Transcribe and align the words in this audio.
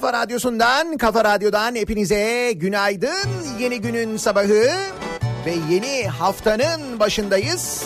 Kafa 0.00 0.12
Radyosu'ndan, 0.12 0.96
Kafa 0.96 1.24
Radyo'dan 1.24 1.74
hepinize 1.74 2.52
günaydın. 2.52 3.28
Yeni 3.58 3.80
günün 3.80 4.16
sabahı 4.16 4.64
ve 5.46 5.54
yeni 5.70 6.08
haftanın 6.08 7.00
başındayız. 7.00 7.84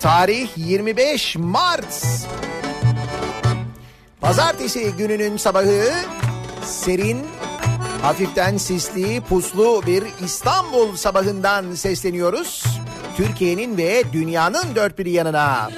Tarih 0.00 0.48
25 0.56 1.36
Mart. 1.36 2.04
Pazartesi 4.20 4.92
gününün 4.98 5.36
sabahı 5.36 5.92
serin, 6.64 7.18
hafiften 8.02 8.56
sisli, 8.56 9.20
puslu 9.20 9.82
bir 9.86 10.04
İstanbul 10.24 10.96
sabahından 10.96 11.74
sesleniyoruz. 11.74 12.64
Türkiye'nin 13.16 13.76
ve 13.76 14.02
dünyanın 14.12 14.74
dört 14.74 14.98
bir 14.98 15.06
yanına. 15.06 15.70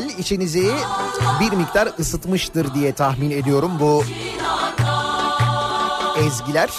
Muhtemel 0.00 0.18
içinizi 0.18 0.70
bir 1.40 1.56
miktar 1.56 1.88
ısıtmıştır 1.98 2.74
diye 2.74 2.92
tahmin 2.92 3.30
ediyorum 3.30 3.70
bu 3.80 4.04
ezgiler. 6.26 6.70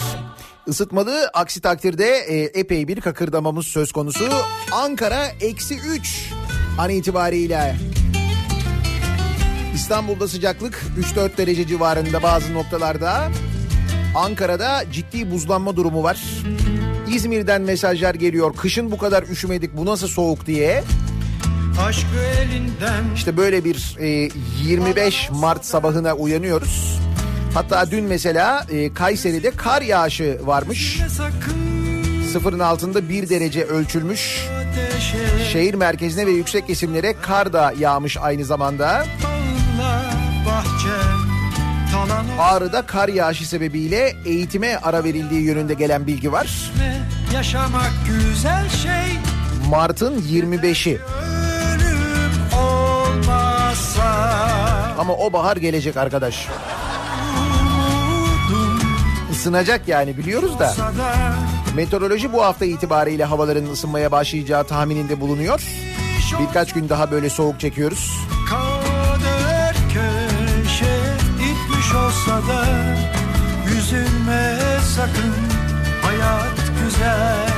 Isıtmalı 0.67 1.29
aksi 1.33 1.61
takdirde 1.61 2.07
e, 2.07 2.59
epey 2.59 2.87
bir 2.87 3.01
kakırdamamız 3.01 3.67
söz 3.67 3.91
konusu. 3.91 4.29
Ankara 4.71 5.25
eksi 5.41 5.75
3 5.75 6.31
an 6.77 6.89
itibariyle. 6.89 7.75
İstanbul'da 9.75 10.27
sıcaklık 10.27 10.83
3-4 11.15 11.37
derece 11.37 11.67
civarında 11.67 12.23
bazı 12.23 12.53
noktalarda. 12.53 13.29
Ankara'da 14.15 14.83
ciddi 14.91 15.31
buzlanma 15.31 15.75
durumu 15.75 16.03
var. 16.03 16.23
İzmir'den 17.09 17.61
mesajlar 17.61 18.15
geliyor. 18.15 18.55
Kışın 18.55 18.91
bu 18.91 18.97
kadar 18.97 19.23
üşümedik 19.23 19.77
bu 19.77 19.85
nasıl 19.85 20.07
soğuk 20.07 20.45
diye. 20.45 20.83
Aşkı 21.79 22.07
elinden. 22.41 23.03
İşte 23.15 23.37
böyle 23.37 23.65
bir 23.65 23.95
e, 23.99 24.29
25 24.63 25.29
Mart 25.31 25.65
sabahına 25.65 26.13
uyanıyoruz. 26.13 26.99
Hatta 27.53 27.91
dün 27.91 28.03
mesela 28.03 28.65
e, 28.71 28.93
Kayseri'de 28.93 29.51
kar 29.51 29.81
yağışı 29.81 30.39
varmış. 30.43 30.99
Sıfırın 32.31 32.59
altında 32.59 33.09
bir 33.09 33.29
derece 33.29 33.63
ölçülmüş. 33.65 34.47
Şehir 35.51 35.73
merkezine 35.73 36.25
ve 36.25 36.31
yüksek 36.31 36.67
kesimlere 36.67 37.15
kar 37.21 37.53
da 37.53 37.73
yağmış 37.79 38.17
aynı 38.17 38.45
zamanda. 38.45 39.05
Ağrı'da 42.39 42.81
kar 42.81 43.09
yağışı 43.09 43.49
sebebiyle 43.49 44.15
eğitime 44.25 44.75
ara 44.83 45.03
verildiği 45.03 45.41
yönünde 45.41 45.73
gelen 45.73 46.07
bilgi 46.07 46.31
var. 46.31 46.71
Yaşamak 47.33 47.91
güzel 48.07 48.69
şey. 48.69 49.17
Mart'ın 49.69 50.21
25'i. 50.21 50.99
Ama 54.97 55.13
o 55.13 55.33
bahar 55.33 55.57
gelecek 55.57 55.97
arkadaş. 55.97 56.47
Isınacak 59.31 59.87
yani 59.87 60.17
biliyoruz 60.17 60.59
da. 60.59 60.73
Meteoroloji 61.75 62.33
bu 62.33 62.43
hafta 62.43 62.65
itibariyle 62.65 63.25
havaların 63.25 63.65
ısınmaya 63.65 64.11
başlayacağı 64.11 64.63
tahmininde 64.63 65.21
bulunuyor. 65.21 65.61
Birkaç 66.39 66.73
gün 66.73 66.89
daha 66.89 67.11
böyle 67.11 67.29
soğuk 67.29 67.59
çekiyoruz. 67.59 68.17
Köşe 71.91 71.97
olsa 71.97 72.47
da 72.47 72.65
üzülme 73.77 74.57
sakın 74.95 75.33
hayat 76.01 76.57
güzel. 76.83 77.50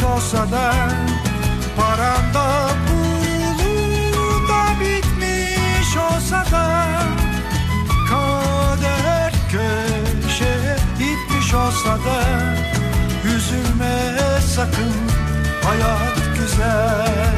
Gitmiş 0.00 0.12
olsa 0.12 0.50
da 0.52 0.72
paranda 1.76 2.68
pulu 2.88 4.48
da 4.48 4.80
bitmiş 4.80 5.96
olsa 5.96 6.44
da 6.52 6.86
kader 8.08 9.32
köşe 9.50 10.76
itmiş 10.94 11.54
olsa 11.54 11.98
da 11.98 12.22
üzülme 13.36 14.12
sakın 14.54 14.92
hayat 15.64 16.38
güzel 16.38 17.34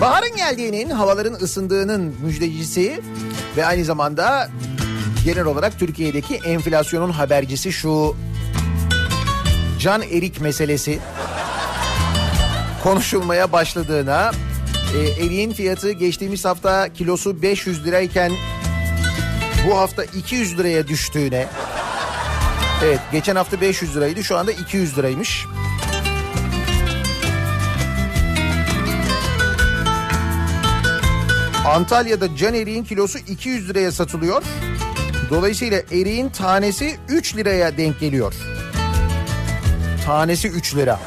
Baharın 0.00 0.36
geldiğinin, 0.36 0.90
havaların 0.90 1.34
ısındığının 1.34 2.14
müjdecisi 2.22 3.00
ve 3.56 3.66
aynı 3.66 3.84
zamanda 3.84 4.48
genel 5.24 5.44
olarak 5.44 5.78
Türkiye'deki 5.78 6.34
enflasyonun 6.34 7.10
habercisi 7.10 7.72
şu 7.72 8.16
Can 9.80 10.02
Erik 10.02 10.40
meselesi 10.40 10.98
konuşulmaya 12.82 13.52
başladığına, 13.52 14.32
e, 14.96 15.24
eriğin 15.24 15.52
fiyatı 15.52 15.92
geçtiğimiz 15.92 16.44
hafta 16.44 16.92
kilosu 16.92 17.42
500 17.42 17.84
lirayken 17.86 18.32
bu 19.68 19.78
hafta 19.78 20.04
200 20.04 20.58
liraya 20.58 20.88
düştüğüne. 20.88 21.46
Evet 22.84 23.00
geçen 23.12 23.36
hafta 23.36 23.60
500 23.60 23.96
liraydı 23.96 24.24
şu 24.24 24.36
anda 24.36 24.52
200 24.52 24.98
liraymış. 24.98 25.46
Antalya'da 31.66 32.36
can 32.36 32.54
eriğin 32.54 32.84
kilosu 32.84 33.18
200 33.18 33.68
liraya 33.68 33.92
satılıyor. 33.92 34.42
Dolayısıyla 35.30 35.78
eriğin 35.78 36.28
tanesi 36.28 36.98
3 37.08 37.36
liraya 37.36 37.76
denk 37.76 38.00
geliyor. 38.00 38.34
Tanesi 40.06 40.48
3 40.48 40.76
lira. 40.76 41.00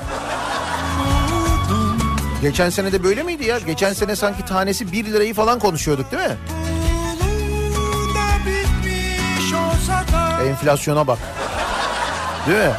Geçen 2.42 2.70
sene 2.70 2.92
de 2.92 3.04
böyle 3.04 3.24
miydi 3.24 3.46
ya? 3.46 3.60
Geçen 3.60 3.94
sene 3.94 4.16
sanki 4.16 4.46
tanesi 4.46 4.92
1 4.92 5.06
lirayı 5.06 5.34
falan 5.34 5.60
konuşuyorduk 5.60 6.12
değil 6.12 6.24
mi? 6.24 6.38
Enflasyona 10.50 11.08
bak. 11.08 11.20
Değil 12.48 12.60
mi? 12.60 12.74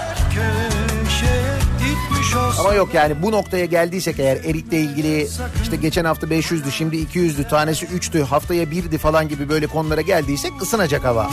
Ama 2.60 2.74
yok 2.74 2.94
yani 2.94 3.22
bu 3.22 3.32
noktaya 3.32 3.64
geldiysek 3.64 4.18
eğer 4.18 4.36
erikle 4.36 4.80
ilgili 4.80 5.28
işte 5.62 5.76
geçen 5.76 6.04
hafta 6.04 6.26
500'dü 6.26 6.70
şimdi 6.70 6.96
200'dü 6.96 7.48
tanesi 7.48 7.86
3'tü 7.86 8.22
haftaya 8.22 8.64
1'di 8.64 8.98
falan 8.98 9.28
gibi 9.28 9.48
böyle 9.48 9.66
konulara 9.66 10.00
geldiysek 10.00 10.52
ısınacak 10.62 11.04
hava. 11.04 11.30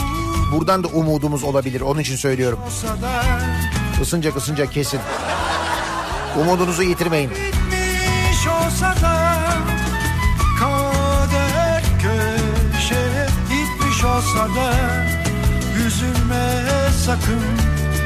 Buradan 0.52 0.84
da 0.84 0.88
umudumuz 0.88 1.44
olabilir 1.44 1.80
onun 1.80 2.00
için 2.00 2.16
söylüyorum. 2.16 2.58
Isınacak 4.02 4.36
ısınacak 4.36 4.72
kesin. 4.72 5.00
Umudunuzu 6.40 6.82
yitirmeyin. 6.82 7.30
olsa 8.48 8.94
da 9.02 9.34
kader 10.58 11.82
köşe 12.02 13.26
gitmiş 13.48 14.04
olsa 14.04 14.48
da 14.56 14.74
üzülme 15.86 16.62
sakın 17.06 17.42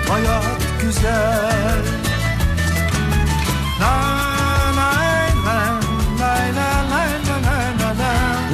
hayat 0.09 0.61
güzel. 0.83 2.02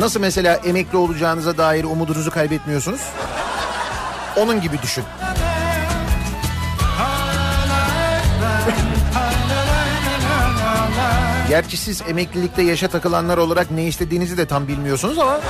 Nasıl 0.08 0.20
mesela 0.20 0.54
emekli 0.54 0.98
olacağınıza 0.98 1.58
dair 1.58 1.84
umudunuzu 1.84 2.30
kaybetmiyorsunuz? 2.30 3.00
Onun 4.36 4.60
gibi 4.60 4.82
düşün. 4.82 5.04
Gerçi 11.48 11.76
siz 11.76 12.02
emeklilikte 12.08 12.62
yaşa 12.62 12.88
takılanlar 12.88 13.38
olarak 13.38 13.70
ne 13.70 13.84
istediğinizi 13.84 14.36
de 14.36 14.46
tam 14.46 14.68
bilmiyorsunuz 14.68 15.18
ama 15.18 15.40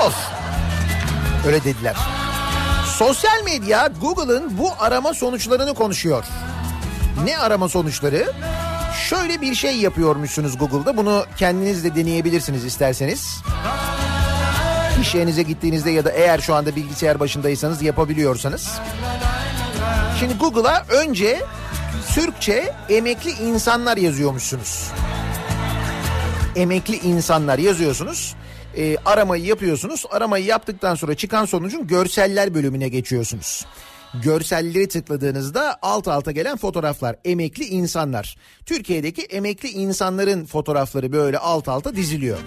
olsun. 0.00 0.32
Öyle 1.46 1.64
dediler. 1.64 1.96
Sosyal 2.98 3.44
medya 3.44 3.90
Google'ın 4.00 4.58
bu 4.58 4.70
arama 4.78 5.14
sonuçlarını 5.14 5.74
konuşuyor. 5.74 6.24
Ne 7.24 7.38
arama 7.38 7.68
sonuçları? 7.68 8.32
Şöyle 9.08 9.40
bir 9.40 9.54
şey 9.54 9.76
yapıyormuşsunuz 9.76 10.58
Google'da. 10.58 10.96
Bunu 10.96 11.24
kendiniz 11.36 11.84
de 11.84 11.94
deneyebilirsiniz 11.94 12.64
isterseniz. 12.64 13.42
İş 15.02 15.14
yerinize 15.14 15.42
gittiğinizde 15.42 15.90
ya 15.90 16.04
da 16.04 16.10
eğer 16.10 16.38
şu 16.38 16.54
anda 16.54 16.76
bilgisayar 16.76 17.20
başındaysanız 17.20 17.82
yapabiliyorsanız. 17.82 18.78
Şimdi 20.20 20.34
Google'a 20.34 20.84
önce 20.88 21.42
Türkçe 22.14 22.74
emekli 22.88 23.30
insanlar 23.30 23.96
yazıyormuşsunuz. 23.96 24.90
Emekli 26.56 26.96
insanlar 26.96 27.58
yazıyorsunuz. 27.58 28.34
E, 28.76 28.96
aramayı 29.04 29.44
yapıyorsunuz. 29.44 30.04
Aramayı 30.10 30.44
yaptıktan 30.44 30.94
sonra 30.94 31.14
çıkan 31.14 31.44
sonucun 31.44 31.86
görseller 31.86 32.54
bölümüne 32.54 32.88
geçiyorsunuz 32.88 33.66
görselleri 34.22 34.88
tıkladığınızda 34.88 35.78
alt 35.82 36.08
alta 36.08 36.32
gelen 36.32 36.56
fotoğraflar 36.56 37.16
emekli 37.24 37.64
insanlar. 37.64 38.36
Türkiye'deki 38.66 39.22
emekli 39.22 39.68
insanların 39.68 40.44
fotoğrafları 40.44 41.12
böyle 41.12 41.38
alt 41.38 41.68
alta 41.68 41.96
diziliyor. 41.96 42.38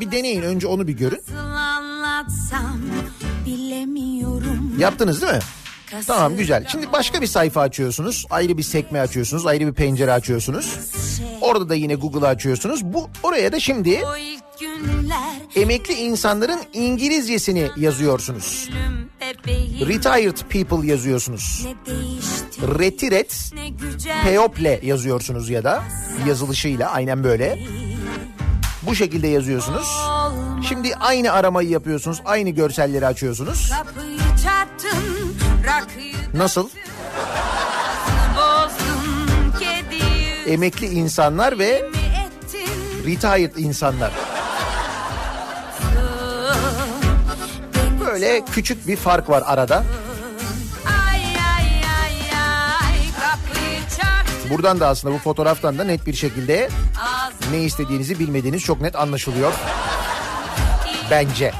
Bir 0.00 0.10
deneyin 0.10 0.42
önce 0.42 0.66
onu 0.66 0.88
bir 0.88 0.92
görün. 0.92 1.22
Yaptınız 4.78 5.22
değil 5.22 5.32
mi? 5.32 5.40
Tamam 6.06 6.36
güzel. 6.36 6.66
Şimdi 6.68 6.92
başka 6.92 7.20
bir 7.22 7.26
sayfa 7.26 7.60
açıyorsunuz. 7.60 8.26
Ayrı 8.30 8.58
bir 8.58 8.62
sekme 8.62 9.00
açıyorsunuz. 9.00 9.46
Ayrı 9.46 9.66
bir 9.66 9.72
pencere 9.72 10.12
açıyorsunuz. 10.12 10.78
Orada 11.40 11.68
da 11.68 11.74
yine 11.74 11.94
Google 11.94 12.26
açıyorsunuz. 12.26 12.84
Bu 12.84 13.10
oraya 13.22 13.52
da 13.52 13.60
şimdi 13.60 14.02
emekli 15.56 15.94
insanların 15.94 16.60
İngilizcesini 16.72 17.68
yazıyorsunuz. 17.76 18.70
Retired 19.88 20.36
people 20.50 20.86
yazıyorsunuz. 20.86 21.66
Retiret 22.78 23.52
People 24.24 24.80
yazıyorsunuz 24.86 25.50
ya 25.50 25.64
da 25.64 25.82
yazılışıyla 26.26 26.90
aynen 26.90 27.24
böyle. 27.24 27.58
Bu 28.82 28.94
şekilde 28.94 29.28
yazıyorsunuz. 29.28 29.86
Şimdi 30.68 30.94
aynı 30.94 31.32
aramayı 31.32 31.68
yapıyorsunuz. 31.68 32.22
Aynı 32.24 32.50
görselleri 32.50 33.06
açıyorsunuz. 33.06 33.72
Nasıl? 36.34 36.68
Emekli 40.46 40.86
insanlar 40.86 41.58
ve 41.58 41.90
retired 43.06 43.54
insanlar. 43.56 44.12
Böyle 48.06 48.44
küçük 48.52 48.86
bir 48.86 48.96
fark 48.96 49.30
var 49.30 49.42
arada. 49.46 49.84
Buradan 54.50 54.80
da 54.80 54.88
aslında 54.88 55.14
bu 55.14 55.18
fotoğraftan 55.18 55.78
da 55.78 55.84
net 55.84 56.06
bir 56.06 56.14
şekilde 56.14 56.68
ne 57.52 57.58
istediğinizi 57.58 58.18
bilmediğiniz 58.18 58.62
çok 58.62 58.80
net 58.80 58.96
anlaşılıyor. 58.96 59.52
Bence. 61.10 61.52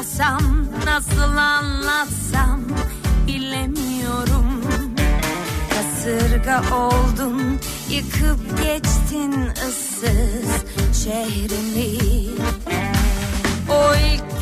Anlatsam 0.00 0.66
nasıl 0.86 1.36
anlatsam 1.36 2.60
bilemiyorum. 3.26 4.62
Kasırga 5.70 6.62
oldun 6.76 7.58
yıkıp 7.90 8.62
geçtin 8.62 9.32
ıssız 9.68 10.64
şehrimi. 11.04 11.98
O 13.70 13.94
ilk 13.94 14.39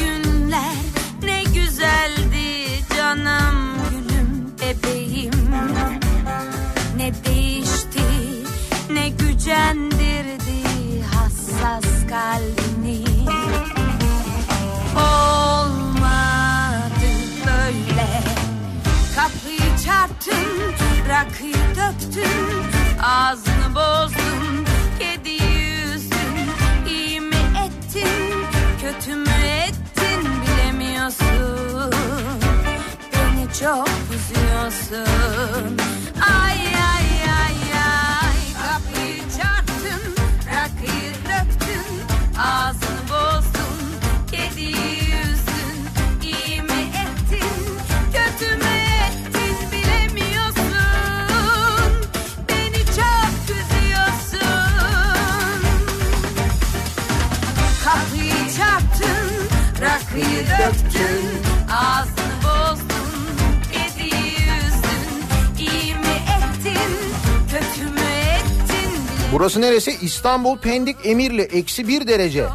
Burası 69.38 69.60
neresi? 69.60 69.98
İstanbul 70.02 70.58
Pendik 70.58 70.96
Emirli 71.04 71.42
eksi 71.42 71.88
bir 71.88 72.06
derece. 72.06 72.46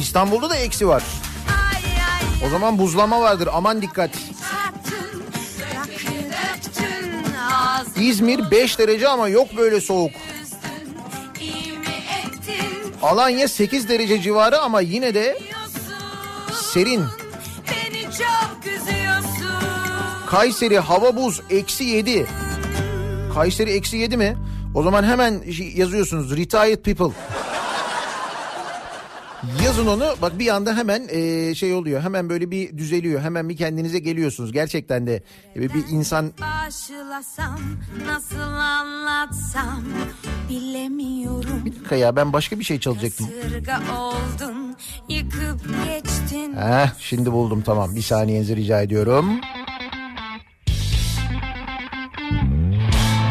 İstanbul'da 0.00 0.50
da 0.50 0.56
eksi 0.56 0.88
var. 0.88 1.02
O 2.46 2.48
zaman 2.48 2.78
buzlama 2.78 3.20
vardır 3.20 3.48
aman 3.52 3.82
dikkat. 3.82 4.10
İzmir 7.96 8.50
5 8.50 8.78
derece 8.78 9.08
ama 9.08 9.28
yok 9.28 9.56
böyle 9.56 9.80
soğuk. 9.80 10.10
Alanya 13.02 13.48
8 13.48 13.88
derece 13.88 14.22
civarı 14.22 14.60
ama 14.60 14.80
yine 14.80 15.14
de 15.14 15.38
serin. 16.72 17.04
Kayseri 20.26 20.78
hava 20.78 21.16
buz 21.16 21.42
eksi 21.50 21.84
7. 21.84 22.26
Kayseri 23.34 23.70
eksi 23.70 23.96
7 23.96 24.16
mi? 24.16 24.36
O 24.76 24.82
zaman 24.82 25.04
hemen 25.04 25.42
yazıyorsunuz 25.74 26.36
retired 26.36 26.78
people. 26.78 27.16
Yazın 29.64 29.86
onu 29.86 30.14
bak 30.22 30.38
bir 30.38 30.48
anda 30.48 30.76
hemen 30.76 31.08
e, 31.10 31.54
şey 31.54 31.74
oluyor 31.74 32.02
hemen 32.02 32.28
böyle 32.28 32.50
bir 32.50 32.78
düzeliyor 32.78 33.20
hemen 33.20 33.48
bir 33.48 33.56
kendinize 33.56 33.98
geliyorsunuz 33.98 34.52
gerçekten 34.52 35.06
de 35.06 35.22
e, 35.56 35.60
bir 35.60 35.84
insan 35.90 36.32
Başlasam 36.40 37.60
nasıl 38.06 38.40
anlatsam 38.40 39.84
bilemiyorum 40.50 41.62
bir 41.64 41.72
dakika 41.74 41.96
ya 41.96 42.16
ben 42.16 42.32
başka 42.32 42.58
bir 42.58 42.64
şey 42.64 42.80
çalacaktım. 42.80 43.28
Oldun 43.98 44.76
yıkıp 45.08 45.60
geçtin 45.86 46.56
Heh, 46.56 46.88
şimdi 46.98 47.32
buldum 47.32 47.62
tamam 47.62 47.96
bir 47.96 48.02
saniyenizi 48.02 48.56
rica 48.56 48.80
ediyorum. 48.82 49.40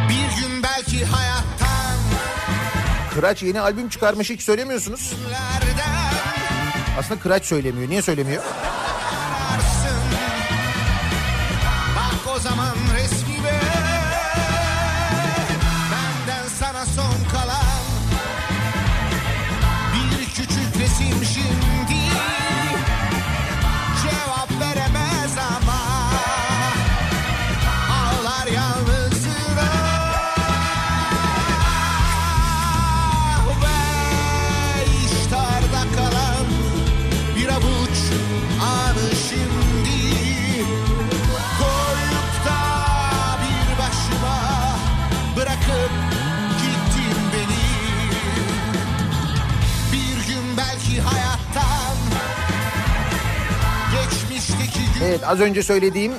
Bir 0.10 0.42
gün 0.42 0.64
belki 0.64 1.06
hayattan 1.06 1.25
Kıraç 3.16 3.44
yeni 3.44 3.62
albüm 3.62 3.90
çıkarmış 3.90 4.30
hiç 4.30 4.42
söylemiyorsunuz. 4.42 5.14
Aslında 7.00 7.20
Kıraç 7.20 7.46
söylemiyor. 7.46 7.90
Niye 7.90 8.02
söylemiyor? 8.02 8.44
Bak 11.96 12.36
o 12.36 12.40
zaman 12.40 12.76
Evet 55.04 55.20
az 55.28 55.40
önce 55.40 55.64
söylediğim 55.64 56.14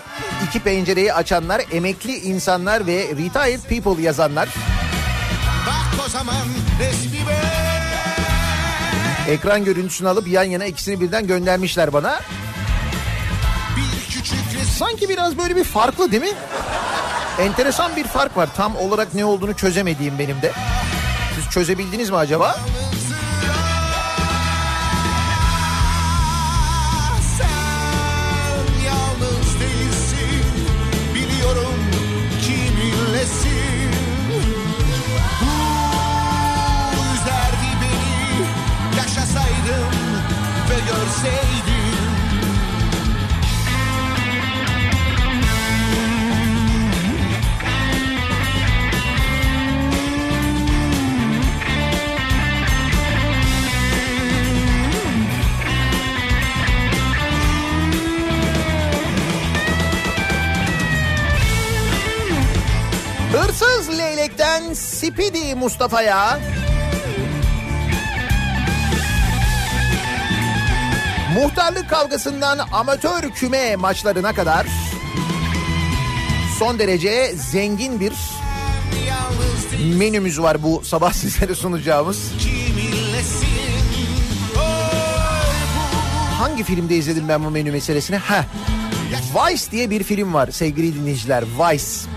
iki 0.49 0.61
pencereyi 0.61 1.13
açanlar, 1.13 1.63
emekli 1.73 2.17
insanlar 2.17 2.87
ve 2.87 2.99
retired 2.99 3.61
people 3.61 4.03
yazanlar. 4.03 4.49
bak 5.67 6.05
o 6.07 6.09
zaman 6.09 6.47
resmime 6.81 7.43
Ekran 9.29 9.65
görüntüsünü 9.65 10.09
alıp 10.09 10.29
yan 10.29 10.43
yana 10.45 10.65
ikisini 10.65 11.01
birden 11.01 11.27
göndermişler 11.27 11.93
bana. 11.93 12.21
Sanki 14.79 15.09
biraz 15.09 15.39
böyle 15.39 15.57
bir 15.57 15.65
farklı 15.65 16.13
değil 16.13 16.23
mi? 16.23 16.33
Enteresan 17.41 17.97
bir 17.97 18.05
fark 18.05 18.37
var. 18.37 18.49
Tam 18.57 18.77
olarak 18.77 19.15
ne 19.15 19.25
olduğunu 19.25 19.55
çözemediğim 19.55 20.19
benim 20.19 20.43
de. 20.43 20.53
Siz 21.35 21.51
çözebildiniz 21.51 22.11
mi 22.11 22.17
acaba? 22.17 22.53
Sen 22.53 22.86
Leylekten 64.39 64.75
Spidi 64.75 65.55
Mustafa'ya. 65.55 66.41
Muhtarlık 71.35 71.91
kavgasından 71.91 72.59
amatör 72.73 73.31
küme 73.31 73.77
maçlarına 73.77 74.33
kadar 74.33 74.67
son 76.59 76.79
derece 76.79 77.35
zengin 77.37 78.01
bir 78.01 78.13
menümüz 79.99 80.41
var 80.41 80.63
bu 80.63 80.83
sabah 80.85 81.13
sizlere 81.13 81.55
sunacağımız. 81.55 82.33
Hangi 86.39 86.65
filmde 86.65 86.97
izledim 86.97 87.29
ben 87.29 87.45
bu 87.45 87.51
menü 87.51 87.73
meselesini? 87.73 88.17
Heh. 88.17 88.45
Vice 89.35 89.71
diye 89.71 89.91
bir 89.91 90.03
film 90.03 90.35
var 90.35 90.51
sevgili 90.51 90.95
dinleyiciler. 90.95 91.45
Vice. 91.59 92.16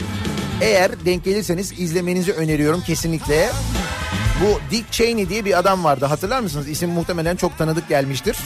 Eğer 0.62 1.06
denk 1.06 1.24
gelirseniz 1.24 1.80
izlemenizi 1.80 2.34
öneriyorum 2.34 2.82
kesinlikle. 2.82 3.50
Bu 4.42 4.60
Dick 4.72 4.92
Cheney 4.92 5.30
diye 5.30 5.46
bir 5.46 5.60
adam 5.60 5.84
vardı 5.84 6.06
hatırlar 6.06 6.40
mısınız? 6.40 6.68
İsim 6.68 6.90
muhtemelen 6.90 7.36
çok 7.36 7.58
tanıdık 7.58 7.90
gelmiştir. 7.90 8.38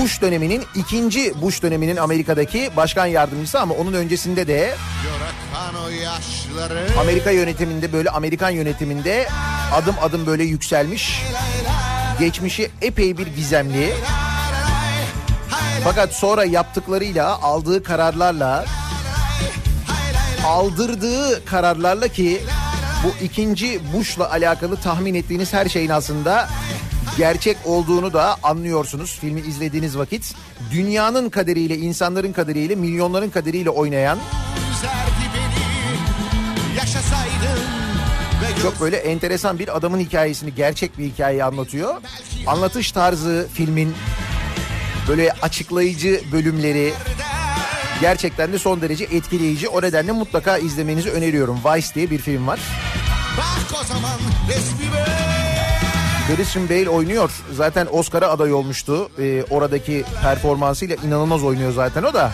Bush 0.00 0.22
döneminin 0.22 0.62
ikinci 0.74 1.42
Bush 1.42 1.62
döneminin 1.62 1.96
Amerika'daki 1.96 2.70
başkan 2.76 3.06
yardımcısı 3.06 3.60
ama 3.60 3.74
onun 3.74 3.92
öncesinde 3.92 4.46
de 4.46 4.74
Amerika 7.00 7.30
yönetiminde 7.30 7.92
böyle 7.92 8.10
Amerikan 8.10 8.50
yönetiminde 8.50 9.28
adım 9.72 9.94
adım 10.02 10.26
böyle 10.26 10.44
yükselmiş. 10.44 11.22
Geçmişi 12.18 12.70
epey 12.82 13.18
bir 13.18 13.26
gizemli. 13.26 13.92
Fakat 15.84 16.14
sonra 16.14 16.44
yaptıklarıyla, 16.44 17.42
aldığı 17.42 17.82
kararlarla, 17.82 18.64
aldırdığı 20.46 21.44
kararlarla 21.44 22.08
ki 22.08 22.40
bu 23.04 23.24
ikinci 23.24 23.80
Bush'la 23.92 24.30
alakalı 24.30 24.76
tahmin 24.76 25.14
ettiğiniz 25.14 25.52
her 25.52 25.68
şeyin 25.68 25.88
aslında 25.88 26.48
gerçek 27.16 27.56
olduğunu 27.64 28.12
da 28.12 28.36
anlıyorsunuz 28.42 29.18
filmi 29.20 29.40
izlediğiniz 29.40 29.98
vakit. 29.98 30.34
Dünyanın 30.72 31.30
kaderiyle, 31.30 31.76
insanların 31.76 32.32
kaderiyle, 32.32 32.74
milyonların 32.74 33.30
kaderiyle 33.30 33.70
oynayan 33.70 34.18
çok 38.62 38.80
böyle 38.80 38.96
enteresan 38.96 39.58
bir 39.58 39.76
adamın 39.76 40.00
hikayesini, 40.00 40.54
gerçek 40.54 40.98
bir 40.98 41.04
hikayeyi 41.04 41.44
anlatıyor. 41.44 41.94
Anlatış 42.46 42.92
tarzı 42.92 43.48
filmin 43.54 43.94
böyle 45.08 45.32
açıklayıcı 45.42 46.20
bölümleri 46.32 46.92
gerçekten 48.00 48.52
de 48.52 48.58
son 48.58 48.80
derece 48.80 49.04
etkileyici. 49.04 49.68
O 49.68 49.82
nedenle 49.82 50.12
mutlaka 50.12 50.58
izlemenizi 50.58 51.10
öneriyorum. 51.10 51.58
Vice 51.64 51.94
diye 51.94 52.10
bir 52.10 52.18
film 52.18 52.46
var. 52.46 52.60
Bak 53.38 53.80
o 53.80 53.84
zaman 53.84 54.18
resmime 54.48 55.06
Christian 56.26 56.68
Bale 56.68 56.88
oynuyor. 56.88 57.30
Zaten 57.52 57.88
Oscar'a 57.92 58.28
aday 58.28 58.52
olmuştu. 58.52 59.10
Ee, 59.18 59.44
oradaki 59.50 60.04
performansıyla 60.22 60.96
inanılmaz 61.06 61.44
oynuyor 61.44 61.72
zaten 61.72 62.02
o 62.02 62.14
da. 62.14 62.32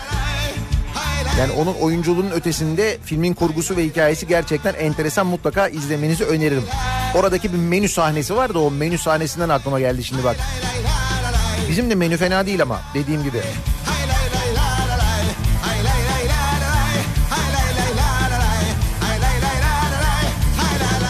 Yani 1.39 1.53
onun 1.53 1.75
oyunculuğunun 1.75 2.31
ötesinde 2.31 2.99
filmin 3.05 3.35
kurgusu 3.35 3.77
ve 3.77 3.85
hikayesi 3.85 4.27
gerçekten 4.27 4.75
enteresan. 4.75 5.27
Mutlaka 5.27 5.69
izlemenizi 5.69 6.25
öneririm. 6.25 6.65
Oradaki 7.15 7.53
bir 7.53 7.59
menü 7.59 7.89
sahnesi 7.89 8.37
var 8.37 8.55
da 8.55 8.59
o 8.59 8.71
menü 8.71 8.99
sahnesinden 8.99 9.49
aklıma 9.49 9.81
geldi 9.81 10.05
şimdi 10.05 10.25
bak. 10.25 10.37
Bizim 11.69 11.91
de 11.91 11.95
menü 11.95 12.17
fena 12.17 12.47
değil 12.47 12.63
ama 12.63 12.81
dediğim 12.95 13.23
gibi. 13.23 13.41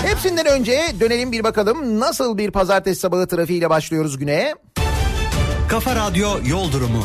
Hepsinden 0.07 0.47
önce 0.47 0.81
dönelim 1.01 1.33
bir 1.33 1.45
bakalım 1.45 2.01
nasıl 2.01 2.39
bir 2.39 2.51
pazartesi 2.51 3.01
sabahı 3.01 3.27
trafiğiyle 3.27 3.71
başlıyoruz 3.71 4.19
güne. 4.19 4.55
Kafa 5.69 5.97
Radyo 5.97 6.29
Yol 6.47 6.73
Durumu. 6.73 7.05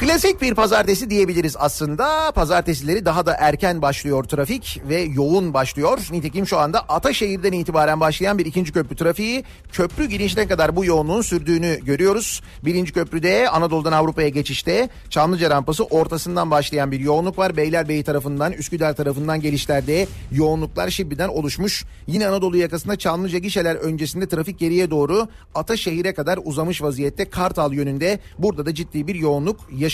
Klasik 0.00 0.42
bir 0.42 0.54
pazartesi 0.54 1.10
diyebiliriz 1.10 1.56
aslında. 1.58 2.32
Pazartesileri 2.32 3.04
daha 3.04 3.26
da 3.26 3.36
erken 3.38 3.82
başlıyor 3.82 4.24
trafik 4.24 4.80
ve 4.88 5.00
yoğun 5.00 5.54
başlıyor. 5.54 5.98
Nitekim 6.10 6.46
şu 6.46 6.58
anda 6.58 6.80
Ataşehir'den 6.80 7.52
itibaren 7.52 8.00
başlayan 8.00 8.38
bir 8.38 8.46
ikinci 8.46 8.72
köprü 8.72 8.96
trafiği 8.96 9.44
köprü 9.72 10.06
girişine 10.06 10.48
kadar 10.48 10.76
bu 10.76 10.84
yoğunluğun 10.84 11.22
sürdüğünü 11.22 11.80
görüyoruz. 11.84 12.42
Birinci 12.64 12.92
köprüde 12.92 13.48
Anadolu'dan 13.48 13.92
Avrupa'ya 13.92 14.28
geçişte 14.28 14.88
Çamlıca 15.10 15.50
rampası 15.50 15.84
ortasından 15.84 16.50
başlayan 16.50 16.92
bir 16.92 17.00
yoğunluk 17.00 17.38
var. 17.38 17.56
Beylerbeyi 17.56 18.04
tarafından 18.04 18.52
Üsküdar 18.52 18.96
tarafından 18.96 19.40
gelişlerde 19.40 20.06
yoğunluklar 20.32 20.90
şimdiden 20.90 21.28
oluşmuş. 21.28 21.84
Yine 22.06 22.28
Anadolu 22.28 22.56
yakasında 22.56 22.96
Çamlıca 22.96 23.38
gişeler 23.38 23.74
öncesinde 23.76 24.28
trafik 24.28 24.58
geriye 24.58 24.90
doğru 24.90 25.28
Ataşehir'e 25.54 26.14
kadar 26.14 26.38
uzamış 26.44 26.82
vaziyette 26.82 27.30
Kartal 27.30 27.72
yönünde. 27.72 28.18
Burada 28.38 28.66
da 28.66 28.74
ciddi 28.74 29.06
bir 29.06 29.14
yoğunluk 29.14 29.60
yaşanıyor. 29.70 29.87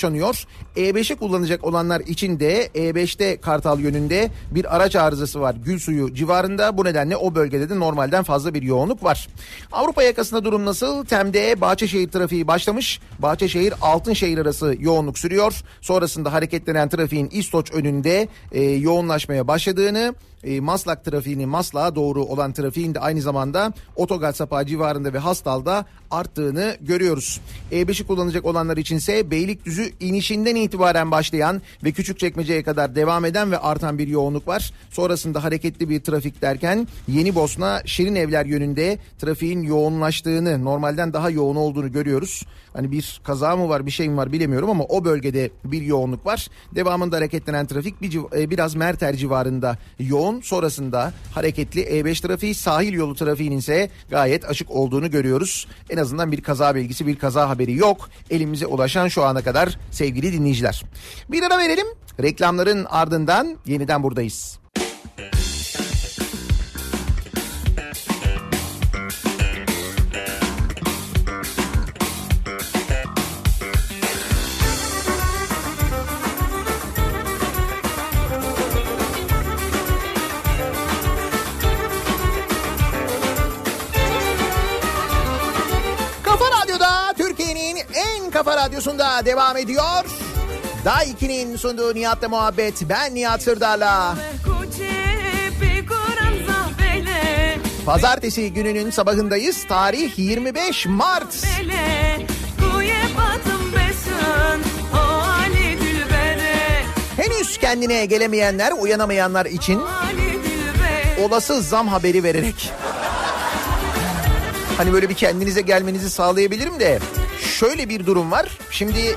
E5'i 0.77 1.17
kullanacak 1.17 1.65
olanlar 1.65 2.01
için 2.01 2.41
de 2.41 2.67
E5'te 2.67 3.41
Kartal 3.41 3.81
yönünde 3.81 4.31
bir 4.51 4.77
araç 4.77 4.97
arızası 4.97 5.41
var 5.41 5.55
Gülsuyu 5.65 6.15
civarında. 6.15 6.79
Bu 6.79 6.85
nedenle 6.85 7.17
o 7.17 7.35
bölgede 7.35 7.71
de 7.71 7.81
normalden 7.81 8.23
fazla 8.23 8.55
bir 8.55 8.63
yoğunluk 8.63 9.05
var. 9.05 9.29
Avrupa 9.73 10.03
yakasında 10.03 10.45
durum 10.45 10.65
nasıl? 10.65 11.05
Tem'de 11.05 11.61
Bahçeşehir 11.61 12.09
trafiği 12.09 12.47
başlamış. 12.47 13.01
Bahçeşehir 13.19 13.75
Altınşehir 13.81 14.39
arası 14.39 14.77
yoğunluk 14.81 15.19
sürüyor. 15.19 15.63
Sonrasında 15.81 16.33
hareketlenen 16.33 16.89
trafiğin 16.89 17.29
İstoç 17.33 17.73
önünde 17.73 18.29
e, 18.53 18.63
yoğunlaşmaya 18.63 19.49
başladığını 19.49 20.15
e, 20.45 20.61
Maslak 20.61 21.05
trafiğini 21.05 21.47
Maslak'a 21.47 21.95
doğru 21.95 22.25
olan 22.25 22.53
trafiğin 22.53 22.95
de 22.95 23.01
aynı 23.01 23.21
zamanda 23.23 23.73
Otogar 23.97 24.33
Sapağı 24.33 24.67
civarında 24.67 25.13
ve 25.13 25.19
Hastal'da 25.19 25.85
arttığını 26.11 26.77
görüyoruz. 26.81 27.41
E5'i 27.73 28.07
kullanacak 28.07 28.45
olanlar 28.45 28.77
içinse 28.77 29.31
Beylikdüzü 29.31 29.93
inişinden 30.01 30.57
itibaren 30.57 31.11
başlayan 31.11 31.63
ve 31.85 31.93
Küçükçekmece'ye 31.93 32.63
kadar 32.63 32.95
devam 32.97 33.25
eden 33.25 33.51
ve 33.51 33.59
artan 33.59 33.99
bir 33.99 34.09
yoğunluk 34.09 34.49
var. 34.49 34.73
Sonrasında 34.91 35.45
hareketli 35.45 35.89
bir 35.89 36.01
trafik 36.01 36.43
derken 36.43 36.89
Yeni 37.09 37.35
Bosna 37.35 37.83
Şirin 37.85 38.15
Evler 38.15 38.47
yönünde 38.47 38.99
trafiğin 39.19 39.63
yoğunlaştığını 39.63 40.65
normalden 40.65 41.13
daha 41.13 41.31
yoğun 41.31 41.57
olduğunu 41.57 41.93
görüyoruz. 41.93 42.43
Hani 42.75 42.93
bir 42.93 43.21
kaza 43.25 43.57
mı 43.57 43.69
var 43.69 43.87
bir 43.87 43.91
şey 43.91 44.09
mi 44.09 44.17
var 44.17 44.33
bilemiyorum 44.33 44.71
ama 44.71 44.85
o 44.85 45.05
bölgede 45.05 45.51
bir 45.65 45.83
yoğunluk 45.83 46.27
var. 46.27 46.49
Devamında 46.75 47.17
hareketlenen 47.17 47.67
trafik 47.67 48.03
bir, 48.03 48.19
e, 48.37 48.51
biraz 48.51 48.75
Merter 48.75 49.17
civarında 49.17 49.79
yoğun. 49.99 50.41
Sonrasında 50.41 51.13
hareketli 51.35 51.81
E5 51.81 52.23
trafiği 52.23 52.55
sahil 52.55 52.93
yolu 52.93 53.15
trafiğinin 53.15 53.59
ise 53.59 53.91
gayet 54.11 54.45
açık 54.45 54.71
olduğunu 54.71 55.11
görüyoruz. 55.11 55.67
En 55.91 55.97
azından 55.97 56.33
bir 56.33 56.41
kaza 56.41 56.75
bilgisi 56.75 57.07
bir 57.07 57.19
kaza 57.19 57.49
haberi 57.49 57.75
yok. 57.75 58.09
Elimize 58.31 58.67
ulaşan 58.67 59.09
şu 59.09 59.25
ana 59.25 59.43
kadar 59.43 59.79
sevgili 59.91 60.33
dinleyiciler. 60.33 60.85
Bir 61.31 61.43
ara 61.43 61.59
verelim. 61.59 61.87
Reklamların 62.23 62.87
ardından 62.91 63.57
yeniden 63.67 64.03
buradayız. 64.03 64.64
Kafa 88.45 88.57
radyosunda 88.57 89.25
devam 89.25 89.57
ediyor. 89.57 90.05
Daha 90.85 91.05
2'nin 91.05 91.57
sunduğu 91.57 91.95
Nihat'la 91.95 92.29
muhabbet. 92.29 92.89
Ben 92.89 93.15
Nihat 93.15 93.43
Sırdar'la. 93.43 94.17
Pazartesi 97.87 98.53
gününün 98.53 98.91
sabahındayız. 98.91 99.65
Tarih 99.69 100.19
25 100.19 100.87
Mart. 100.87 101.47
Henüz 107.17 107.59
kendine 107.59 108.07
gelemeyenler, 108.07 108.73
uyanamayanlar 108.73 109.47
için 109.47 109.81
olası 111.21 111.63
zam 111.63 111.89
haberi 111.89 112.23
vererek. 112.23 112.73
Hani 114.77 114.93
böyle 114.93 115.09
bir 115.09 115.15
kendinize 115.15 115.61
gelmenizi 115.61 116.11
sağlayabilirim 116.11 116.81
de 116.81 116.99
şöyle 117.55 117.89
bir 117.89 118.07
durum 118.07 118.31
var. 118.31 118.59
Şimdi 118.71 119.17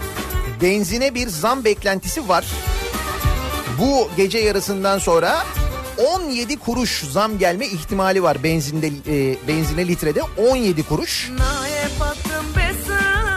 benzine 0.62 1.16
bir 1.16 1.28
zam 1.28 1.64
beklentisi 1.66 2.30
var. 2.30 2.46
Bu 3.80 4.10
gece 4.18 4.38
yarısından 4.38 5.00
sonra 5.00 5.44
17 6.16 6.60
kuruş 6.60 7.04
zam 7.12 7.38
gelme 7.38 7.68
ihtimali 7.68 8.24
var 8.24 8.44
benzinde 8.44 8.88
e, 8.88 9.38
benzine 9.48 9.88
litrede 9.88 10.22
17 10.52 10.84
kuruş. 10.84 11.30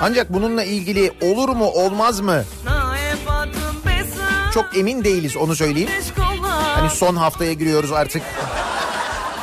Ancak 0.02 0.32
bununla 0.32 0.64
ilgili 0.64 1.12
olur 1.20 1.48
mu 1.48 1.64
olmaz 1.64 2.20
mı? 2.20 2.44
Çok 4.54 4.76
emin 4.76 5.04
değiliz 5.04 5.36
onu 5.36 5.56
söyleyeyim. 5.56 5.90
Hani 6.50 6.90
son 6.90 7.16
haftaya 7.16 7.52
giriyoruz 7.52 7.92
artık. 7.92 8.22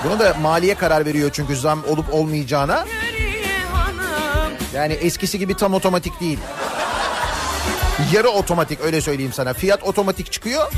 Bunu 0.04 0.20
da 0.20 0.34
maliye 0.42 0.76
karar 0.76 1.06
veriyor 1.06 1.30
çünkü 1.34 1.56
zam 1.56 1.84
olup 1.90 2.14
olmayacağına. 2.14 2.86
Yani 4.74 4.94
eskisi 4.94 5.40
gibi 5.40 5.54
tam 5.54 5.74
otomatik 5.74 6.20
değil. 6.22 6.40
Yarı 8.14 8.30
otomatik 8.30 8.82
öyle 8.82 9.02
söyleyeyim 9.02 9.34
sana. 9.34 9.54
Fiyat 9.54 9.84
otomatik 9.84 10.32
çıkıyor. 10.32 10.72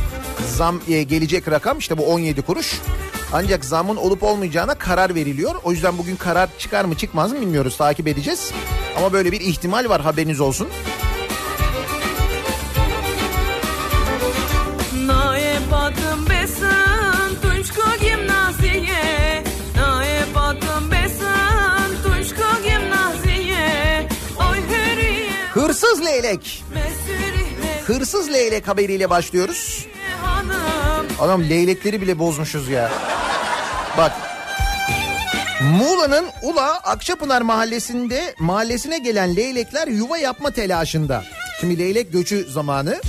Zam 0.55 0.81
e, 0.89 1.03
gelecek 1.03 1.47
rakam 1.47 1.77
işte 1.77 1.97
bu 1.97 2.05
17 2.05 2.41
kuruş. 2.41 2.81
Ancak 3.33 3.65
zamın 3.65 3.95
olup 3.95 4.23
olmayacağına 4.23 4.75
karar 4.75 5.15
veriliyor. 5.15 5.55
O 5.63 5.71
yüzden 5.71 5.97
bugün 5.97 6.15
karar 6.15 6.49
çıkar 6.57 6.85
mı 6.85 6.95
çıkmaz 6.95 7.31
mı 7.33 7.41
bilmiyoruz. 7.41 7.77
Takip 7.77 8.07
edeceğiz. 8.07 8.51
Ama 8.97 9.13
böyle 9.13 9.31
bir 9.31 9.41
ihtimal 9.41 9.89
var 9.89 10.01
haberiniz 10.01 10.39
olsun. 10.39 10.67
Hırsız 25.89 26.05
leylek. 26.05 26.63
Hırsız 27.85 28.33
leylek 28.33 28.67
haberiyle 28.67 29.09
başlıyoruz. 29.09 29.87
Adam 31.19 31.49
leylekleri 31.49 32.01
bile 32.01 32.19
bozmuşuz 32.19 32.69
ya. 32.69 32.91
Bak. 33.97 34.11
Muğla'nın 35.61 36.25
Ula 36.43 36.77
Akçapınar 36.77 37.41
mahallesinde 37.41 38.35
mahallesine 38.39 38.97
gelen 38.97 39.35
leylekler 39.35 39.87
yuva 39.87 40.17
yapma 40.17 40.51
telaşında. 40.51 41.23
Şimdi 41.61 41.79
leylek 41.79 42.13
göçü 42.13 42.51
zamanı. 42.51 43.01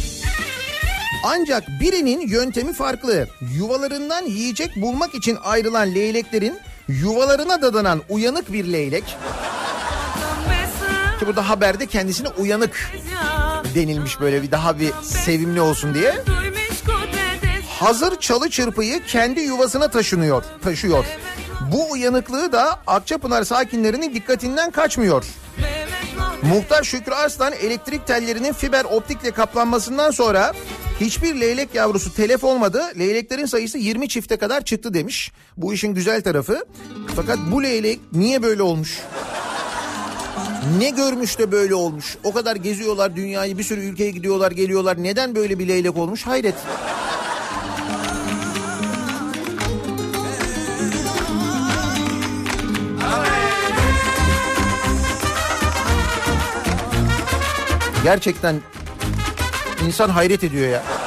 Ancak 1.24 1.68
birinin 1.80 2.28
yöntemi 2.28 2.72
farklı. 2.72 3.28
Yuvalarından 3.56 4.26
yiyecek 4.26 4.76
bulmak 4.76 5.14
için 5.14 5.38
ayrılan 5.42 5.94
leyleklerin 5.94 6.58
yuvalarına 6.88 7.62
dadanan 7.62 8.02
uyanık 8.08 8.52
bir 8.52 8.64
leylek. 8.64 9.04
Ki 11.20 11.26
burada 11.26 11.48
haberde 11.48 11.86
kendisine 11.86 12.28
uyanık 12.28 12.90
denilmiş 13.74 14.20
böyle 14.20 14.42
bir 14.42 14.50
daha 14.50 14.80
bir 14.80 14.92
sevimli 15.02 15.60
olsun 15.60 15.94
diye. 15.94 16.14
Hazır 17.68 18.16
çalı 18.16 18.50
çırpıyı 18.50 19.04
kendi 19.06 19.40
yuvasına 19.40 19.90
taşınıyor, 19.90 20.44
taşıyor. 20.62 21.04
Bu 21.72 21.90
uyanıklığı 21.90 22.52
da 22.52 22.80
Akçapınar 22.86 23.44
sakinlerinin 23.44 24.14
dikkatinden 24.14 24.70
kaçmıyor. 24.70 25.24
Muhtar 26.42 26.82
Şükrü 26.82 27.12
Arslan 27.12 27.52
elektrik 27.52 28.06
tellerinin 28.06 28.52
fiber 28.52 28.84
optikle 28.84 29.30
kaplanmasından 29.30 30.10
sonra 30.10 30.52
hiçbir 31.00 31.40
leylek 31.40 31.74
yavrusu 31.74 32.14
telef 32.14 32.44
olmadı. 32.44 32.82
Leyleklerin 32.98 33.46
sayısı 33.46 33.78
20 33.78 34.08
çifte 34.08 34.36
kadar 34.36 34.60
çıktı 34.60 34.94
demiş. 34.94 35.32
Bu 35.56 35.74
işin 35.74 35.94
güzel 35.94 36.22
tarafı. 36.22 36.64
Fakat 37.16 37.38
bu 37.50 37.62
leylek 37.62 38.00
niye 38.12 38.42
böyle 38.42 38.62
olmuş? 38.62 38.98
Ne 40.78 40.90
görmüş 40.90 41.38
de 41.38 41.52
böyle 41.52 41.74
olmuş? 41.74 42.16
O 42.24 42.32
kadar 42.32 42.56
geziyorlar 42.56 43.16
dünyayı 43.16 43.58
bir 43.58 43.62
sürü 43.62 43.80
ülkeye 43.80 44.10
gidiyorlar 44.10 44.50
geliyorlar. 44.50 45.02
Neden 45.02 45.34
böyle 45.34 45.58
bir 45.58 45.68
leylek 45.68 45.96
olmuş? 45.96 46.26
Hayret. 46.26 46.54
Gerçekten 58.04 58.60
insan 59.86 60.08
hayret 60.08 60.44
ediyor 60.44 60.68
ya. 60.68 60.99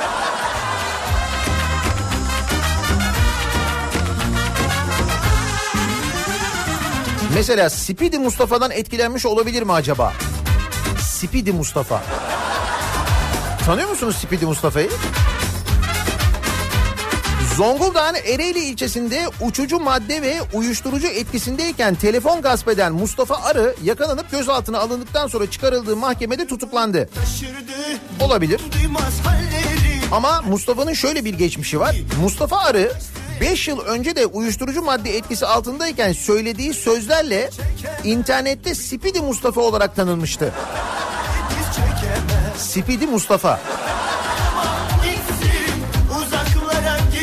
Mesela 7.34 7.70
Speedy 7.70 8.18
Mustafa'dan 8.18 8.72
etkilenmiş 8.72 9.26
olabilir 9.26 9.64
mi 9.64 9.72
acaba? 9.74 10.14
Speedy 11.02 11.52
Mustafa. 11.52 12.04
Tanıyor 13.66 13.90
musunuz 13.90 14.16
Speedy 14.16 14.46
Mustafa'yı? 14.46 14.90
Zonguldak'ın 17.58 18.16
Ereğli 18.16 18.60
ilçesinde 18.60 19.26
uçucu 19.42 19.80
madde 19.80 20.22
ve 20.22 20.36
uyuşturucu 20.54 21.08
etkisindeyken 21.08 21.96
telefon 21.96 22.42
gasp 22.42 22.68
eden 22.70 22.94
Mustafa 22.94 23.36
Arı 23.36 23.76
yakalanıp 23.84 24.32
gözaltına 24.32 24.80
alındıktan 24.80 25.28
sonra 25.28 25.52
çıkarıldığı 25.52 25.96
mahkemede 25.96 26.48
tutuklandı. 26.48 27.10
Olabilir. 28.20 28.62
Ama 30.12 30.42
Mustafa'nın 30.42 30.94
şöyle 30.94 31.26
bir 31.26 31.34
geçmişi 31.34 31.80
var. 31.80 31.96
Mustafa 32.22 32.58
Arı 32.58 32.92
5 33.44 33.68
yıl 33.68 33.80
önce 33.80 34.16
de 34.16 34.26
uyuşturucu 34.26 34.82
madde 34.82 35.18
etkisi 35.18 35.46
altındayken 35.46 36.14
söylediği 36.14 36.74
sözlerle 36.74 37.50
internette 38.04 38.76
Speedy 38.76 39.20
Mustafa 39.20 39.62
olarak 39.62 39.96
tanınmıştı. 39.96 40.54
Speedy 42.58 43.06
Mustafa. 43.06 43.60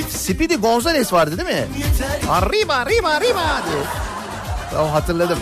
Speedy 0.09 0.54
Gonzales 0.54 1.12
vardı 1.12 1.38
değil 1.38 1.48
mi? 1.48 1.66
Arriba 2.28 2.74
arriba 2.74 3.09
arriba 3.09 3.62
diye. 3.72 3.83
Tamam 4.70 4.90
hatırladım. 4.90 5.38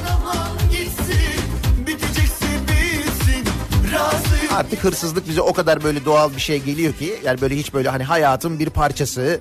Gitsin 0.70 1.86
bitecekse 1.86 2.46
bitsin 2.68 3.44
razıyım 3.92 4.27
Artık 4.54 4.84
hırsızlık 4.84 5.28
bize 5.28 5.40
o 5.40 5.52
kadar 5.52 5.82
böyle 5.84 6.04
doğal 6.04 6.34
bir 6.34 6.40
şey 6.40 6.62
geliyor 6.62 6.92
ki 6.92 7.20
yani 7.24 7.40
böyle 7.40 7.56
hiç 7.56 7.74
böyle 7.74 7.88
hani 7.88 8.04
hayatın 8.04 8.58
bir 8.58 8.70
parçası. 8.70 9.40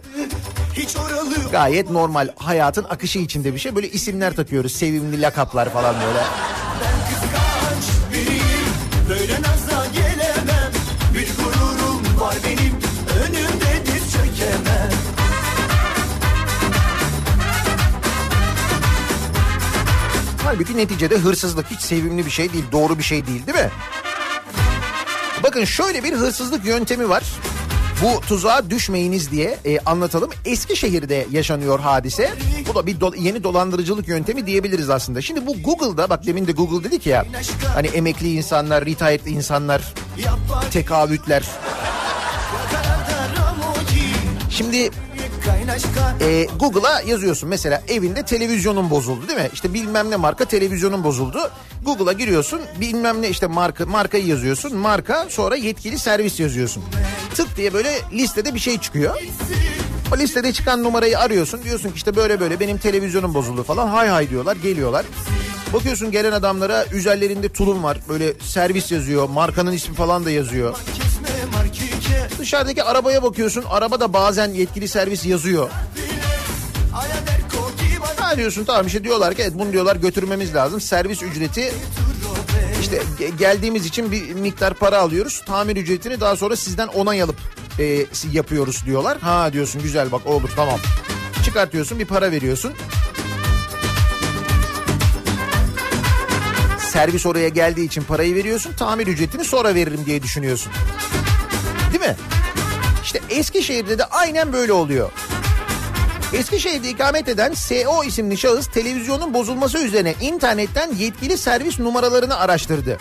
Gayet 1.51 1.89
normal 1.89 2.29
hayatın 2.35 2.83
akışı 2.83 3.19
içinde 3.19 3.53
bir 3.53 3.59
şey. 3.59 3.75
Böyle 3.75 3.89
isimler 3.89 4.35
takıyoruz 4.35 4.71
sevimli 4.71 5.21
lakaplar 5.21 5.69
falan 5.69 5.95
böyle. 6.07 6.23
Böyle 9.09 9.33
naza 9.41 9.85
gelemem. 9.85 10.71
Bir 11.13 11.27
gururum 11.37 12.19
var 12.21 12.35
benim 12.45 12.73
Önümde 13.23 13.85
diz 13.85 14.11
çökemem. 14.13 14.89
Halbuki 20.43 20.77
neticede 20.77 21.17
hırsızlık 21.17 21.65
hiç 21.71 21.79
sevimli 21.79 22.25
bir 22.25 22.31
şey 22.31 22.53
değil 22.53 22.65
doğru 22.71 22.97
bir 22.97 23.03
şey 23.03 23.27
değil 23.27 23.47
değil 23.47 23.57
mi? 23.57 23.69
Bakın 25.43 25.65
şöyle 25.65 26.03
bir 26.03 26.13
hırsızlık 26.13 26.65
yöntemi 26.65 27.09
var. 27.09 27.23
Bu 28.03 28.21
tuzağa 28.21 28.69
düşmeyiniz 28.69 29.31
diye 29.31 29.57
e, 29.65 29.79
anlatalım. 29.79 30.29
Eskişehir'de 30.45 31.27
yaşanıyor 31.31 31.79
hadise. 31.79 32.31
Bu 32.69 32.75
da 32.75 32.85
bir 32.87 32.99
do- 32.99 33.19
yeni 33.21 33.43
dolandırıcılık 33.43 34.07
yöntemi 34.07 34.45
diyebiliriz 34.47 34.89
aslında. 34.89 35.21
Şimdi 35.21 35.45
bu 35.45 35.55
Google'da 35.63 36.09
bak 36.09 36.25
demin 36.25 36.47
de 36.47 36.51
Google 36.51 36.89
dedik 36.89 37.05
ya. 37.05 37.25
Hani 37.73 37.87
emekli 37.87 38.33
insanlar, 38.33 38.85
retired 38.85 39.25
insanlar, 39.25 39.93
tekavütler. 40.71 41.43
Şimdi 44.49 44.89
Kaynaşka 45.47 46.15
e, 46.21 46.47
Google'a 46.59 47.01
yazıyorsun 47.01 47.49
mesela 47.49 47.83
evinde 47.87 48.23
televizyonun 48.23 48.89
bozuldu 48.89 49.27
değil 49.27 49.39
mi? 49.39 49.49
İşte 49.53 49.73
bilmem 49.73 50.11
ne 50.11 50.15
marka 50.15 50.45
televizyonun 50.45 51.03
bozuldu. 51.03 51.51
Google'a 51.85 52.13
giriyorsun 52.13 52.61
bilmem 52.81 53.21
ne 53.21 53.29
işte 53.29 53.47
marka 53.47 53.85
markayı 53.85 54.25
yazıyorsun. 54.27 54.77
Marka 54.77 55.25
sonra 55.29 55.55
yetkili 55.55 55.99
servis 55.99 56.39
yazıyorsun. 56.39 56.83
Tık 57.35 57.57
diye 57.57 57.73
böyle 57.73 57.93
listede 58.13 58.53
bir 58.53 58.59
şey 58.59 58.77
çıkıyor. 58.79 59.15
O 60.13 60.17
listede 60.17 60.53
çıkan 60.53 60.83
numarayı 60.83 61.19
arıyorsun. 61.19 61.63
Diyorsun 61.63 61.89
ki 61.89 61.95
işte 61.95 62.15
böyle 62.15 62.39
böyle 62.39 62.59
benim 62.59 62.77
televizyonum 62.77 63.33
bozuldu 63.33 63.63
falan. 63.63 63.87
Hay 63.87 64.07
hay 64.07 64.29
diyorlar 64.29 64.55
geliyorlar. 64.55 65.05
Bakıyorsun 65.73 66.11
gelen 66.11 66.31
adamlara 66.31 66.85
üzerlerinde 66.85 67.49
tulum 67.49 67.83
var. 67.83 67.97
Böyle 68.09 68.33
servis 68.39 68.91
yazıyor. 68.91 69.29
Markanın 69.29 69.71
ismi 69.71 69.95
falan 69.95 70.25
da 70.25 70.31
yazıyor. 70.31 70.77
markike 71.53 71.86
Dışarıdaki 72.39 72.83
arabaya 72.83 73.23
bakıyorsun. 73.23 73.63
Araba 73.69 73.99
da 73.99 74.13
bazen 74.13 74.49
yetkili 74.53 74.87
servis 74.87 75.25
yazıyor. 75.25 75.69
Ha 78.17 78.37
diyorsun 78.37 78.65
tamam 78.65 78.87
işte 78.87 79.03
diyorlar 79.03 79.33
ki 79.35 79.41
evet 79.41 79.53
bunu 79.55 79.73
diyorlar 79.73 79.95
götürmemiz 79.95 80.55
lazım. 80.55 80.81
Servis 80.81 81.23
ücreti 81.23 81.73
işte 82.81 83.01
ge- 83.19 83.37
geldiğimiz 83.37 83.85
için 83.85 84.11
bir 84.11 84.33
miktar 84.33 84.73
para 84.73 84.97
alıyoruz. 84.99 85.41
Tamir 85.45 85.75
ücretini 85.77 86.19
daha 86.19 86.35
sonra 86.35 86.55
sizden 86.55 86.87
onay 86.87 87.21
alıp 87.21 87.35
e, 87.79 88.05
yapıyoruz 88.31 88.85
diyorlar. 88.85 89.17
Ha 89.19 89.53
diyorsun 89.53 89.81
güzel 89.81 90.11
bak 90.11 90.25
olur 90.27 90.49
tamam. 90.55 90.79
Çıkartıyorsun 91.45 91.99
bir 91.99 92.05
para 92.05 92.31
veriyorsun. 92.31 92.73
Servis 96.91 97.25
oraya 97.25 97.49
geldiği 97.49 97.85
için 97.85 98.03
parayı 98.03 98.35
veriyorsun. 98.35 98.73
Tamir 98.73 99.07
ücretini 99.07 99.43
sonra 99.45 99.75
veririm 99.75 99.99
diye 100.05 100.23
düşünüyorsun. 100.23 100.71
Değil 101.93 102.03
mi? 102.03 102.15
İşte 103.03 103.21
Eskişehir'de 103.29 103.97
de 103.97 104.05
aynen 104.05 104.53
böyle 104.53 104.73
oluyor. 104.73 105.11
Eskişehir'de 106.33 106.89
ikamet 106.89 107.27
eden 107.27 107.53
SO 107.53 108.03
isimli 108.03 108.37
şahıs 108.37 108.67
televizyonun 108.67 109.33
bozulması 109.33 109.77
üzerine 109.77 110.15
internetten 110.21 110.95
yetkili 110.95 111.37
servis 111.37 111.79
numaralarını 111.79 112.37
araştırdı. 112.37 112.97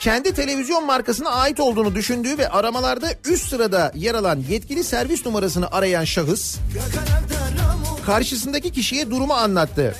Kendi 0.00 0.34
televizyon 0.34 0.86
markasına 0.86 1.30
ait 1.30 1.60
olduğunu 1.60 1.94
düşündüğü 1.94 2.38
ve 2.38 2.48
aramalarda 2.48 3.08
üst 3.28 3.48
sırada 3.48 3.92
yer 3.94 4.14
alan 4.14 4.44
yetkili 4.50 4.84
servis 4.84 5.26
numarasını 5.26 5.70
arayan 5.70 6.04
şahıs 6.04 6.56
karşısındaki 8.06 8.72
kişiye 8.72 9.10
durumu 9.10 9.34
anlattı. 9.34 9.94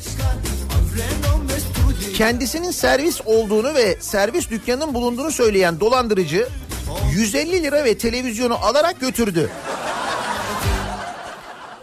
Kendisinin 2.17 2.71
servis 2.71 3.21
olduğunu 3.25 3.75
ve 3.75 3.97
servis 4.01 4.51
dükkanının 4.51 4.95
bulunduğunu 4.95 5.31
söyleyen 5.31 5.81
dolandırıcı 5.81 6.49
150 7.13 7.63
lira 7.63 7.85
ve 7.85 7.99
televizyonu 7.99 8.55
alarak 8.55 9.01
götürdü. 9.01 9.51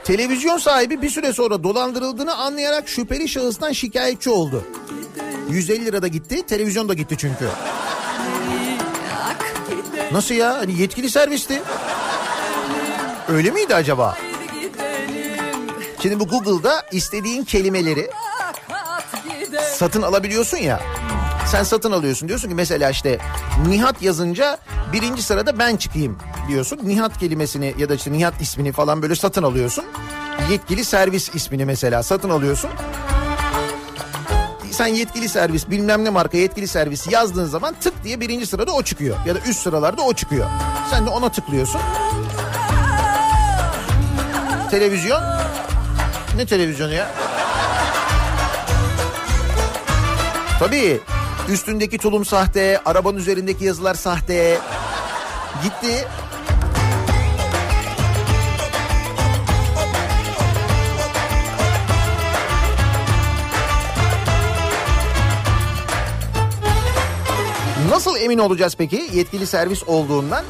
Televizyon 0.03 0.57
sahibi 0.57 1.01
bir 1.01 1.09
süre 1.09 1.33
sonra 1.33 1.63
dolandırıldığını 1.63 2.35
anlayarak 2.35 2.89
şüpheli 2.89 3.29
şahıstan 3.29 3.71
şikayetçi 3.71 4.29
oldu. 4.29 4.65
150 5.49 5.85
lira 5.85 6.01
da 6.01 6.07
gitti, 6.07 6.45
televizyon 6.45 6.89
da 6.89 6.93
gitti 6.93 7.15
çünkü. 7.19 7.49
Nasıl 10.11 10.35
ya? 10.35 10.57
Hani 10.57 10.81
yetkili 10.81 11.09
servisti. 11.09 11.61
Öyle 13.27 13.51
miydi 13.51 13.75
acaba? 13.75 14.17
Şimdi 16.01 16.19
bu 16.19 16.27
Google'da 16.27 16.85
istediğin 16.91 17.43
kelimeleri 17.43 18.09
satın 19.73 20.01
alabiliyorsun 20.01 20.57
ya. 20.57 20.79
Sen 21.51 21.63
satın 21.63 21.91
alıyorsun 21.91 22.27
diyorsun 22.27 22.49
ki 22.49 22.55
mesela 22.55 22.89
işte 22.89 23.17
Nihat 23.67 24.01
yazınca 24.01 24.57
birinci 24.93 25.23
sırada 25.23 25.59
ben 25.59 25.75
çıkayım 25.75 26.17
diyorsun. 26.47 26.79
Nihat 26.83 27.19
kelimesini 27.19 27.75
ya 27.77 27.89
da 27.89 27.95
işte 27.95 28.11
Nihat 28.11 28.41
ismini 28.41 28.71
falan 28.71 29.01
böyle 29.01 29.15
satın 29.15 29.43
alıyorsun. 29.43 29.85
Yetkili 30.51 30.85
servis 30.85 31.35
ismini 31.35 31.65
mesela 31.65 32.03
satın 32.03 32.29
alıyorsun. 32.29 32.69
Sen 34.71 34.87
yetkili 34.87 35.29
servis 35.29 35.69
bilmem 35.69 36.05
ne 36.05 36.09
marka 36.09 36.37
yetkili 36.37 36.67
servis 36.67 37.07
yazdığın 37.07 37.45
zaman 37.45 37.75
tık 37.81 38.03
diye 38.03 38.19
birinci 38.19 38.45
sırada 38.45 38.71
o 38.71 38.83
çıkıyor. 38.83 39.17
Ya 39.25 39.35
da 39.35 39.39
üst 39.39 39.59
sıralarda 39.59 40.01
o 40.01 40.13
çıkıyor. 40.13 40.45
Sen 40.89 41.05
de 41.05 41.09
ona 41.09 41.29
tıklıyorsun. 41.31 41.81
Televizyon. 44.71 45.21
Ne 46.35 46.45
televizyonu 46.45 46.93
ya? 46.93 47.11
Tabii 50.59 50.99
üstündeki 51.51 51.97
tulum 51.97 52.25
sahte, 52.25 52.81
arabanın 52.85 53.17
üzerindeki 53.17 53.65
yazılar 53.65 53.93
sahte. 53.93 54.59
Gitti. 55.63 56.07
Nasıl 67.89 68.17
emin 68.17 68.37
olacağız 68.37 68.75
peki 68.77 69.09
yetkili 69.13 69.47
servis 69.47 69.83
olduğundan? 69.83 70.45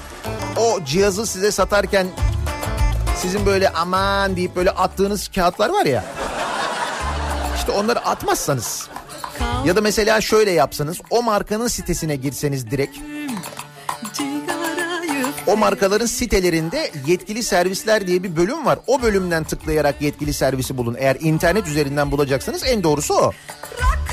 O 0.58 0.84
cihazı 0.86 1.28
size 1.28 1.52
satarken 1.52 2.08
sizin 3.16 3.46
böyle 3.46 3.70
aman 3.70 4.36
deyip 4.36 4.56
böyle 4.56 4.72
attığınız 4.72 5.28
kağıtlar 5.28 5.70
var 5.70 5.86
ya. 5.86 6.06
İşte 7.58 7.72
onları 7.72 8.00
atmazsanız 8.00 8.90
ya 9.66 9.76
da 9.76 9.82
mesela 9.82 10.22
şöyle 10.22 10.52
yapsanız 10.52 11.02
o 11.10 11.24
markanın 11.24 11.68
sitesine 11.68 12.16
girseniz 12.16 12.72
direkt 12.72 12.98
o 15.48 15.58
markaların 15.58 16.06
sitelerinde 16.06 16.92
yetkili 17.08 17.44
servisler 17.44 18.08
diye 18.08 18.24
bir 18.24 18.36
bölüm 18.36 18.66
var. 18.66 18.80
O 18.88 19.02
bölümden 19.02 19.44
tıklayarak 19.44 20.02
yetkili 20.02 20.34
servisi 20.34 20.78
bulun. 20.78 20.96
Eğer 21.00 21.18
internet 21.20 21.68
üzerinden 21.68 22.12
bulacaksanız 22.12 22.64
en 22.66 22.84
doğrusu 22.84 23.14
o. 23.14 23.32
Rakıda 23.82 24.11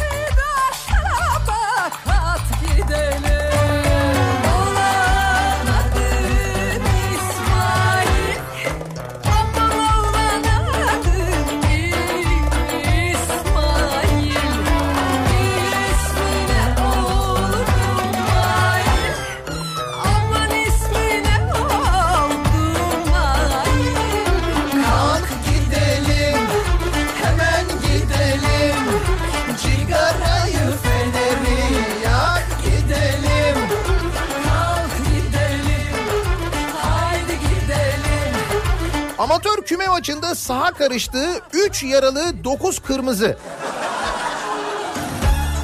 Amatör 39.29 39.63
küme 39.63 39.89
maçında 39.89 40.35
saha 40.35 40.73
karıştığı 40.73 41.29
3 41.53 41.83
yaralı 41.83 42.45
9 42.45 42.79
kırmızı. 42.79 43.39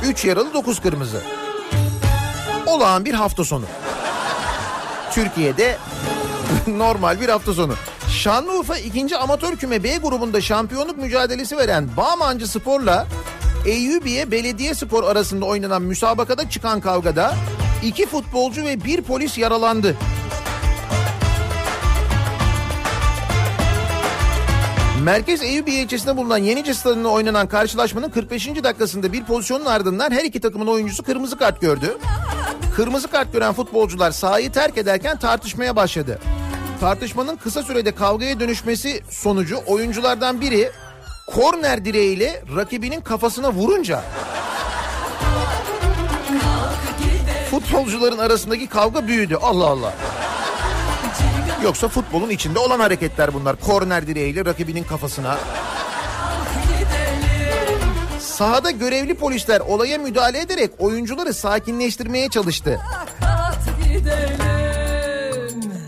3 0.05 0.25
yaralı 0.25 0.55
9 0.55 0.81
kırmızı. 0.81 1.21
Olağan 2.67 3.05
bir 3.05 3.15
hafta 3.15 3.45
sonu. 3.45 3.65
Türkiye'de 5.13 5.79
normal 6.67 7.21
bir 7.21 7.29
hafta 7.29 7.55
sonu. 7.55 7.75
Şanlıurfa 8.09 8.79
2. 8.79 9.17
Amatör 9.17 9.57
Küme 9.57 9.83
B 9.83 9.97
grubunda 9.97 10.41
şampiyonluk 10.41 10.99
mücadelesi 10.99 11.57
veren 11.57 11.89
Bağmancı 11.97 12.49
Spor'la 12.49 13.07
Eyyubiye 13.67 14.31
Belediye 14.31 14.75
Spor 14.75 15.05
arasında 15.05 15.45
oynanan 15.45 15.83
müsabakada 15.83 16.51
çıkan 16.51 16.81
kavgada 16.81 17.35
iki 17.83 18.07
futbolcu 18.07 18.65
ve 18.65 18.85
bir 18.85 19.03
polis 19.03 19.39
yaralandı. 19.39 19.97
Merkez 25.05 25.43
Eyüpiye 25.43 25.83
ilçesinde 25.83 26.17
bulunan 26.17 26.39
Yenice 26.39 26.75
Stadı'nda 26.75 27.09
oynanan 27.09 27.49
karşılaşmanın 27.49 28.11
45. 28.11 28.49
dakikasında 28.65 29.13
bir 29.13 29.25
pozisyonun 29.25 29.65
ardından 29.65 30.11
her 30.11 30.25
iki 30.25 30.41
takımın 30.41 30.67
oyuncusu 30.67 31.03
kırmızı 31.03 31.39
kart 31.39 31.61
gördü. 31.61 31.99
Kırmızı 32.77 33.09
kart 33.09 33.33
gören 33.33 33.53
futbolcular 33.53 34.11
sahayı 34.11 34.53
terk 34.53 34.79
ederken 34.79 35.19
tartışmaya 35.19 35.77
başladı. 35.77 36.19
Tartışmanın 36.81 37.37
kısa 37.37 37.63
sürede 37.63 37.95
kavgaya 37.95 38.41
dönüşmesi 38.41 39.01
sonucu 39.11 39.59
oyunculardan 39.67 40.41
biri 40.41 40.71
korner 41.27 41.85
direğiyle 41.85 42.43
rakibinin 42.57 43.01
kafasına 43.01 43.53
vurunca 43.53 44.03
futbolcuların 47.51 48.19
arasındaki 48.19 48.67
kavga 48.67 49.07
büyüdü. 49.07 49.39
Allah 49.43 49.67
Allah. 49.67 49.93
Yoksa 51.65 51.89
futbolun 51.89 52.31
içinde 52.31 52.59
olan 52.59 52.81
hareketler 52.81 53.35
bunlar. 53.35 53.57
Korner 53.57 54.07
direğiyle 54.07 54.45
rakibinin 54.45 54.85
kafasına. 54.85 55.39
Sahada 58.21 58.71
görevli 58.71 59.15
polisler 59.15 59.61
olaya 59.61 59.99
müdahale 59.99 60.41
ederek 60.41 60.71
oyuncuları 60.79 61.35
sakinleştirmeye 61.35 62.29
çalıştı. 62.29 62.81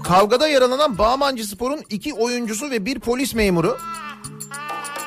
Kavgada 0.05 0.49
yaralanan 0.49 0.99
Bağmancı 0.99 1.47
Spor'un 1.47 1.83
iki 1.91 2.15
oyuncusu 2.15 2.71
ve 2.71 2.85
bir 2.85 3.01
polis 3.01 3.35
memuru 3.35 3.79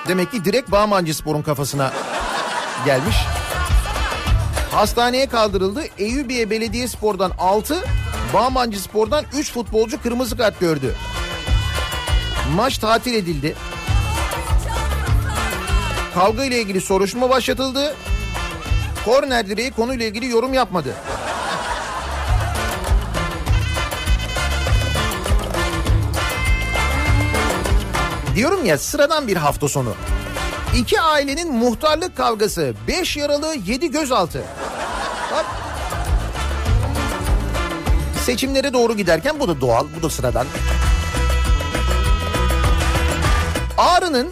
demek 0.07 0.31
ki 0.31 0.45
direkt 0.45 0.71
Bağmancı 0.71 1.15
Spor'un 1.15 1.41
kafasına 1.41 1.93
gelmiş. 2.85 3.15
Hastaneye 4.71 5.27
kaldırıldı. 5.27 5.83
Eyüpiye 5.97 6.49
Belediye 6.49 6.87
Spor'dan 6.87 7.31
6, 7.39 7.83
Bağmancı 8.33 8.81
Spor'dan 8.81 9.25
3 9.33 9.51
futbolcu 9.53 10.01
kırmızı 10.01 10.37
kart 10.37 10.59
gördü. 10.59 10.95
Maç 12.55 12.77
tatil 12.77 13.13
edildi. 13.13 13.55
Kavga 16.13 16.45
ile 16.45 16.61
ilgili 16.61 16.81
soruşturma 16.81 17.29
başlatıldı. 17.29 17.95
Korner 19.05 19.47
direği 19.47 19.71
konuyla 19.71 20.05
ilgili 20.05 20.29
yorum 20.29 20.53
yapmadı. 20.53 20.95
Diyorum 28.35 28.65
ya 28.65 28.77
sıradan 28.77 29.27
bir 29.27 29.37
hafta 29.37 29.67
sonu. 29.67 29.93
İki 30.75 31.01
ailenin 31.01 31.53
muhtarlık 31.53 32.17
kavgası. 32.17 32.73
Beş 32.87 33.17
yaralı 33.17 33.55
yedi 33.65 33.91
gözaltı. 33.91 34.43
Seçimlere 38.29 38.73
doğru 38.73 38.97
giderken 38.97 39.39
bu 39.39 39.47
da 39.47 39.61
doğal, 39.61 39.87
bu 39.97 40.03
da 40.03 40.09
sıradan. 40.09 40.47
Ağrı'nın 43.77 44.29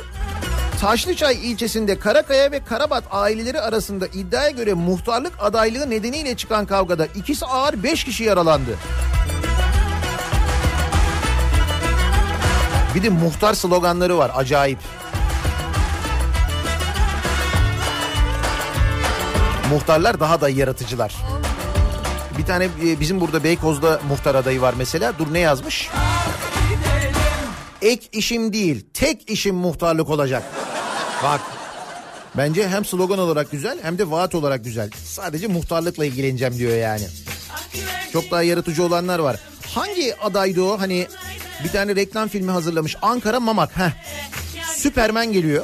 Taşlıçay 0.82 1.52
ilçesinde 1.52 2.00
Karakaya 2.00 2.52
ve 2.52 2.64
Karabat 2.64 3.04
aileleri 3.12 3.62
arasında 3.62 4.08
iddiaya 4.08 4.50
göre 4.50 4.74
muhtarlık 4.74 5.34
adaylığı 5.40 5.90
nedeniyle 5.90 6.38
çıkan 6.38 6.66
kavgada 6.66 7.06
ikisi 7.06 7.46
ağır 7.46 7.84
beş 7.84 8.04
kişi 8.04 8.24
yaralandı. 8.24 8.72
Bir 12.96 13.04
de 13.04 13.10
muhtar 13.10 13.54
sloganları 13.54 14.18
var 14.18 14.32
acayip. 14.36 14.80
Muhtarlar 19.70 20.20
daha 20.20 20.42
da 20.42 20.50
yaratıcılar. 20.50 21.16
Bir 22.38 22.46
tane 22.46 22.70
e, 22.86 23.00
bizim 23.00 23.22
burada 23.22 23.44
Beykoz'da 23.44 24.02
muhtar 24.10 24.36
adayı 24.36 24.62
var 24.62 24.74
mesela. 24.78 25.14
Dur 25.20 25.34
ne 25.34 25.40
yazmış? 25.40 25.90
Ek 27.82 28.08
işim 28.12 28.54
değil, 28.54 28.86
tek 28.94 29.30
işim 29.30 29.56
muhtarlık 29.56 30.10
olacak. 30.10 30.44
Bak. 31.24 31.42
Bence 32.38 32.68
hem 32.70 32.86
slogan 32.86 33.20
olarak 33.20 33.52
güzel 33.52 33.78
hem 33.82 33.98
de 33.98 34.12
vaat 34.12 34.36
olarak 34.36 34.64
güzel. 34.64 34.90
Sadece 35.06 35.48
muhtarlıkla 35.48 36.06
ilgileneceğim 36.06 36.58
diyor 36.58 36.78
yani. 36.78 37.04
Çok 38.14 38.32
daha 38.32 38.44
yaratıcı 38.44 38.84
olanlar 38.84 39.20
var. 39.20 39.40
Hangi 39.76 40.16
adaydı 40.22 40.64
o? 40.64 40.80
Hani 40.80 41.08
bir 41.64 41.70
tane 41.70 41.96
reklam 41.96 42.28
filmi 42.28 42.52
hazırlamış. 42.52 42.96
Ankara 43.02 43.40
Mamak. 43.40 43.78
Heh. 43.78 43.92
Süpermen 44.76 45.34
geliyor. 45.34 45.64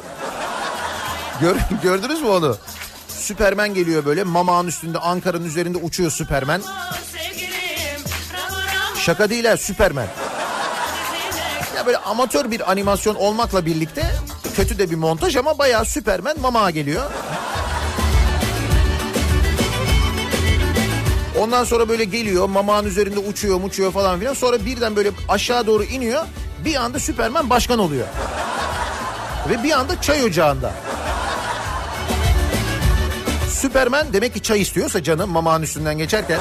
Gör, 1.41 1.55
gördünüz 1.83 2.21
mü 2.21 2.27
onu? 2.27 2.57
Süpermen 3.23 3.73
geliyor 3.73 4.05
böyle 4.05 4.23
mamağın 4.23 4.67
üstünde 4.67 4.97
Ankara'nın 4.97 5.45
üzerinde 5.45 5.77
uçuyor 5.77 6.11
Süpermen. 6.11 6.61
Şaka 8.99 9.29
değil 9.29 9.45
ha 9.45 9.57
Süpermen. 9.57 10.07
Ya 11.77 11.85
böyle 11.85 11.97
amatör 11.97 12.51
bir 12.51 12.71
animasyon 12.71 13.15
olmakla 13.15 13.65
birlikte 13.65 14.15
kötü 14.55 14.79
de 14.79 14.89
bir 14.91 14.95
montaj 14.95 15.35
ama 15.35 15.57
bayağı 15.57 15.85
Süpermen 15.85 16.39
mamağa 16.39 16.69
geliyor. 16.69 17.11
Ondan 21.39 21.63
sonra 21.63 21.89
böyle 21.89 22.03
geliyor 22.03 22.49
mamağın 22.49 22.85
üzerinde 22.85 23.19
uçuyor 23.19 23.63
uçuyor 23.63 23.91
falan 23.91 24.19
filan. 24.19 24.33
Sonra 24.33 24.65
birden 24.65 24.95
böyle 24.95 25.11
aşağı 25.29 25.67
doğru 25.67 25.83
iniyor. 25.83 26.25
Bir 26.65 26.75
anda 26.75 26.99
Süpermen 26.99 27.49
başkan 27.49 27.79
oluyor. 27.79 28.07
Ve 29.49 29.63
bir 29.63 29.71
anda 29.71 30.01
çay 30.01 30.23
ocağında. 30.23 30.73
Süpermen 33.63 34.13
demek 34.13 34.33
ki 34.33 34.41
çay 34.41 34.61
istiyorsa 34.61 35.03
canım 35.03 35.29
mamağın 35.29 35.61
üstünden 35.61 35.97
geçerken. 35.97 36.39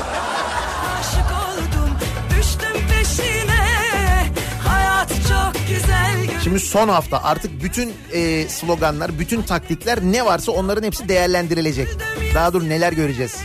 Şimdi 6.44 6.60
son 6.60 6.88
hafta 6.88 7.22
artık 7.22 7.62
bütün 7.62 7.92
e, 8.12 8.48
sloganlar, 8.48 9.18
bütün 9.18 9.42
taktikler 9.42 9.98
ne 10.02 10.24
varsa 10.24 10.52
onların 10.52 10.82
hepsi 10.82 11.08
değerlendirilecek. 11.08 11.88
Daha 12.34 12.52
dur 12.52 12.68
neler 12.68 12.92
göreceğiz. 12.92 13.36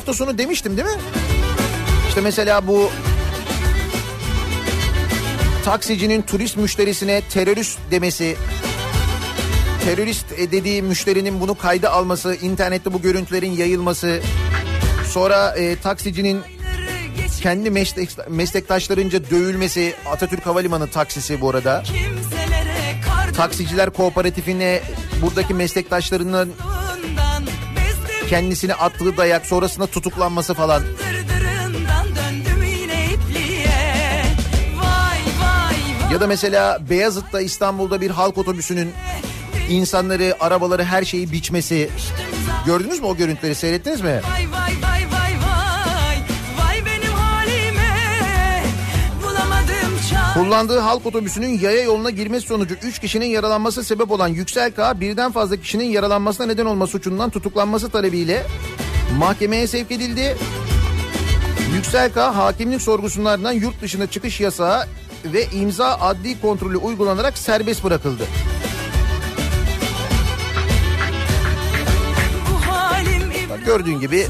Hafta 0.00 0.14
sonu 0.14 0.38
demiştim 0.38 0.76
değil 0.76 0.88
mi? 0.88 1.02
İşte 2.08 2.20
mesela 2.20 2.66
bu 2.66 2.90
taksicinin 5.64 6.22
turist 6.22 6.56
müşterisine 6.56 7.20
terörist 7.20 7.78
demesi, 7.90 8.36
terörist 9.84 10.26
e, 10.38 10.52
dediği 10.52 10.82
müşterinin 10.82 11.40
bunu 11.40 11.54
kayda 11.54 11.92
alması, 11.92 12.34
internette 12.34 12.92
bu 12.92 13.02
görüntülerin 13.02 13.50
yayılması, 13.50 14.20
sonra 15.08 15.54
e, 15.56 15.76
taksicinin 15.76 16.40
kendi 17.42 17.70
meslek, 17.70 18.28
meslektaşlarınca 18.28 19.30
dövülmesi, 19.30 19.94
Atatürk 20.06 20.46
Havalimanı 20.46 20.90
taksisi 20.90 21.40
bu 21.40 21.50
arada. 21.50 21.82
Taksiciler 23.36 23.90
Kooperatifine 23.90 24.80
buradaki 25.22 25.54
meslektaşlarının 25.54 26.52
Kendisine 28.30 28.74
attığı 28.74 29.16
dayak 29.16 29.46
sonrasında 29.46 29.86
tutuklanması 29.86 30.54
falan. 30.54 30.82
Ya 36.12 36.20
da 36.20 36.26
mesela 36.26 36.78
Beyazıt'ta 36.90 37.40
İstanbul'da 37.40 38.00
bir 38.00 38.10
halk 38.10 38.38
otobüsünün 38.38 38.92
insanları, 39.68 40.36
arabaları, 40.40 40.84
her 40.84 41.04
şeyi 41.04 41.32
biçmesi. 41.32 41.90
Gördünüz 42.66 43.00
mü 43.00 43.06
o 43.06 43.16
görüntüleri 43.16 43.54
seyrettiniz 43.54 44.00
mi? 44.00 44.20
Vay 44.32 44.52
vay 44.52 44.59
Kullandığı 50.40 50.78
halk 50.78 51.06
otobüsünün 51.06 51.58
yaya 51.58 51.82
yoluna 51.82 52.10
girmesi 52.10 52.46
sonucu 52.46 52.74
3 52.82 52.98
kişinin 52.98 53.26
yaralanması 53.26 53.84
sebep 53.84 54.10
olan 54.10 54.28
Yüksel 54.28 54.70
K 54.72 55.00
birden 55.00 55.32
fazla 55.32 55.56
kişinin 55.56 55.84
yaralanmasına 55.84 56.46
neden 56.46 56.66
olma 56.66 56.86
suçundan 56.86 57.30
tutuklanması 57.30 57.90
talebiyle 57.90 58.46
mahkemeye 59.18 59.66
sevk 59.66 59.90
edildi. 59.90 60.36
Yüksel 61.74 62.12
K 62.12 62.36
hakimlik 62.36 62.82
sorgusunlardan 62.82 63.52
yurt 63.52 63.82
dışına 63.82 64.06
çıkış 64.06 64.40
yasağı 64.40 64.86
ve 65.24 65.46
imza 65.46 65.98
adli 66.00 66.40
kontrolü 66.40 66.76
uygulanarak 66.76 67.38
serbest 67.38 67.84
bırakıldı. 67.84 68.24
Gördüğün 73.66 74.00
gibi 74.00 74.26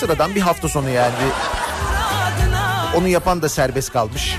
sıradan 0.00 0.34
bir 0.34 0.40
hafta 0.40 0.68
sonu 0.68 0.90
yani. 0.90 1.14
Onu 2.96 3.08
yapan 3.08 3.42
da 3.42 3.48
serbest 3.48 3.92
kalmış. 3.92 4.38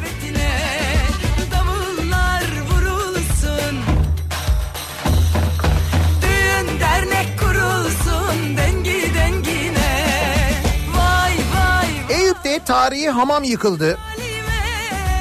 Eyüp'te 12.09 12.59
tarihi 12.65 13.09
hamam 13.09 13.43
yıkıldı. 13.43 13.97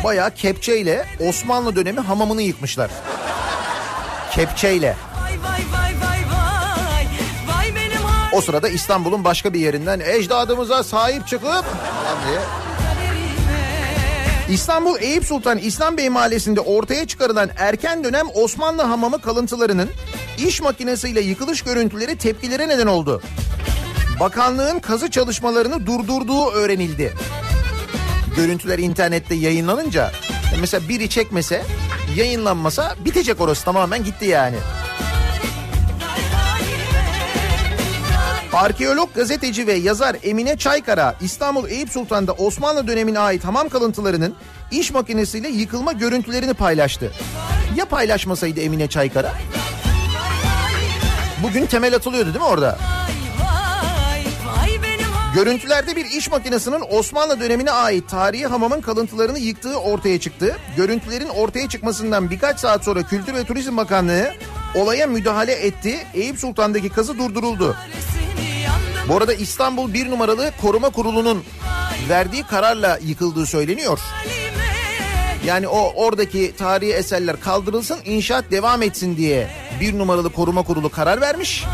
Bayağı 0.05 0.35
kepçeyle 0.35 1.07
Osmanlı 1.20 1.76
dönemi 1.76 2.01
hamamını 2.01 2.43
yıkmışlar. 2.43 2.91
Kepçeyle. 4.32 4.97
Vay 5.22 5.32
vay 5.32 5.61
vay 5.72 5.95
vay 6.01 6.20
vay 6.32 7.07
Vay 7.49 7.74
benim 7.74 8.03
halim 8.03 8.39
O 8.39 8.41
sırada 8.41 8.68
İstanbul'un 8.68 9.24
başka 9.24 9.53
bir 9.53 9.61
yerinden 9.61 10.01
ecdadımıza 10.01 10.82
sahip 10.82 11.26
çıkıp 11.28 11.64
diye 12.28 12.41
İstanbul 14.51 14.99
Eyüp 15.01 15.24
Sultan 15.24 15.59
İslam 15.59 15.97
Bey 15.97 16.09
Mahallesi'nde 16.09 16.61
ortaya 16.61 17.07
çıkarılan 17.07 17.51
erken 17.57 18.05
dönem 18.05 18.26
Osmanlı 18.34 18.82
hamamı 18.82 19.20
kalıntılarının 19.20 19.90
iş 20.38 20.61
makinesiyle 20.61 21.20
yıkılış 21.20 21.62
görüntüleri 21.62 22.18
tepkilere 22.18 22.68
neden 22.68 22.86
oldu. 22.86 23.22
Bakanlığın 24.20 24.78
kazı 24.78 25.11
çalışmalarını 25.11 25.86
durdurduğu 25.86 26.51
öğrenildi. 26.51 27.14
Görüntüler 28.36 28.78
internette 28.78 29.34
yayınlanınca 29.34 30.12
mesela 30.61 30.88
biri 30.88 31.09
çekmese 31.09 31.62
yayınlanmasa 32.16 32.95
bitecek 33.05 33.40
orası 33.40 33.64
tamamen 33.64 34.05
gitti 34.05 34.24
yani. 34.24 34.57
Arkeolog, 38.55 39.15
gazeteci 39.15 39.67
ve 39.67 39.73
yazar 39.73 40.17
Emine 40.23 40.57
Çaykara 40.57 41.15
İstanbul 41.21 41.69
Eyüp 41.69 41.91
Sultan'da 41.91 42.33
Osmanlı 42.33 42.87
dönemine 42.87 43.19
ait 43.19 43.45
hamam 43.45 43.69
kalıntılarının 43.69 44.35
iş 44.71 44.91
makinesiyle 44.91 45.49
yıkılma 45.49 45.93
görüntülerini 45.93 46.55
paylaştı. 46.55 47.13
Ya 47.77 47.85
paylaşmasaydı 47.85 48.61
Emine 48.61 48.89
Çaykara? 48.89 49.33
Bugün 51.43 51.67
temel 51.67 51.95
atılıyordu 51.95 52.27
değil 52.27 52.45
mi 52.45 52.45
orada? 52.45 52.79
Görüntülerde 55.35 55.97
bir 55.97 56.05
iş 56.05 56.31
makinesinin 56.31 56.85
Osmanlı 56.91 57.41
dönemine 57.41 57.71
ait 57.71 58.09
tarihi 58.09 58.47
hamamın 58.47 58.81
kalıntılarını 58.81 59.39
yıktığı 59.39 59.77
ortaya 59.77 60.21
çıktı. 60.21 60.57
Görüntülerin 60.77 61.29
ortaya 61.29 61.69
çıkmasından 61.69 62.31
birkaç 62.31 62.61
saat 62.61 62.85
sonra 62.85 63.03
Kültür 63.03 63.35
ve 63.35 63.45
Turizm 63.45 63.77
Bakanlığı 63.77 64.33
olaya 64.75 65.07
müdahale 65.07 65.53
etti. 65.53 66.07
Eyüp 66.15 66.39
Sultan'daki 66.39 66.89
kazı 66.89 67.19
durduruldu. 67.19 67.77
Bu 69.09 69.17
arada 69.17 69.35
İstanbul 69.35 69.95
1 69.95 70.11
numaralı 70.11 70.53
koruma 70.63 70.91
kurulunun 70.91 71.45
verdiği 72.09 72.43
kararla 72.43 72.99
yıkıldığı 73.03 73.47
söyleniyor. 73.47 74.01
Yani 75.45 75.69
o 75.69 75.93
oradaki 76.05 76.57
tarihi 76.57 76.93
eserler 76.93 77.41
kaldırılsın, 77.41 77.99
inşaat 78.05 78.51
devam 78.51 78.83
etsin 78.83 79.17
diye 79.17 79.51
bir 79.81 79.99
numaralı 79.99 80.33
koruma 80.33 80.63
kurulu 80.63 80.89
karar 80.89 81.21
vermiş. 81.21 81.65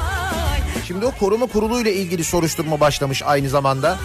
Şimdi 0.87 1.07
o 1.07 1.11
koruma 1.11 1.47
kurulu 1.47 1.81
ile 1.81 1.95
ilgili 1.95 2.25
soruşturma 2.25 2.81
başlamış 2.81 3.23
aynı 3.23 3.49
zamanda. 3.49 3.99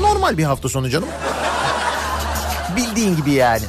Normal 0.00 0.38
bir 0.38 0.44
hafta 0.44 0.68
sonu 0.68 0.90
canım. 0.90 1.08
Bildiğin 2.76 3.16
gibi 3.16 3.32
yani. 3.32 3.64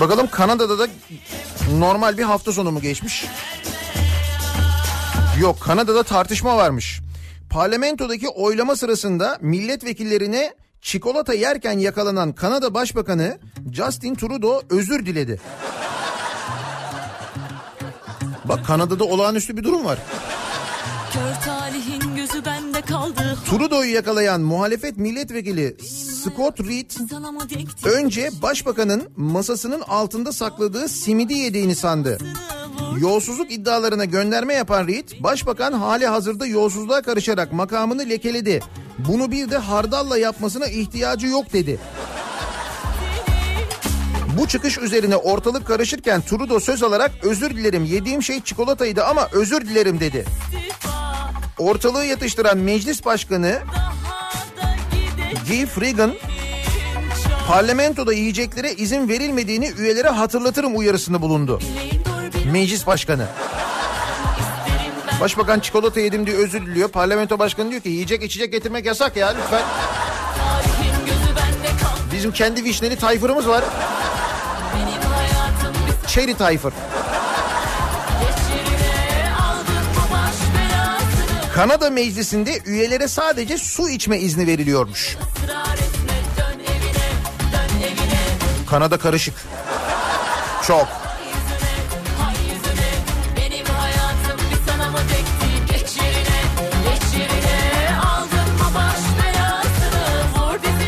Bakalım 0.00 0.30
Kanada'da 0.30 0.78
da 0.78 0.86
normal 1.78 2.18
bir 2.18 2.22
hafta 2.22 2.52
sonu 2.52 2.70
mu 2.70 2.80
geçmiş? 2.80 3.24
Yok 5.40 5.60
Kanada'da 5.60 6.02
tartışma 6.02 6.56
varmış. 6.56 7.00
Parlamentodaki 7.50 8.28
oylama 8.28 8.76
sırasında 8.76 9.38
milletvekillerine 9.40 10.54
çikolata 10.80 11.34
yerken 11.34 11.78
yakalanan 11.78 12.32
Kanada 12.32 12.74
Başbakanı 12.74 13.38
Justin 13.72 14.14
Trudeau 14.14 14.62
özür 14.70 15.06
diledi. 15.06 15.40
Bak 18.44 18.66
Kanada'da 18.66 19.04
olağanüstü 19.04 19.56
bir 19.56 19.64
durum 19.64 19.84
var. 19.84 19.98
Kör 21.12 21.44
talihin 21.44 22.16
gözü 22.16 22.44
kaldı. 22.44 22.57
Trudeau'yu 23.46 23.94
yakalayan 23.94 24.40
muhalefet 24.40 24.96
milletvekili 24.96 25.76
Scott 26.24 26.60
Reed 26.60 26.90
önce 27.84 28.30
başbakanın 28.42 29.08
masasının 29.16 29.80
altında 29.80 30.32
sakladığı 30.32 30.88
simidi 30.88 31.34
yediğini 31.34 31.74
sandı. 31.74 32.18
Yolsuzluk 32.98 33.52
iddialarına 33.52 34.04
gönderme 34.04 34.54
yapan 34.54 34.88
Reed, 34.88 35.08
başbakan 35.20 35.72
hali 35.72 36.06
hazırda 36.06 36.46
yolsuzluğa 36.46 37.02
karışarak 37.02 37.52
makamını 37.52 38.08
lekeledi. 38.08 38.60
Bunu 38.98 39.30
bir 39.30 39.50
de 39.50 39.56
hardalla 39.56 40.18
yapmasına 40.18 40.66
ihtiyacı 40.66 41.26
yok 41.26 41.52
dedi. 41.52 41.78
Bu 44.38 44.48
çıkış 44.48 44.78
üzerine 44.78 45.16
ortalık 45.16 45.66
karışırken 45.66 46.20
Trudeau 46.20 46.60
söz 46.60 46.82
alarak 46.82 47.10
özür 47.22 47.50
dilerim 47.50 47.84
yediğim 47.84 48.22
şey 48.22 48.40
çikolataydı 48.40 49.04
ama 49.04 49.28
özür 49.32 49.60
dilerim 49.60 50.00
dedi. 50.00 50.24
Ortalığı 51.58 52.04
yatıştıran 52.04 52.58
meclis 52.58 53.04
başkanı 53.04 53.58
Guy 55.48 55.66
Frigan 55.66 56.14
parlamentoda 57.48 58.12
yiyeceklere 58.12 58.72
izin 58.72 59.08
verilmediğini 59.08 59.72
üyelere 59.78 60.08
hatırlatırım 60.08 60.76
uyarısında 60.76 61.22
bulundu. 61.22 61.60
Meclis 62.52 62.86
başkanı. 62.86 63.26
Başbakan 65.20 65.60
çikolata 65.60 66.00
yedim 66.00 66.26
diye 66.26 66.36
özür 66.36 66.66
diliyor. 66.66 66.88
Parlamento 66.88 67.38
başkanı 67.38 67.70
diyor 67.70 67.82
ki 67.82 67.88
yiyecek 67.88 68.22
içecek 68.22 68.52
getirmek 68.52 68.86
yasak 68.86 69.16
ya 69.16 69.28
lütfen. 69.28 69.62
Bizim 72.12 72.32
kendi 72.32 72.64
vişneli 72.64 72.96
tayfırımız 72.96 73.48
var. 73.48 73.64
Baş 80.12 80.36
belasını. 80.54 81.52
Kanada 81.54 81.90
meclisinde 81.90 82.58
üyelere 82.66 83.08
sadece 83.08 83.58
su 83.58 83.88
içme 83.88 84.18
izni 84.18 84.46
veriliyormuş. 84.46 85.16
Kanada 88.70 88.98
karışık. 88.98 89.34
Çok. 90.66 90.88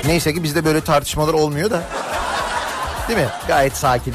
Neyse 0.06 0.34
ki 0.34 0.42
bizde 0.42 0.64
böyle 0.64 0.80
tartışmalar 0.80 1.34
olmuyor 1.34 1.70
da. 1.70 1.82
Değil 3.08 3.18
mi? 3.18 3.28
Gayet 3.48 3.76
sakin. 3.76 4.14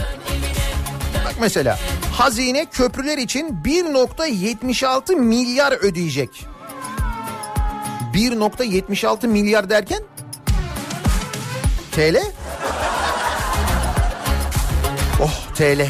Bak 1.35 1.41
mesela 1.41 1.79
hazine 2.11 2.65
köprüler 2.65 3.17
için 3.17 3.59
1.76 3.65 5.15
milyar 5.15 5.71
ödeyecek. 5.71 6.45
1.76 8.13 9.27
milyar 9.27 9.69
derken 9.69 9.99
TL? 11.91 12.17
Oh 15.21 15.55
TL. 15.55 15.87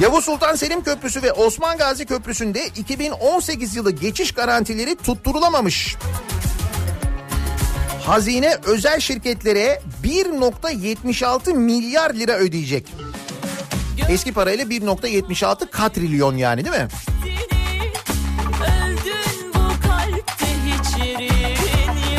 Yavuz 0.00 0.24
Sultan 0.24 0.54
Selim 0.54 0.82
Köprüsü 0.82 1.22
ve 1.22 1.32
Osman 1.32 1.78
Gazi 1.78 2.06
Köprüsü'nde 2.06 2.66
2018 2.66 3.76
yılı 3.76 3.90
geçiş 3.90 4.32
garantileri 4.32 4.96
tutturulamamış 4.96 5.96
hazine 8.06 8.56
özel 8.64 9.00
şirketlere 9.00 9.82
1.76 10.04 11.54
milyar 11.54 12.14
lira 12.14 12.32
ödeyecek. 12.32 12.86
Eski 14.08 14.32
parayla 14.32 14.64
1.76 14.64 15.70
katrilyon 15.70 16.36
yani 16.36 16.64
değil 16.64 16.76
mi? 16.76 16.88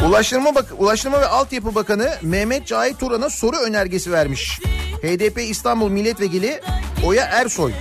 Ulaştırma, 0.08 0.56
Bak 0.56 0.66
Ulaştırma 0.78 1.22
ve 1.22 1.26
Altyapı 1.26 1.76
Bakanı 1.76 2.10
Mehmet 2.22 2.68
Cahit 2.68 3.00
Turan'a 3.00 3.30
soru 3.30 3.58
önergesi 3.58 4.12
vermiş. 4.12 4.60
HDP 5.02 5.42
İstanbul 5.50 5.90
Milletvekili 5.90 6.62
Oya 7.06 7.24
Ersoy. 7.24 7.72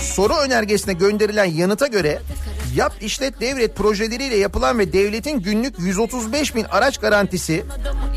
Soru 0.00 0.34
önergesine 0.34 0.94
gönderilen 0.94 1.44
yanıta 1.44 1.86
göre 1.86 2.22
yap 2.74 2.92
işlet 3.00 3.40
devlet 3.40 3.76
projeleriyle 3.76 4.36
yapılan 4.36 4.78
ve 4.78 4.92
devletin 4.92 5.40
günlük 5.40 5.78
135 5.78 6.54
bin 6.54 6.64
araç 6.64 6.98
garantisi 6.98 7.64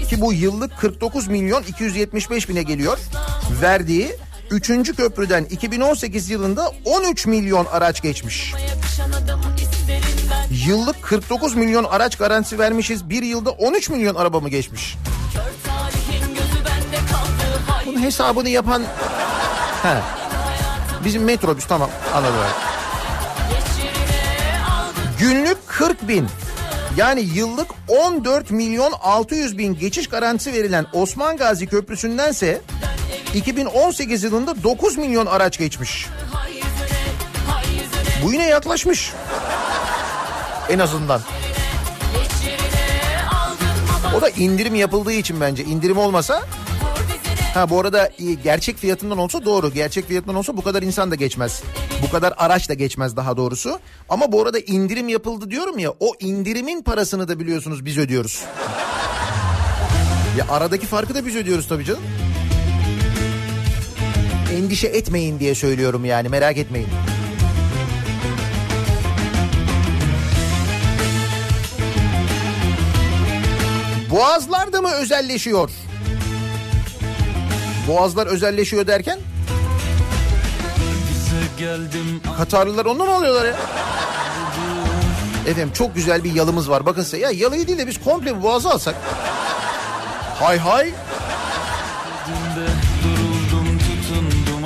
ki 0.10 0.22
bu 0.22 0.34
yıllık 0.34 0.80
49 0.80 1.28
milyon 1.28 1.64
275 1.64 2.50
bine 2.50 2.64
geliyor 2.64 2.98
verdiği 3.62 4.16
3. 4.52 4.96
köprüden 4.96 5.44
2018 5.44 6.30
yılında 6.30 6.72
13 6.86 7.26
milyon 7.26 7.66
araç 7.66 8.02
geçmiş. 8.02 8.54
Yıllık 10.68 11.04
49 11.04 11.56
milyon 11.56 11.84
araç 11.84 12.16
garantisi 12.16 12.60
vermişiz. 12.60 13.10
Bir 13.10 13.24
yılda 13.24 13.52
13 13.52 13.90
milyon 13.90 14.16
araba 14.16 14.40
mı 14.40 14.50
geçmiş? 14.50 14.96
Bunun 17.86 18.02
hesabını 18.02 18.50
yapan... 18.50 18.84
He. 19.84 19.96
Bizim 21.06 21.24
metrobüs 21.24 21.66
tamam 21.66 21.90
anladım. 22.14 22.36
Günlük 25.24 25.68
40 25.68 26.08
bin. 26.08 26.28
Yani 26.98 27.22
yıllık 27.22 27.68
14 27.88 28.52
milyon 28.52 28.92
600 28.92 29.58
bin 29.58 29.80
geçiş 29.80 30.08
garantisi 30.08 30.54
verilen 30.54 30.86
Osman 30.94 31.38
Gazi 31.38 31.68
Köprüsü'ndense 31.68 32.62
2018 33.34 34.24
yılında 34.24 34.64
9 34.64 34.98
milyon 34.98 35.26
araç 35.26 35.58
geçmiş. 35.58 36.08
Bu 38.24 38.34
yine 38.34 38.48
yaklaşmış. 38.48 39.12
En 40.70 40.80
azından. 40.80 41.22
O 44.18 44.22
da 44.22 44.30
indirim 44.30 44.76
yapıldığı 44.76 45.14
için 45.14 45.42
bence. 45.42 45.64
İndirim 45.64 45.98
olmasa 45.98 46.44
Ha 47.54 47.70
bu 47.70 47.80
arada 47.80 48.08
e, 48.08 48.34
gerçek 48.44 48.78
fiyatından 48.78 49.18
olsa 49.18 49.46
doğru. 49.46 49.72
Gerçek 49.74 50.08
fiyatından 50.08 50.36
olsa 50.36 50.58
bu 50.58 50.62
kadar 50.62 50.84
insan 50.84 51.12
da 51.12 51.16
geçmez. 51.16 51.64
Bu 52.02 52.12
kadar 52.12 52.34
araç 52.38 52.70
da 52.70 52.74
geçmez 52.74 53.16
daha 53.16 53.38
doğrusu. 53.38 53.80
Ama 54.10 54.32
bu 54.32 54.42
arada 54.42 54.60
indirim 54.60 55.10
yapıldı 55.10 55.52
diyorum 55.52 55.80
ya. 55.80 55.92
O 56.00 56.14
indirimin 56.20 56.84
parasını 56.84 57.28
da 57.28 57.40
biliyorsunuz 57.40 57.86
biz 57.86 57.98
ödüyoruz. 57.98 58.44
Ya 60.38 60.46
aradaki 60.50 60.86
farkı 60.88 61.16
da 61.16 61.26
biz 61.26 61.36
ödüyoruz 61.36 61.68
tabii 61.68 61.86
canım. 61.86 62.04
Endişe 64.54 64.88
etmeyin 64.88 65.40
diye 65.40 65.56
söylüyorum 65.56 66.06
yani 66.06 66.30
merak 66.30 66.58
etmeyin. 66.58 66.90
Boğazlar 74.12 74.74
da 74.74 74.82
mı 74.82 74.92
özelleşiyor? 74.92 75.70
Boğazlar 77.88 78.28
özelleşiyor 78.28 78.88
derken 78.88 79.20
Katarlılar 82.38 82.86
ondan 82.86 83.08
mı 83.08 83.14
alıyorlar 83.14 83.46
ya? 83.46 83.56
Efendim 85.48 85.72
çok 85.74 85.96
güzel 85.96 86.24
bir 86.24 86.34
yalımız 86.34 86.70
var. 86.70 86.86
Bakın 86.86 87.04
size 87.04 87.18
ya 87.18 87.32
yalıyı 87.32 87.68
değil 87.68 87.78
de 87.78 87.88
biz 87.88 88.04
komple 88.04 88.38
bir 88.38 88.44
boğazı 88.44 88.70
alsak. 88.70 88.96
Hay 90.40 90.58
hay. 90.58 90.90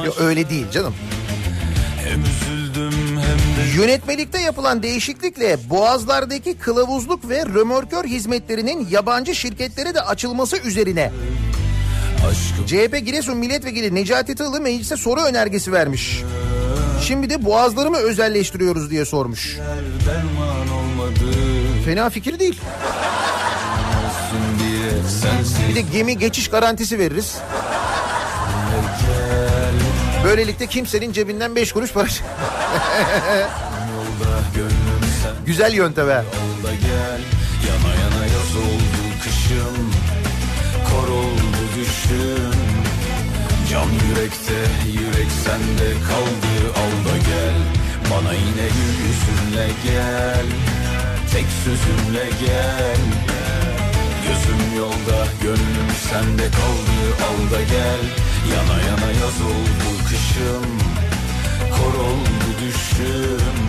Ya 0.06 0.12
öyle 0.20 0.50
değil 0.50 0.72
canım. 0.72 0.96
Hem 2.06 2.22
üzüldüm 2.22 3.18
hem 3.18 3.38
de 3.38 3.82
Yönetmelikte 3.82 4.42
yapılan 4.42 4.84
değişiklikle 4.84 5.58
boğazlardaki 5.70 6.58
kılavuzluk 6.58 7.30
ve 7.30 7.46
römorkör 7.46 8.06
hizmetlerinin 8.06 8.88
yabancı 8.92 9.36
şirketlere 9.36 9.96
de 9.96 10.02
açılması 10.02 10.58
üzerine 10.58 11.12
CHP 12.68 13.06
Giresun 13.06 13.38
Milletvekili 13.38 13.96
Necati 13.96 14.36
Tığlı 14.36 14.62
meclise 14.62 14.98
soru 14.98 15.22
önergesi 15.22 15.72
vermiş. 15.72 16.24
Şimdi 17.02 17.30
de 17.30 17.46
boğazları 17.46 17.92
mı 17.92 17.98
özelleştiriyoruz 17.98 18.92
diye 18.92 19.06
sormuş. 19.06 19.58
Fena 21.86 22.10
fikir 22.10 22.40
değil. 22.40 22.60
Bir 25.70 25.76
de 25.76 25.82
gemi 25.82 26.18
geçiş 26.18 26.48
garantisi 26.48 27.00
veririz. 27.00 27.36
Böylelikle 30.24 30.68
kimsenin 30.68 31.12
cebinden 31.12 31.56
5 31.56 31.72
kuruş 31.72 31.92
para 31.92 32.08
Güzel 35.46 35.74
yöntem 35.74 36.08
ha. 36.08 36.24
Düşüm 42.10 42.52
Can 43.70 43.86
yürekte 43.86 44.60
yürek 44.92 45.32
sende 45.44 45.92
kaldı 46.08 46.74
al 46.76 47.12
da 47.12 47.18
gel. 47.18 47.58
Bana 48.12 48.34
yine 48.34 48.68
yüzünle 49.02 49.68
gel. 49.84 50.46
Tek 51.32 51.46
sözümle 51.64 52.30
gel. 52.46 52.98
Gözüm 54.28 54.78
yolda 54.78 55.28
gönlüm 55.44 55.90
sende 56.12 56.44
kaldı 56.44 57.24
al 57.28 57.52
da 57.52 57.62
gel. 57.62 58.04
Yana 58.56 58.82
yana 58.82 59.12
yaz 59.12 59.42
oldu 59.42 60.04
kışım 60.10 60.66
Kor 61.72 62.00
oldu 62.00 62.48
düşüm. 62.62 63.68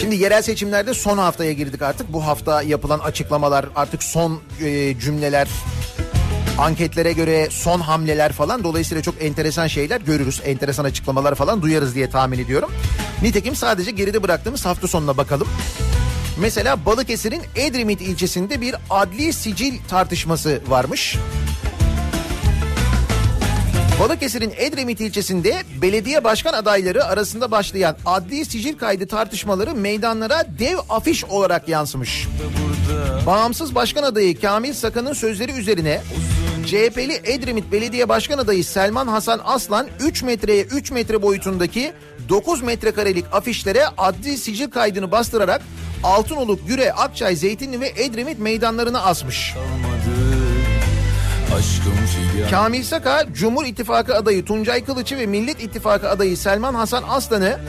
Şimdi 0.00 0.16
yerel 0.16 0.42
seçimlerde 0.42 0.94
son 0.94 1.18
haftaya 1.18 1.52
girdik 1.52 1.82
artık. 1.82 2.12
Bu 2.12 2.26
hafta 2.26 2.62
yapılan 2.62 2.98
açıklamalar 2.98 3.66
artık 3.76 4.02
son 4.02 4.40
e, 4.60 4.98
cümleler 5.00 5.48
anketlere 6.58 7.12
göre 7.12 7.48
son 7.50 7.80
hamleler 7.80 8.32
falan 8.32 8.64
dolayısıyla 8.64 9.02
çok 9.02 9.22
enteresan 9.22 9.66
şeyler 9.66 10.00
görürüz. 10.00 10.40
Enteresan 10.44 10.84
açıklamalar 10.84 11.34
falan 11.34 11.62
duyarız 11.62 11.94
diye 11.94 12.10
tahmin 12.10 12.38
ediyorum. 12.38 12.70
Nitekim 13.22 13.56
sadece 13.56 13.90
geride 13.90 14.22
bıraktığımız 14.22 14.66
hafta 14.66 14.88
sonuna 14.88 15.16
bakalım. 15.16 15.48
Mesela 16.40 16.86
Balıkesir'in 16.86 17.42
Edremit 17.56 18.00
ilçesinde 18.00 18.60
bir 18.60 18.74
adli 18.90 19.32
sicil 19.32 19.74
tartışması 19.88 20.60
varmış. 20.68 21.16
Balıkesir'in 24.00 24.52
Edremit 24.56 25.00
ilçesinde 25.00 25.62
belediye 25.82 26.24
başkan 26.24 26.52
adayları 26.52 27.04
arasında 27.04 27.50
başlayan 27.50 27.96
adli 28.06 28.44
sicil 28.44 28.78
kaydı 28.78 29.06
tartışmaları 29.06 29.74
meydanlara 29.74 30.44
dev 30.58 30.78
afiş 30.88 31.24
olarak 31.24 31.68
yansımış. 31.68 32.28
Bağımsız 33.26 33.74
başkan 33.74 34.02
adayı 34.02 34.40
Kamil 34.40 34.72
Sakan'ın 34.72 35.12
sözleri 35.12 35.52
üzerine 35.52 36.00
CHP'li 36.66 37.20
Edremit 37.24 37.72
Belediye 37.72 38.08
Başkan 38.08 38.38
adayı 38.38 38.64
Selman 38.64 39.06
Hasan 39.06 39.40
Aslan 39.44 39.86
3 40.00 40.22
metreye 40.22 40.62
3 40.62 40.90
metre 40.90 41.22
boyutundaki 41.22 41.92
9 42.28 42.62
metrekarelik 42.62 43.24
afişlere 43.32 43.86
adli 43.98 44.38
sicil 44.38 44.70
kaydını 44.70 45.10
bastırarak 45.10 45.62
Altınoluk, 46.02 46.68
Güre, 46.68 46.92
Akçay, 46.92 47.36
Zeytinli 47.36 47.80
ve 47.80 47.92
Edremit 47.96 48.38
meydanlarına 48.38 49.02
asmış. 49.02 49.54
Kamil 52.50 52.82
Saka, 52.82 53.24
Cumhur 53.32 53.64
İttifakı 53.64 54.14
adayı 54.14 54.44
Tuncay 54.44 54.84
Kılıç'ı 54.84 55.18
ve 55.18 55.26
Millet 55.26 55.62
İttifakı 55.62 56.08
adayı 56.08 56.36
Selman 56.36 56.74
Hasan 56.74 57.04
Aslan'ı 57.08 57.60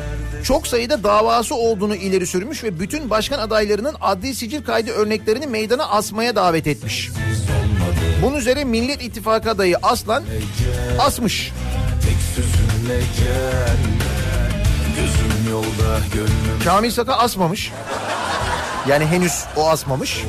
çok 0.44 0.68
sayıda 0.68 1.04
davası 1.04 1.56
olduğunu 1.56 1.96
ileri 1.96 2.28
sürmüş 2.28 2.64
ve 2.64 2.80
bütün 2.80 3.10
başkan 3.10 3.40
adaylarının 3.40 3.96
adli 4.02 4.36
sicil 4.36 4.64
kaydı 4.64 4.92
örneklerini 4.92 5.48
meydana 5.48 5.90
asmaya 5.90 6.36
davet 6.36 6.68
etmiş. 6.68 7.10
Bunun 8.22 8.38
üzerine 8.38 8.64
Millet 8.64 9.04
İttifakı 9.04 9.50
adayı 9.50 9.78
Aslan 9.84 10.24
asmış. 11.00 11.52
Yolda 15.52 16.00
Kamil 16.66 16.92
Saka 16.92 17.14
asmamış. 17.14 17.72
Yani 18.88 19.06
henüz 19.06 19.44
o 19.56 19.70
asmamış. 19.70 20.24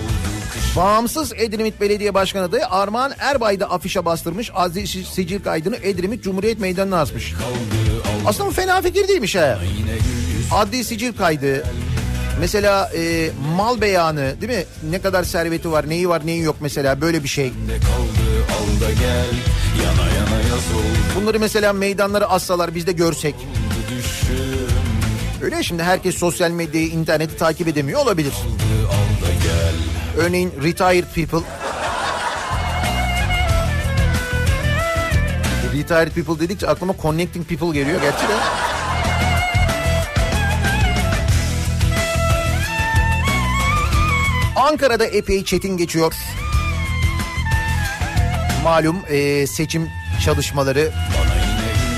Bağımsız 0.77 1.33
Edremit 1.33 1.81
Belediye 1.81 2.15
Başkanı 2.15 2.43
adayı 2.43 2.67
Armağan 2.67 3.13
Erbay 3.19 3.61
da 3.61 3.71
afişe 3.71 4.05
bastırmış. 4.05 4.51
Adli 4.55 4.87
sicil 4.87 5.43
kaydını 5.43 5.77
Edremit 5.77 6.25
Cumhuriyet 6.25 6.59
Meydanı'na 6.61 7.01
asmış. 7.01 7.35
Aslında 8.27 8.49
bu 8.49 8.53
fena 8.53 8.83
fikir 8.83 9.09
değilmiş 9.09 9.37
ha. 9.37 9.59
Adli 10.53 10.85
sicil 10.85 11.13
kaydı. 11.13 11.65
Mesela 12.43 12.91
e, 12.95 13.31
mal 13.57 13.81
beyanı 13.81 14.41
değil 14.41 14.53
mi? 14.53 14.65
Ne 14.91 15.01
kadar 15.01 15.25
serveti 15.25 15.73
var, 15.73 15.89
neyi 15.89 16.09
var, 16.09 16.27
neyi 16.27 16.43
yok 16.43 16.57
mesela 16.61 17.01
böyle 17.01 17.23
bir 17.23 17.29
şey. 17.29 17.49
kaldı 17.49 18.93
gel 18.99 19.35
Yana 19.85 20.09
yana 20.09 20.57
Bunları 21.17 21.41
mesela 21.41 21.73
meydanlara 21.73 22.25
assalar 22.25 22.75
biz 22.75 22.87
de 22.87 22.93
görsek. 22.93 23.35
Öyle 25.43 25.63
şimdi 25.63 25.83
herkes 25.83 26.15
sosyal 26.15 26.51
medyayı, 26.51 26.89
interneti 26.89 27.37
takip 27.37 27.69
edemiyor 27.69 28.01
olabilir. 28.01 28.33
Gel 29.43 30.25
Örneğin 30.25 30.53
retired 30.63 31.05
people. 31.15 31.47
Retired 35.75 36.13
people 36.13 36.45
dedikçe 36.45 36.69
aklıma 36.69 36.95
connecting 37.03 37.49
people 37.49 37.79
geliyor 37.79 38.01
gerçi 38.01 38.29
de. 38.29 38.72
Ankara'da 44.63 45.07
epey 45.07 45.45
çetin 45.45 45.77
geçiyor. 45.77 46.15
Malum 48.65 48.97
e, 49.09 49.47
seçim 49.47 49.89
çalışmaları. 50.25 50.93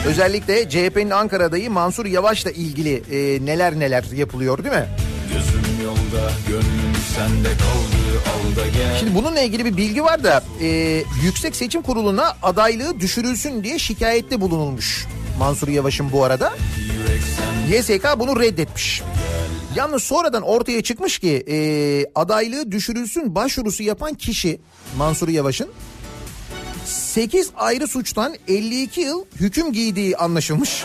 Özellikle 0.07 0.69
CHP'nin 0.69 1.11
Ankara 1.11 1.45
adayı 1.45 1.71
Mansur 1.71 2.07
Yavaş'la 2.07 2.51
ilgili 2.51 2.95
e, 3.11 3.47
neler 3.47 3.79
neler 3.79 4.05
yapılıyor 4.15 4.65
değil 4.65 4.75
mi? 4.75 4.87
Gözüm 5.33 5.85
yolda 5.85 6.31
gönlüm 6.49 6.95
sende 7.17 7.49
kaldı 7.49 8.21
al 8.35 8.57
da 8.57 8.69
gel 8.69 8.99
Şimdi 8.99 9.15
bununla 9.15 9.41
ilgili 9.41 9.65
bir 9.65 9.77
bilgi 9.77 10.05
var 10.05 10.25
da 10.25 10.45
e, 10.61 10.67
Yüksek 11.25 11.57
Seçim 11.57 11.83
Kurulu'na 11.83 12.37
adaylığı 12.43 13.01
düşürülsün 13.01 13.65
diye 13.65 13.79
şikayette 13.79 14.41
bulunulmuş. 14.41 15.07
Mansur 15.39 15.69
Yavaş'ın 15.69 16.13
bu 16.13 16.25
arada. 16.25 16.53
Yürek 16.79 17.81
YSK 17.81 18.07
bunu 18.19 18.41
reddetmiş. 18.41 19.03
Yalnız 19.75 20.03
sonradan 20.03 20.43
ortaya 20.43 20.83
çıkmış 20.83 21.19
ki 21.19 21.45
e, 21.49 21.57
adaylığı 22.15 22.73
düşürülsün 22.73 23.35
başvurusu 23.35 23.83
yapan 23.83 24.15
kişi 24.15 24.61
Mansur 24.97 25.29
Yavaş'ın 25.29 25.69
8 26.87 27.51
ayrı 27.57 27.87
suçtan 27.87 28.35
52 28.49 29.01
yıl 29.01 29.25
hüküm 29.41 29.73
giydiği 29.73 30.17
anlaşılmış. 30.17 30.85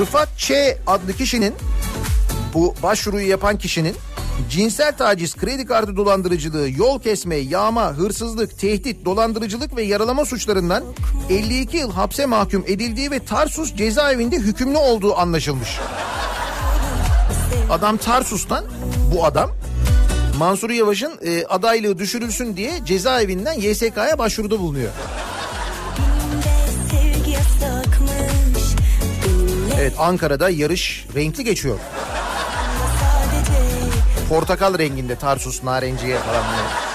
Rıfat 0.00 0.38
Ç 0.38 0.52
adlı 0.86 1.12
kişinin 1.12 1.54
bu 2.54 2.74
başvuruyu 2.82 3.28
yapan 3.28 3.58
kişinin 3.58 3.94
cinsel 4.50 4.96
taciz, 4.96 5.36
kredi 5.36 5.66
kartı 5.66 5.96
dolandırıcılığı, 5.96 6.70
yol 6.70 7.00
kesme, 7.00 7.36
yağma, 7.36 7.92
hırsızlık, 7.92 8.58
tehdit, 8.58 9.04
dolandırıcılık 9.04 9.76
ve 9.76 9.82
yaralama 9.82 10.24
suçlarından 10.24 10.84
52 11.30 11.76
yıl 11.76 11.92
hapse 11.92 12.26
mahkum 12.26 12.64
edildiği 12.66 13.10
ve 13.10 13.18
Tarsus 13.18 13.74
cezaevinde 13.74 14.36
hükümlü 14.36 14.76
olduğu 14.76 15.16
anlaşılmış. 15.18 15.78
Adam 17.70 17.96
Tarsus'tan 17.96 18.64
bu 19.14 19.24
adam 19.24 19.50
Mansur 20.38 20.70
Yavaş'ın 20.70 21.18
e, 21.22 21.44
adaylığı 21.44 21.98
düşürülsün 21.98 22.56
diye 22.56 22.72
cezaevinden 22.84 23.60
YSK'ya 23.60 24.18
başvuruda 24.18 24.58
bulunuyor. 24.58 24.90
Evet 29.78 29.94
Ankara'da 29.98 30.50
yarış 30.50 31.06
renkli 31.14 31.44
geçiyor. 31.44 31.78
Portakal 34.32 34.78
renginde 34.78 35.16
Tarsus 35.16 35.62
narenciye 35.62 36.18
falan 36.18 36.44
böyle. 36.52 36.91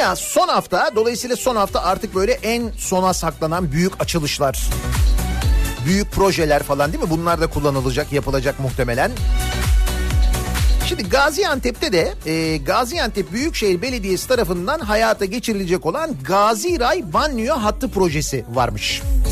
Ya 0.00 0.16
son 0.16 0.48
hafta 0.48 0.90
dolayısıyla 0.96 1.36
son 1.36 1.56
hafta 1.56 1.82
artık 1.82 2.14
böyle 2.14 2.32
en 2.32 2.72
sona 2.78 3.14
saklanan 3.14 3.72
büyük 3.72 4.00
açılışlar. 4.02 4.68
Büyük 5.86 6.12
projeler 6.12 6.62
falan 6.62 6.92
değil 6.92 7.04
mi? 7.04 7.10
Bunlar 7.10 7.40
da 7.40 7.46
kullanılacak, 7.46 8.12
yapılacak 8.12 8.60
muhtemelen. 8.60 9.10
Şimdi 10.86 11.08
Gaziantep'te 11.08 11.92
de 11.92 12.14
e, 12.26 12.56
Gaziantep 12.56 13.32
Büyükşehir 13.32 13.82
Belediyesi 13.82 14.28
tarafından 14.28 14.78
hayata 14.78 15.24
geçirilecek 15.24 15.86
olan 15.86 16.16
Gaziray 16.24 17.12
Banyo 17.12 17.54
Hattı 17.54 17.90
projesi 17.90 18.44
varmış. 18.54 19.02
Kalbimde 19.02 19.29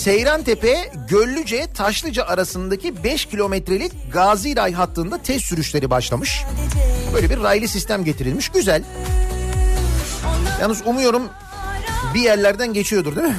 Seyrantepe, 0.00 0.92
Göllüce, 1.08 1.66
Taşlıca 1.74 2.24
arasındaki 2.24 3.04
5 3.04 3.24
kilometrelik 3.24 3.92
Gaziray 4.12 4.72
hattında 4.72 5.22
test 5.22 5.44
sürüşleri 5.44 5.90
başlamış. 5.90 6.42
Böyle 7.14 7.30
bir 7.30 7.40
raylı 7.40 7.68
sistem 7.68 8.04
getirilmiş. 8.04 8.48
Güzel. 8.48 8.82
Yalnız 10.60 10.82
umuyorum 10.86 11.22
bir 12.14 12.20
yerlerden 12.20 12.72
geçiyordur 12.72 13.16
değil 13.16 13.26
mi? 13.26 13.36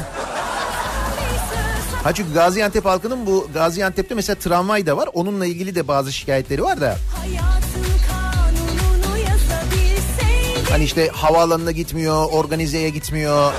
Ha 2.03 2.14
çünkü 2.14 2.34
Gaziantep 2.34 2.86
halkının 2.86 3.26
bu 3.26 3.47
Gaziantep'te 3.53 4.16
mesela 4.16 4.36
tramvay 4.39 4.86
da 4.86 4.97
var. 4.97 5.09
Onunla 5.14 5.45
ilgili 5.45 5.76
de 5.76 5.88
bazı 5.88 6.14
şikayetleri 6.14 6.64
var 6.64 6.82
da. 6.82 6.97
Hani 10.70 10.84
işte 10.84 11.09
havaalanına 11.14 11.72
gitmiyor, 11.72 12.26
organizeye 12.32 12.89
gitmiyor 12.89 13.53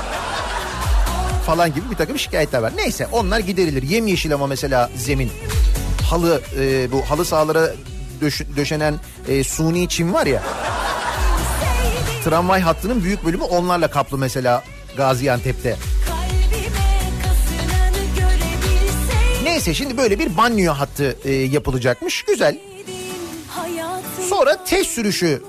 falan 1.47 1.75
gibi 1.75 1.91
bir 1.91 1.97
takım 1.97 2.19
şikayetler 2.19 2.59
var. 2.63 2.73
Neyse 2.77 3.07
onlar 3.13 3.39
giderilir. 3.41 3.83
Yemyeşil 3.83 4.35
ama 4.35 4.47
mesela 4.47 4.91
zemin. 4.97 5.31
Halı, 6.11 6.43
e, 6.61 6.93
bu 6.93 7.03
halı 7.11 7.25
sahalara 7.25 7.71
döş- 8.21 8.57
döşenen 8.57 8.95
e, 9.29 9.45
suni 9.45 9.89
çim 9.89 10.15
var 10.15 10.27
ya. 10.27 10.43
Tramvay 12.25 12.61
hattının 12.61 13.05
büyük 13.05 13.25
bölümü 13.25 13.43
onlarla 13.45 13.89
kaplı 13.91 14.19
mesela 14.19 14.65
Gaziantep'te. 14.97 15.77
Neyse 19.45 19.75
şimdi 19.75 19.97
böyle 19.97 20.19
bir 20.19 20.37
banyo 20.37 20.73
hattı 20.73 21.17
e, 21.25 21.33
yapılacakmış. 21.33 22.23
Güzel. 22.23 22.59
Sonra 24.29 24.65
test 24.65 24.91
sürüşü 24.91 25.43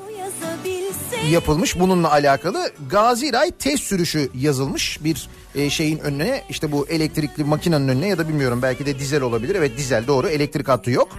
yapılmış 1.31 1.79
bununla 1.79 2.11
alakalı. 2.11 2.71
Gaziray 2.89 3.51
test 3.51 3.83
sürüşü 3.83 4.29
yazılmış 4.35 5.03
bir 5.03 5.29
e, 5.55 5.69
şeyin 5.69 5.99
önüne 5.99 6.43
işte 6.49 6.71
bu 6.71 6.87
elektrikli 6.87 7.43
makinenin 7.43 7.87
önüne 7.87 8.07
ya 8.07 8.17
da 8.17 8.27
bilmiyorum 8.29 8.59
belki 8.61 8.85
de 8.85 8.99
dizel 8.99 9.21
olabilir. 9.21 9.55
Evet 9.55 9.77
dizel 9.77 10.07
doğru 10.07 10.29
elektrik 10.29 10.67
hattı 10.67 10.91
yok. 10.91 11.09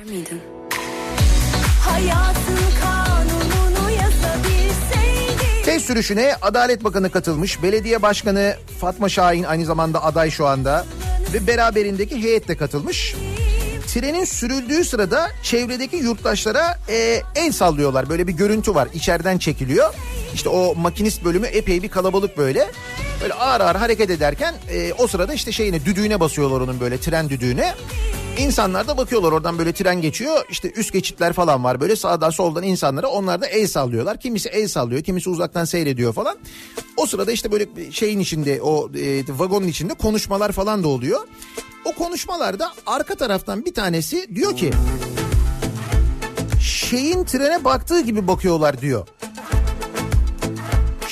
Test 5.65 5.87
sürüşüne 5.87 6.35
Adalet 6.43 6.85
Bakanı 6.85 7.11
katılmış. 7.11 7.63
Belediye 7.63 8.03
Başkanı 8.03 8.57
Fatma 8.81 9.09
Şahin 9.09 9.45
aynı 9.45 9.65
zamanda 9.65 10.05
aday 10.05 10.31
şu 10.31 10.47
anda. 10.47 10.87
Ve 11.35 11.47
beraberindeki 11.47 12.23
heyet 12.23 12.49
de 12.49 12.57
katılmış. 12.57 13.15
Trenin 13.95 14.25
sürüldüğü 14.25 14.85
sırada 14.85 15.31
çevredeki 15.43 15.97
yurttaşlara 15.97 16.79
e, 16.89 17.23
el 17.35 17.53
sallıyorlar. 17.53 18.09
Böyle 18.09 18.27
bir 18.27 18.33
görüntü 18.33 18.75
var. 18.75 18.89
İçeriden 18.95 19.39
çekiliyor. 19.39 19.95
İşte 20.35 20.49
o 20.49 20.75
makinist 20.75 21.25
bölümü 21.25 21.47
epey 21.47 21.83
bir 21.83 21.89
kalabalık 21.89 22.39
böyle. 22.39 22.71
Böyle 23.23 23.35
ağır 23.35 23.61
ağır 23.61 23.77
hareket 23.77 24.11
ederken 24.11 24.55
e, 24.71 24.93
o 24.93 25.07
sırada 25.07 25.35
işte 25.35 25.53
şeyine 25.53 25.85
düdüğüne 25.85 26.21
basıyorlar 26.21 26.61
onun 26.61 26.81
böyle 26.81 27.01
tren 27.01 27.29
düdüğüne. 27.31 27.75
İnsanlar 28.39 28.89
da 28.89 28.97
bakıyorlar 28.97 29.33
oradan 29.33 29.59
böyle 29.59 29.73
tren 29.73 30.01
geçiyor. 30.01 30.45
İşte 30.51 30.73
üst 30.77 30.93
geçitler 30.93 31.33
falan 31.33 31.65
var 31.65 31.81
böyle 31.81 31.97
sağdan 31.97 32.31
soldan 32.31 32.63
insanlara 32.63 33.07
onlar 33.07 33.41
da 33.41 33.47
el 33.47 33.67
sallıyorlar. 33.67 34.21
Kimisi 34.21 34.49
el 34.49 34.69
sallıyor, 34.69 35.03
kimisi 35.03 35.31
uzaktan 35.31 35.65
seyrediyor 35.65 36.13
falan. 36.13 36.37
O 36.97 37.07
sırada 37.07 37.33
işte 37.33 37.53
böyle 37.53 37.93
şeyin 37.93 38.19
içinde 38.19 38.63
o 38.63 38.91
e, 38.99 39.25
vagonun 39.29 39.69
içinde 39.69 39.95
konuşmalar 39.95 40.53
falan 40.53 40.83
da 40.83 40.89
oluyor. 40.89 41.21
O 41.85 41.93
konuşmalarda 41.93 42.73
arka 42.87 43.15
taraftan 43.15 43.65
bir 43.65 43.75
tanesi 43.75 44.35
diyor 44.35 44.57
ki 44.57 44.71
şeyin 46.61 47.25
trene 47.25 47.65
baktığı 47.65 48.01
gibi 48.01 48.29
bakıyorlar 48.29 48.81
diyor. 48.81 49.07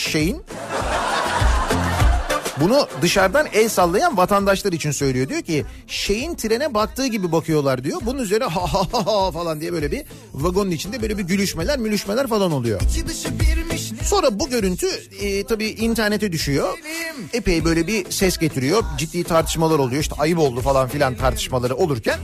Şeyin 0.02 0.42
bunu 2.60 2.88
dışarıdan 3.02 3.46
el 3.52 3.68
sallayan 3.68 4.16
vatandaşlar 4.16 4.72
için 4.72 4.90
söylüyor. 4.90 5.28
Diyor 5.28 5.42
ki 5.42 5.64
şeyin 5.86 6.34
trene 6.34 6.74
baktığı 6.74 7.06
gibi 7.06 7.32
bakıyorlar 7.32 7.84
diyor. 7.84 8.00
Bunun 8.04 8.22
üzerine 8.22 8.44
ha 8.44 8.72
ha 8.72 8.82
ha 8.92 9.06
ha 9.06 9.32
falan 9.32 9.60
diye 9.60 9.72
böyle 9.72 9.92
bir 9.92 10.02
vagonun 10.34 10.70
içinde 10.70 11.02
böyle 11.02 11.18
bir 11.18 11.22
gülüşmeler 11.22 11.78
mülüşmeler 11.78 12.26
falan 12.26 12.52
oluyor. 12.52 12.80
Sonra 14.02 14.40
bu 14.40 14.50
görüntü 14.50 14.86
e, 15.20 15.44
tabii 15.46 15.66
internete 15.68 16.32
düşüyor. 16.32 16.78
Epey 17.32 17.64
böyle 17.64 17.86
bir 17.86 18.10
ses 18.10 18.38
getiriyor. 18.38 18.84
Ciddi 18.98 19.24
tartışmalar 19.24 19.78
oluyor. 19.78 20.02
İşte 20.02 20.14
ayıp 20.18 20.38
oldu 20.38 20.60
falan 20.60 20.88
filan 20.88 21.14
tartışmaları 21.14 21.76
olurken. 21.76 22.18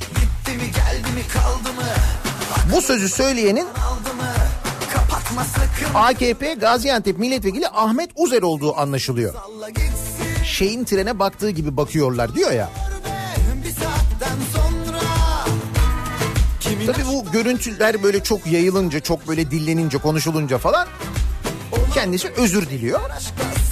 Bu 2.75 2.83
sözü 2.83 3.09
söyleyenin 3.09 3.67
AKP 5.95 6.55
Gaziantep 6.55 7.19
Milletvekili 7.19 7.69
Ahmet 7.69 8.11
Uzer 8.17 8.43
olduğu 8.43 8.77
anlaşılıyor. 8.77 9.35
Şeyin 10.45 10.85
trene 10.85 11.19
baktığı 11.19 11.51
gibi 11.51 11.77
bakıyorlar 11.77 12.35
diyor 12.35 12.53
ya. 12.53 12.71
Tabii 16.87 17.07
bu 17.13 17.33
görüntüler 17.33 18.03
böyle 18.03 18.23
çok 18.23 18.47
yayılınca, 18.47 19.01
çok 19.01 19.29
böyle 19.29 19.51
dillenince, 19.51 19.99
konuşulunca 19.99 20.59
falan 20.59 20.89
kendisi 21.95 22.29
özür 22.37 22.71
diliyor. 22.71 23.01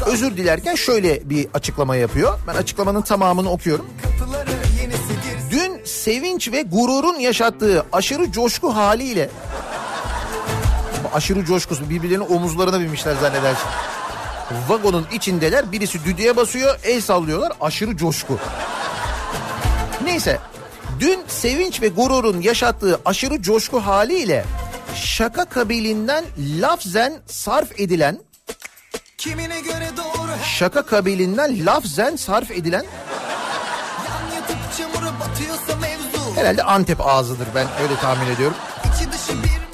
özür 0.07 0.37
dilerken 0.37 0.75
şöyle 0.75 1.31
bir 1.31 1.47
açıklama 1.55 1.97
yapıyor. 1.97 2.39
Ben 2.47 2.55
açıklamanın 2.55 3.03
tamamını 3.03 3.51
okuyorum. 3.51 3.87
Dün 5.51 5.81
sevinç 5.85 6.53
ve 6.53 6.63
gururun 6.63 7.19
yaşattığı 7.19 7.87
aşırı 7.93 8.33
coşku 8.33 8.75
haliyle 8.75 9.31
aşırı 11.17 11.45
coşkusu 11.45 11.91
birbirlerinin 11.91 12.27
omuzlarına 12.35 12.81
binmişler 12.81 13.15
zannedersin. 13.15 13.69
Vagonun 14.69 15.07
içindeler 15.13 15.73
birisi 15.73 16.05
düdüğe 16.05 16.37
basıyor 16.37 16.79
el 16.85 17.01
sallıyorlar 17.01 17.53
aşırı 17.61 17.97
coşku. 17.97 18.39
Neyse 20.05 20.39
dün 21.01 21.21
sevinç 21.29 21.83
ve 21.83 21.89
gururun 21.89 22.41
yaşattığı 22.41 23.01
aşırı 23.05 23.43
coşku 23.43 23.81
haliyle 23.81 24.45
şaka 24.95 25.45
kabilinden 25.45 26.25
lafzen 26.61 27.13
sarf 27.27 27.81
edilen 27.81 28.19
Kimine 29.19 29.61
göre 29.61 29.89
doğru 29.97 30.31
şaka 30.45 30.83
kabilinden 30.83 31.67
lafzen 31.67 32.17
sarf 32.17 32.51
edilen 32.51 32.85
yan 34.09 34.35
yatıp 34.37 34.57
çamura 34.79 35.13
batıyorsa 35.21 35.77
mevzu. 35.81 36.37
herhalde 36.37 36.63
Antep 36.63 37.07
ağzıdır 37.07 37.47
ben 37.55 37.67
öyle 37.83 37.97
tahmin 38.01 38.35
ediyorum. 38.35 38.57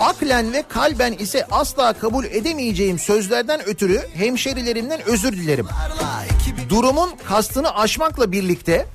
Aklen 0.03 0.53
ve 0.53 0.65
kalben 0.69 1.13
ise 1.13 1.47
asla 1.51 1.93
kabul 1.93 2.25
edemeyeceğim 2.25 2.99
sözlerden 2.99 3.69
ötürü 3.69 4.03
hemşerilerimden 4.15 5.01
özür 5.03 5.33
dilerim. 5.33 5.67
Durumun 6.69 7.11
kastını 7.29 7.77
aşmakla 7.77 8.33
birlikte 8.33 8.87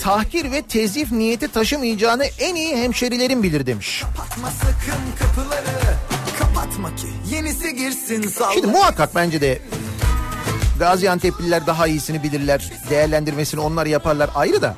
tahkir 0.00 0.52
ve 0.52 0.62
tezif 0.62 1.12
niyeti 1.12 1.48
taşımayacağını 1.48 2.24
en 2.24 2.54
iyi 2.54 2.76
hemşerilerim 2.76 3.42
bilir 3.42 3.66
demiş. 3.66 4.02
kapatma 4.02 4.50
sakın 4.50 5.02
kapıları. 5.18 5.96
Kapatma 6.38 6.96
ki 6.96 7.06
yenisi 7.30 7.74
girsin 7.76 8.28
salla. 8.28 8.52
Şimdi 8.52 8.66
muhakkak 8.66 9.14
bence 9.14 9.40
de 9.40 9.58
Gaziantep'liler 10.78 11.66
daha 11.66 11.86
iyisini 11.86 12.22
bilirler. 12.22 12.72
Değerlendirmesini 12.90 13.60
onlar 13.60 13.86
yaparlar 13.86 14.30
ayrı 14.34 14.62
da. 14.62 14.74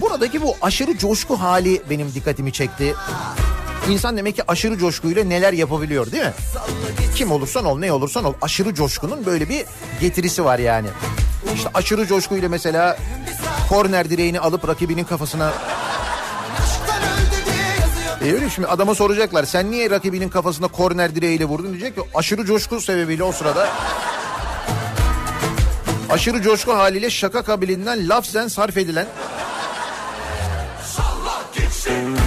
Buradaki 0.00 0.42
bu 0.42 0.56
aşırı 0.62 0.98
coşku 0.98 1.40
hali 1.40 1.82
benim 1.90 2.14
dikkatimi 2.14 2.52
çekti. 2.52 2.94
İnsan 3.88 4.16
demek 4.16 4.36
ki 4.36 4.42
aşırı 4.48 4.78
coşkuyla 4.78 5.24
neler 5.24 5.52
yapabiliyor 5.52 6.12
değil 6.12 6.24
mi? 6.24 6.32
Kim 7.14 7.32
olursan 7.32 7.64
ol 7.64 7.78
ne 7.78 7.92
olursan 7.92 8.24
ol 8.24 8.34
aşırı 8.42 8.74
coşkunun 8.74 9.26
böyle 9.26 9.48
bir 9.48 9.64
getirisi 10.00 10.44
var 10.44 10.58
yani. 10.58 10.88
İşte 11.54 11.70
aşırı 11.74 12.06
coşkuyla 12.06 12.48
mesela 12.48 12.98
korner 13.68 14.10
direğini 14.10 14.40
alıp 14.40 14.68
rakibinin 14.68 15.04
kafasına. 15.04 15.52
E 18.24 18.32
öyle 18.32 18.50
şimdi 18.50 18.68
adama 18.68 18.94
soracaklar 18.94 19.44
sen 19.44 19.70
niye 19.70 19.90
rakibinin 19.90 20.28
kafasına 20.28 20.68
korner 20.68 21.14
direğiyle 21.14 21.44
vurdun 21.44 21.70
diyecek 21.70 21.94
ki 21.94 22.02
aşırı 22.14 22.44
coşku 22.44 22.80
sebebiyle 22.80 23.24
o 23.24 23.32
sırada 23.32 23.68
aşırı 26.10 26.42
coşku 26.42 26.72
haliyle 26.72 27.10
şaka 27.10 27.42
kabilinden 27.42 28.08
lafzen 28.08 28.48
sarf 28.48 28.76
edilen 28.76 29.06
Şimdi 31.84 32.19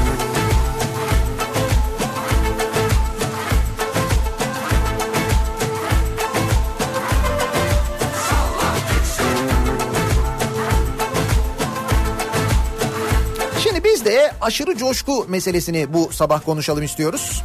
aşırı 14.43 14.77
coşku 14.77 15.25
meselesini 15.29 15.93
bu 15.93 16.09
sabah 16.11 16.45
konuşalım 16.45 16.83
istiyoruz. 16.83 17.43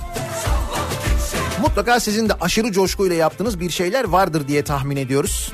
Mutlaka 1.61 2.01
sizin 2.01 2.29
de 2.29 2.33
aşırı 2.41 2.73
coşkuyla 2.73 3.17
yaptığınız 3.17 3.61
bir 3.61 3.71
şeyler 3.71 4.05
vardır 4.05 4.49
diye 4.49 4.65
tahmin 4.65 4.97
ediyoruz. 4.97 5.53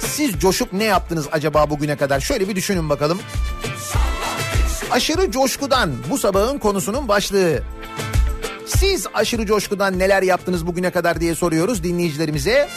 Siz 0.00 0.38
coşup 0.38 0.72
ne 0.72 0.84
yaptınız 0.84 1.26
acaba 1.32 1.70
bugüne 1.70 1.96
kadar? 1.96 2.20
Şöyle 2.20 2.48
bir 2.48 2.56
düşünün 2.56 2.88
bakalım. 2.88 3.18
Aşırı 4.90 5.30
coşkudan 5.30 5.92
bu 6.10 6.18
sabahın 6.18 6.58
konusunun 6.58 7.08
başlığı. 7.08 7.62
Siz 8.66 9.06
aşırı 9.14 9.46
coşkudan 9.46 9.98
neler 9.98 10.22
yaptınız 10.22 10.66
bugüne 10.66 10.90
kadar 10.90 11.20
diye 11.20 11.34
soruyoruz 11.34 11.82
dinleyicilerimize. 11.82 12.68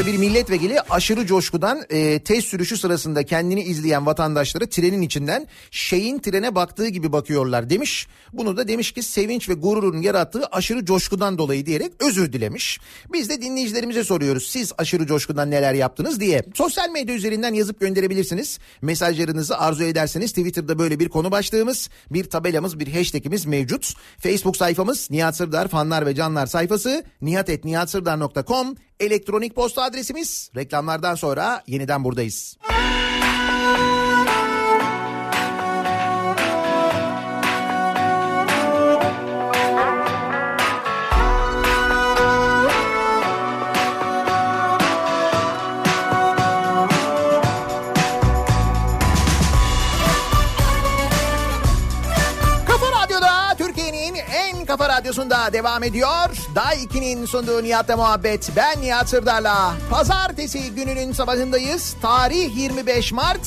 İşte 0.00 0.12
bir 0.12 0.18
milletvekili 0.18 0.80
aşırı 0.80 1.26
coşkudan 1.26 1.82
e, 1.90 2.22
test 2.22 2.48
sürüşü 2.48 2.76
sırasında 2.76 3.22
kendini 3.22 3.62
izleyen 3.62 4.06
vatandaşları 4.06 4.68
trenin 4.68 5.02
içinden 5.02 5.46
şeyin 5.70 6.18
trene 6.18 6.54
baktığı 6.54 6.88
gibi 6.88 7.12
bakıyorlar 7.12 7.70
demiş. 7.70 8.06
Bunu 8.32 8.56
da 8.56 8.68
demiş 8.68 8.92
ki 8.92 9.02
sevinç 9.02 9.48
ve 9.48 9.54
gururun 9.54 10.02
yarattığı 10.02 10.46
aşırı 10.46 10.84
coşkudan 10.84 11.38
dolayı 11.38 11.66
diyerek 11.66 11.92
özür 12.00 12.32
dilemiş. 12.32 12.80
Biz 13.12 13.28
de 13.28 13.42
dinleyicilerimize 13.42 14.04
soruyoruz 14.04 14.46
siz 14.46 14.72
aşırı 14.78 15.06
coşkudan 15.06 15.50
neler 15.50 15.74
yaptınız 15.74 16.20
diye. 16.20 16.42
Sosyal 16.54 16.90
medya 16.90 17.14
üzerinden 17.14 17.54
yazıp 17.54 17.80
gönderebilirsiniz. 17.80 18.58
Mesajlarınızı 18.82 19.58
arzu 19.58 19.84
ederseniz 19.84 20.32
Twitter'da 20.32 20.78
böyle 20.78 20.98
bir 20.98 21.08
konu 21.08 21.30
başlığımız, 21.30 21.90
bir 22.10 22.24
tabelamız, 22.24 22.80
bir 22.80 22.92
hashtagimiz 22.92 23.46
mevcut. 23.46 23.94
Facebook 24.18 24.56
sayfamız 24.56 25.10
Nihat 25.10 25.36
Sırdar 25.36 25.68
fanlar 25.68 26.06
ve 26.06 26.14
canlar 26.14 26.46
sayfası 26.46 27.04
nihatetnihatsırdar.com 27.22 28.76
elektronik 29.00 29.54
posta 29.54 29.82
adresimiz. 29.82 30.50
Reklamlardan 30.56 31.14
sonra 31.14 31.62
yeniden 31.66 32.04
buradayız. 32.04 32.56
Kafa 32.60 33.09
radyosunda 55.00 55.52
devam 55.52 55.82
ediyor. 55.82 56.28
Day 56.54 56.76
2'nin 56.84 57.26
sunduğu 57.26 57.62
Nihat'la 57.62 57.96
muhabbet. 57.96 58.50
Ben 58.56 58.80
Nihat 58.80 59.08
Sırdar'la. 59.08 59.74
Pazartesi 59.90 60.74
gününün 60.74 61.12
sabahındayız. 61.12 61.96
Tarih 62.02 62.56
25 62.56 63.12
Mart. 63.12 63.46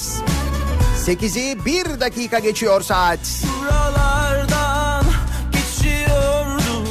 8'i 1.05 1.65
1 1.65 1.99
dakika 1.99 2.39
geçiyor 2.39 2.81
saat. 2.81 3.19
Buralardan 3.61 5.05
geçiyordum 5.51 6.87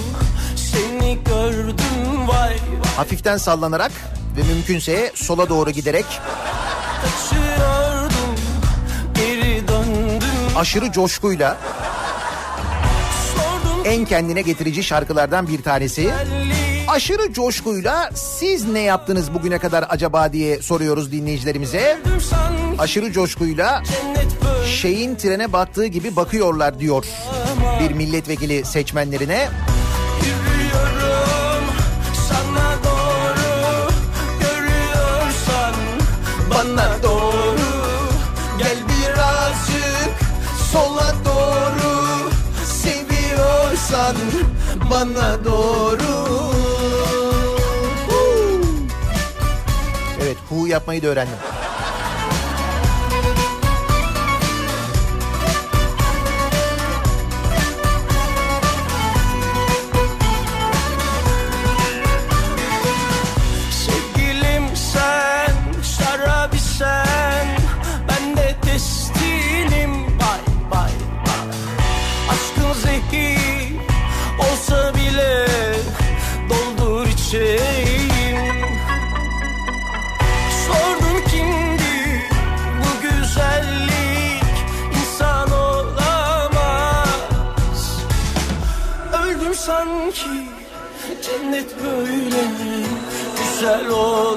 Seni 0.56 1.18
gördüm 1.24 2.28
vay 2.28 2.56
Hafiften 2.96 3.36
sallanarak 3.36 3.92
ve 4.36 4.42
mümkünse 4.42 5.12
sola 5.14 5.48
doğru 5.48 5.70
giderek 5.70 6.06
Kaçıyordum 7.02 8.34
Geri 9.14 9.68
döndüm 9.68 10.56
aşırı 10.56 10.92
coşkuyla 10.92 11.56
en 13.84 14.04
kendine 14.04 14.42
getirici 14.42 14.84
şarkılardan 14.84 15.48
bir 15.48 15.62
tanesi. 15.62 16.10
Aşırı 16.88 17.32
coşkuyla 17.32 18.10
siz 18.14 18.68
ne 18.68 18.80
yaptınız 18.80 19.34
bugüne 19.34 19.58
kadar 19.58 19.84
acaba 19.88 20.32
diye 20.32 20.62
soruyoruz 20.62 21.12
dinleyicilerimize. 21.12 21.98
Aşırı 22.78 23.12
coşkuyla 23.12 23.82
şeyin 24.66 25.16
trene 25.16 25.52
baktığı 25.52 25.86
gibi 25.86 26.16
bakıyorlar 26.16 26.80
diyor 26.80 27.04
bir 27.80 27.92
milletvekili 27.92 28.64
seçmenlerine. 28.64 29.48
Bana 36.50 37.02
doğru 37.02 37.56
Gel 38.58 38.78
birazcık 38.88 40.18
sola 40.72 41.14
doğru 41.24 41.31
seviyorsan 43.92 44.16
bana 44.90 45.44
doğru. 45.44 46.32
Evet 50.22 50.36
hu 50.48 50.66
yapmayı 50.66 51.02
da 51.02 51.06
öğrendim. 51.06 51.34
Güzel 93.72 93.90
olamaz 93.90 94.31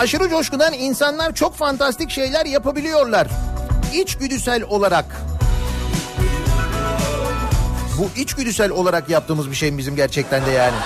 aşırı 0.00 0.28
coşkudan 0.28 0.72
insanlar 0.72 1.34
çok 1.34 1.54
fantastik 1.54 2.10
şeyler 2.10 2.46
yapabiliyorlar. 2.46 3.28
İçgüdüsel 3.94 4.62
olarak. 4.62 5.04
Bu 7.98 8.20
içgüdüsel 8.20 8.70
olarak 8.70 9.08
yaptığımız 9.08 9.50
bir 9.50 9.54
şey 9.56 9.78
bizim 9.78 9.96
gerçekten 9.96 10.46
de 10.46 10.50
yani? 10.50 10.76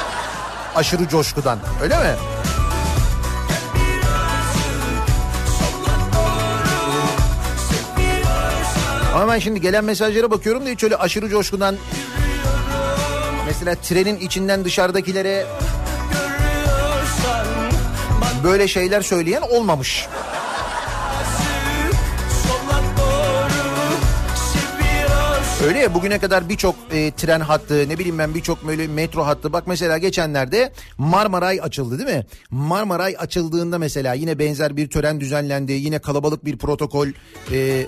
Aşırı 0.74 1.08
coşkudan 1.08 1.58
öyle 1.82 1.98
mi? 1.98 2.14
Ama 9.14 9.32
ben 9.32 9.38
şimdi 9.38 9.60
gelen 9.60 9.84
mesajlara 9.84 10.30
bakıyorum 10.30 10.66
da 10.66 10.70
hiç 10.70 10.84
öyle 10.84 10.96
aşırı 10.96 11.28
coşkudan 11.28 11.76
mesela 13.46 13.74
trenin 13.74 14.20
içinden 14.20 14.64
dışarıdakilere 14.64 15.46
böyle 18.44 18.68
şeyler 18.68 19.00
söyleyen 19.00 19.42
olmamış. 19.42 20.06
Öyle 25.66 25.78
ya 25.78 25.94
bugüne 25.94 26.18
kadar 26.18 26.48
birçok 26.48 26.74
e, 26.92 27.10
tren 27.10 27.40
hattı 27.40 27.88
ne 27.88 27.98
bileyim 27.98 28.18
ben 28.18 28.34
birçok 28.34 28.66
böyle 28.66 28.86
metro 28.86 29.26
hattı 29.26 29.52
bak 29.52 29.66
mesela 29.66 29.98
geçenlerde 29.98 30.72
Marmaray 30.98 31.60
açıldı 31.62 31.98
değil 31.98 32.18
mi? 32.18 32.26
Marmaray 32.50 33.16
açıldığında 33.18 33.78
mesela 33.78 34.14
yine 34.14 34.38
benzer 34.38 34.76
bir 34.76 34.88
tören 34.90 35.20
düzenlendi 35.20 35.72
yine 35.72 35.98
kalabalık 35.98 36.44
bir 36.44 36.58
protokol 36.58 37.08
e, 37.52 37.86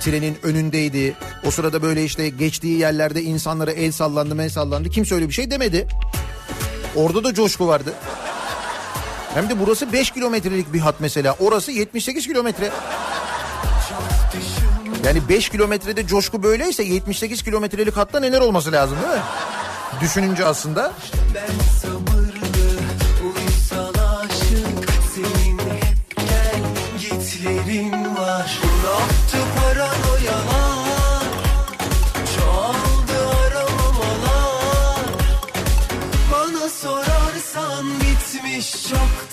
trenin 0.00 0.36
önündeydi. 0.42 1.14
O 1.46 1.50
sırada 1.50 1.82
böyle 1.82 2.04
işte 2.04 2.28
geçtiği 2.28 2.78
yerlerde 2.78 3.22
insanlara 3.22 3.72
el 3.72 3.92
sallandı 3.92 4.42
el 4.42 4.50
sallandı 4.50 4.90
kimse 4.90 5.14
öyle 5.14 5.28
bir 5.28 5.34
şey 5.34 5.50
demedi. 5.50 5.86
Orada 6.96 7.24
da 7.24 7.34
coşku 7.34 7.66
vardı. 7.66 7.94
Hem 9.34 9.48
de 9.48 9.60
burası 9.60 9.92
5 9.92 10.10
kilometrelik 10.10 10.72
bir 10.72 10.80
hat 10.80 10.94
mesela 10.98 11.36
orası 11.40 11.72
78 11.72 12.26
kilometre. 12.26 12.70
Yani 15.04 15.28
5 15.28 15.48
kilometrede 15.48 16.06
coşku 16.06 16.42
böyleyse 16.42 16.82
78 16.82 17.42
kilometrelik 17.42 17.96
hatta 17.96 18.20
neler 18.20 18.40
olması 18.40 18.72
lazım 18.72 18.98
değil 19.02 19.14
mi? 19.14 19.20
Düşününce 20.00 20.44
aslında. 20.44 20.92
Ben 21.34 22.07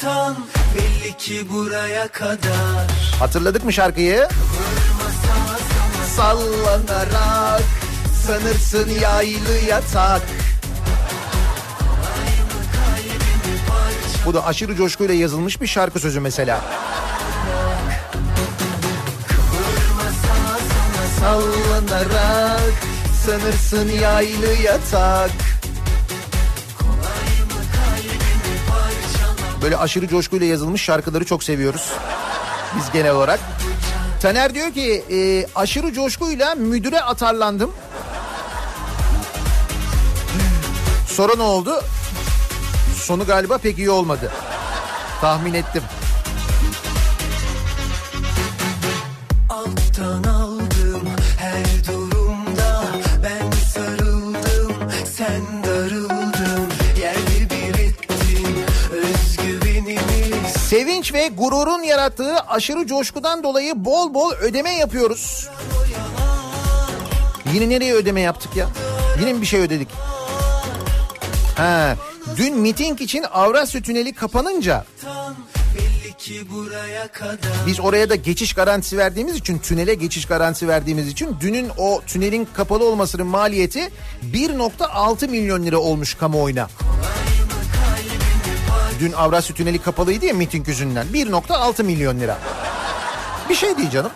çoktan 0.05 0.35
Belli 0.75 1.17
ki 1.17 1.45
buraya 1.53 2.07
kadar 2.07 2.87
Hatırladık 3.19 3.65
mı 3.65 3.73
şarkıyı? 3.73 4.27
Sallanarak 6.15 7.61
sanırsın 8.25 8.89
yaylı 9.01 9.57
yatak 9.69 10.21
Bu 14.25 14.33
da 14.33 14.45
aşırı 14.45 14.75
coşkuyla 14.75 15.13
yazılmış 15.13 15.61
bir 15.61 15.67
şarkı 15.67 15.99
sözü 15.99 16.19
mesela. 16.19 16.61
Sallanarak 21.19 22.73
sanırsın 23.25 23.89
yaylı 23.89 24.53
yatak 24.63 25.31
Böyle 29.61 29.77
aşırı 29.77 30.07
coşkuyla 30.07 30.45
yazılmış 30.47 30.81
şarkıları 30.81 31.25
çok 31.25 31.43
seviyoruz. 31.43 31.91
Biz 32.77 32.91
genel 32.91 33.11
olarak. 33.11 33.39
Taner 34.21 34.53
diyor 34.53 34.71
ki 34.71 35.03
e, 35.11 35.47
aşırı 35.55 35.93
coşkuyla 35.93 36.55
müdüre 36.55 37.01
atarlandım. 37.01 37.71
Sonra 41.07 41.35
ne 41.35 41.41
oldu? 41.43 41.81
Sonu 42.95 43.25
galiba 43.25 43.57
pek 43.57 43.77
iyi 43.77 43.89
olmadı. 43.89 44.31
Tahmin 45.21 45.53
ettim. 45.53 45.83
Gururun 61.27 61.83
yarattığı 61.83 62.39
aşırı 62.39 62.87
coşkudan 62.87 63.43
dolayı 63.43 63.85
bol 63.85 64.13
bol 64.13 64.31
ödeme 64.33 64.71
yapıyoruz. 64.71 65.49
Yine 67.53 67.69
nereye 67.69 67.93
ödeme 67.93 68.21
yaptık 68.21 68.55
ya? 68.55 68.67
Yine 69.19 69.33
mi 69.33 69.41
bir 69.41 69.45
şey 69.45 69.59
ödedik? 69.59 69.87
Ha, 71.57 71.95
dün 72.37 72.57
miting 72.57 73.01
için 73.01 73.25
Avrasya 73.33 73.81
Tüneli 73.81 74.13
kapanınca 74.13 74.85
biz 77.67 77.79
oraya 77.79 78.09
da 78.09 78.15
geçiş 78.15 78.53
garantisi 78.53 78.97
verdiğimiz 78.97 79.35
için 79.35 79.59
tünele 79.59 79.93
geçiş 79.93 80.25
garantisi 80.25 80.67
verdiğimiz 80.67 81.07
için 81.07 81.37
dünün 81.41 81.69
o 81.77 82.01
tünelin 82.07 82.47
kapalı 82.53 82.85
olmasının 82.85 83.27
maliyeti 83.27 83.89
1.6 84.33 85.27
milyon 85.27 85.63
lira 85.63 85.77
olmuş 85.77 86.13
kamuoyuna. 86.13 86.67
Dün 88.99 89.11
Avrasya 89.11 89.55
Tüneli 89.55 89.79
kapalıydı 89.79 90.25
ya 90.25 90.33
miting 90.33 90.67
yüzünden 90.67 91.07
1.6 91.13 91.83
milyon 91.83 92.19
lira. 92.19 92.37
Bir 93.49 93.55
şey 93.55 93.77
değil 93.77 93.89
canım. 93.89 94.11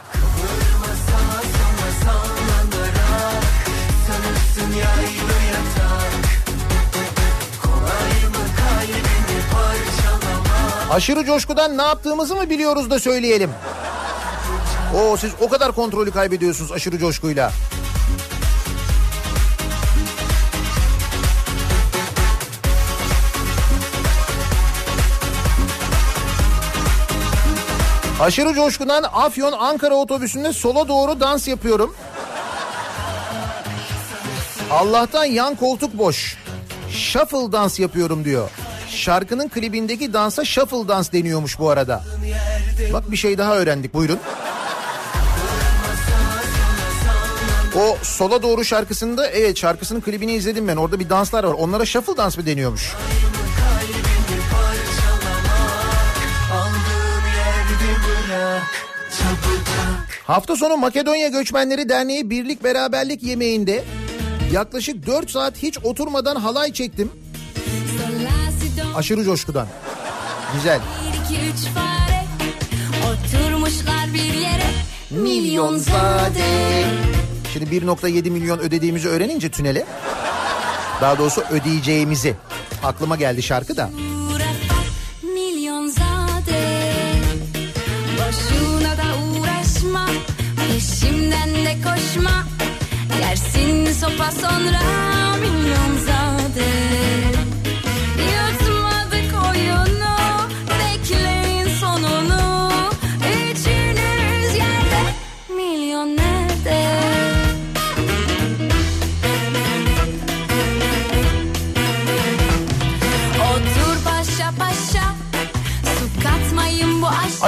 Aşırı 10.91 11.25
coşkudan 11.25 11.77
ne 11.77 11.81
yaptığımızı 11.81 12.35
mı 12.35 12.49
biliyoruz 12.49 12.89
da 12.89 12.99
söyleyelim. 12.99 13.49
Oo 14.95 15.17
siz 15.17 15.31
o 15.41 15.49
kadar 15.49 15.71
kontrolü 15.71 16.11
kaybediyorsunuz 16.11 16.71
aşırı 16.71 16.97
coşkuyla. 16.97 17.51
Aşırı 28.19 28.53
coşkudan 28.53 29.03
Afyon 29.13 29.51
Ankara 29.51 29.95
otobüsünde 29.95 30.53
sola 30.53 30.87
doğru 30.87 31.19
dans 31.19 31.47
yapıyorum. 31.47 31.95
Allah'tan 34.71 35.25
yan 35.25 35.55
koltuk 35.55 35.97
boş. 35.97 36.37
Shuffle 36.91 37.51
dans 37.51 37.79
yapıyorum 37.79 38.25
diyor. 38.25 38.49
Şarkının 38.89 39.49
klibindeki 39.49 40.13
dansa 40.13 40.45
shuffle 40.45 40.87
dans 40.87 41.11
deniyormuş 41.11 41.59
bu 41.59 41.69
arada. 41.69 42.03
Bak 42.93 43.11
bir 43.11 43.17
şey 43.17 43.37
daha 43.37 43.55
öğrendik 43.55 43.93
buyurun. 43.93 44.19
O 47.75 47.97
sola 48.03 48.41
doğru 48.43 48.65
şarkısında 48.65 49.27
evet 49.27 49.57
şarkısının 49.57 50.01
klibini 50.01 50.33
izledim 50.33 50.67
ben. 50.67 50.75
Orada 50.75 50.99
bir 50.99 51.09
danslar 51.09 51.43
var. 51.43 51.53
Onlara 51.53 51.85
shuffle 51.85 52.17
dans 52.17 52.37
mı 52.37 52.45
deniyormuş? 52.45 52.93
Aldığın 52.93 53.38
Hafta 60.29 60.55
sonu 60.55 60.77
Makedonya 60.77 61.27
Göçmenleri 61.27 61.89
Derneği 61.89 62.29
Birlik 62.29 62.63
Beraberlik 62.63 63.23
yemeğinde 63.23 63.83
yaklaşık 64.53 65.07
4 65.07 65.31
saat 65.31 65.57
hiç 65.57 65.77
oturmadan 65.83 66.35
halay 66.35 66.73
çektim. 66.73 67.11
Aşırı 68.95 69.23
coşkudan. 69.23 69.67
Güzel. 70.55 70.79
Bir 70.79 71.35
iki 71.35 71.45
üç 71.45 71.65
fare 71.65 72.25
oturmuşlar 73.09 74.13
bir 74.13 74.33
yere 74.33 74.69
milyon 75.11 75.77
zade. 75.77 76.83
Şimdi 77.53 77.75
1.7 77.75 78.29
milyon 78.29 78.59
ödediğimizi 78.59 79.07
öğrenince 79.07 79.49
tünele 79.49 79.85
daha 81.01 81.17
doğrusu 81.17 81.41
ödeyeceğimizi 81.51 82.35
aklıma 82.83 83.15
geldi 83.15 83.43
şarkı 83.43 83.77
da. 83.77 83.89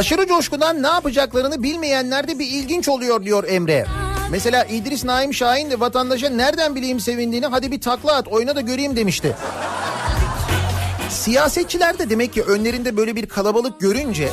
Aşırı 0.02 0.28
coşkudan 0.28 0.84
ne 0.84 0.88
yapacaklarını 0.88 1.64
bilmeyenlerde 1.64 2.40
bir 2.40 2.46
ilginç 2.46 2.90
oluyor 2.90 3.24
diyor 3.24 3.44
Emre. 3.48 4.01
Mesela 4.32 4.66
İdris 4.66 5.04
Naim 5.04 5.34
Şahin 5.34 5.72
de 5.72 5.80
vatandaşa 5.80 6.30
nereden 6.30 6.76
bileyim 6.76 7.00
sevindiğini 7.00 7.46
hadi 7.46 7.72
bir 7.72 7.82
takla 7.82 8.16
at 8.16 8.28
oyna 8.28 8.56
da 8.56 8.62
göreyim 8.62 8.96
demişti. 8.96 9.36
Siyasetçiler 11.10 12.00
de 12.00 12.10
demek 12.10 12.34
ki 12.34 12.44
önlerinde 12.44 12.98
böyle 12.98 13.16
bir 13.16 13.26
kalabalık 13.26 13.80
görünce 13.80 14.30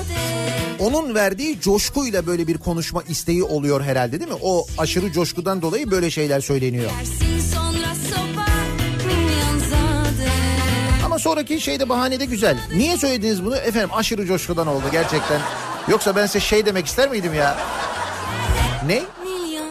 onun 0.79 1.15
verdiği 1.15 1.61
coşkuyla 1.61 2.27
böyle 2.27 2.47
bir 2.47 2.59
konuşma 2.59 3.03
isteği 3.09 3.43
oluyor 3.43 3.83
herhalde 3.83 4.21
değil 4.21 4.31
mi? 4.31 4.39
O 4.43 4.67
aşırı 4.79 5.13
coşkudan 5.13 5.63
dolayı 5.63 5.91
böyle 5.91 6.11
şeyler 6.11 6.41
söyleniyor. 6.41 6.91
Ama 11.05 11.19
sonraki 11.19 11.61
şey 11.61 11.81
de 11.81 11.89
bahane 11.89 12.21
de 12.21 12.25
güzel. 12.25 12.57
Niye 12.77 12.97
söylediniz 12.97 13.45
bunu? 13.45 13.57
Efendim 13.57 13.91
aşırı 13.93 14.27
coşkudan 14.27 14.67
oldu 14.67 14.85
gerçekten. 14.93 15.41
Yoksa 15.89 16.17
ben 16.17 16.27
size 16.27 16.41
şey 16.41 16.67
demek 16.67 16.87
ister 16.87 17.11
miydim 17.11 17.35
ya? 17.35 17.59
Ne? 18.87 19.03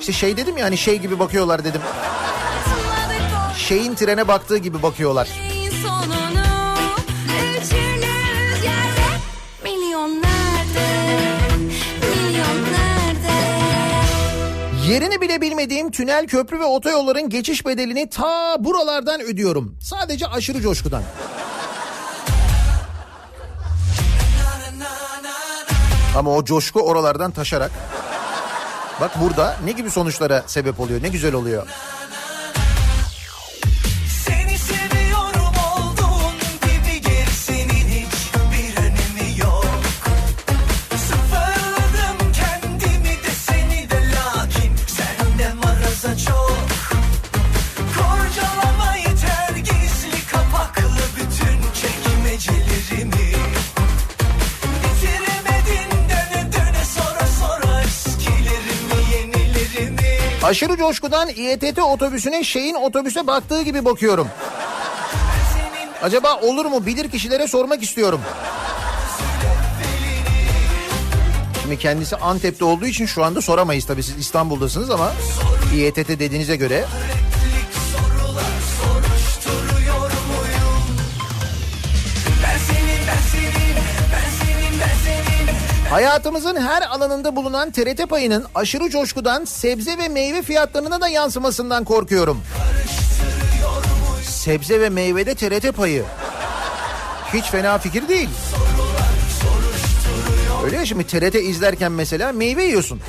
İşte 0.08 0.20
şey 0.20 0.38
dedim 0.38 0.58
ya 0.58 0.66
hani 0.66 0.78
şey 0.78 1.00
gibi 1.00 1.20
bakıyorlar 1.20 1.64
dedim. 1.64 1.82
Şeyin 3.58 3.96
trene 3.96 4.28
baktığı 4.28 4.58
gibi 4.58 4.84
bakıyorlar. 4.84 5.28
Yerini 14.88 15.22
bile 15.22 15.42
bilmediğim 15.42 15.92
tünel, 15.92 16.28
köprü 16.28 16.60
ve 16.60 16.66
otoyolların 16.66 17.30
geçiş 17.30 17.66
bedelini 17.66 18.10
ta 18.10 18.56
buralardan 18.60 19.22
ödüyorum. 19.22 19.78
Sadece 19.82 20.28
aşırı 20.28 20.62
coşkudan. 20.62 21.04
Ama 26.16 26.32
o 26.32 26.46
coşku 26.46 26.82
oralardan 26.82 27.32
taşarak. 27.32 27.97
Bak 29.02 29.22
burada 29.22 29.56
ne 29.66 29.72
gibi 29.72 29.92
sonuçlara 29.92 30.44
sebep 30.48 30.80
oluyor, 30.80 31.04
ne 31.04 31.08
güzel 31.10 31.34
oluyor. 31.34 31.68
Aşırı 60.48 60.78
coşkudan 60.78 61.30
İETT 61.30 61.80
otobüsüne 61.80 62.44
şeyin 62.44 62.76
otobüse 62.76 63.28
baktığı 63.28 63.62
gibi 63.62 63.86
bakıyorum. 63.86 64.28
Acaba 66.02 66.40
olur 66.42 66.66
mu 66.66 66.86
bilir 66.86 67.12
kişilere 67.12 67.48
sormak 67.48 67.84
istiyorum. 67.84 68.22
Şimdi 71.62 71.80
kendisi 71.80 72.16
Antep'te 72.16 72.66
olduğu 72.66 72.86
için 72.86 73.06
şu 73.06 73.24
anda 73.24 73.42
soramayız 73.42 73.86
tabii 73.86 74.04
siz 74.04 74.18
İstanbul'dasınız 74.18 74.90
ama 74.90 75.12
İETT 75.76 76.10
dediğinize 76.10 76.56
göre 76.56 76.86
soruşturuyor 76.86 77.17
hayatımızın 85.90 86.56
her 86.56 86.82
alanında 86.82 87.36
bulunan 87.36 87.72
TRT 87.72 88.10
payının 88.10 88.46
aşırı 88.56 88.90
coşkudan 88.90 89.46
sebze 89.46 89.98
ve 89.98 90.08
meyve 90.08 90.42
fiyatlarına 90.42 91.02
da 91.02 91.08
yansımasından 91.08 91.84
korkuyorum. 91.84 92.42
Sebze 94.24 94.82
ve 94.82 94.90
meyvede 94.90 95.36
TRT 95.36 95.76
payı. 95.78 96.04
Hiç 97.34 97.46
fena 97.46 97.78
fikir 97.78 98.08
değil. 98.08 98.30
Öyle 100.66 100.76
ya 100.76 100.86
şimdi 100.86 101.08
TRT 101.08 101.36
izlerken 101.36 101.92
mesela 101.92 102.32
meyve 102.32 102.64
yiyorsun. 102.64 103.02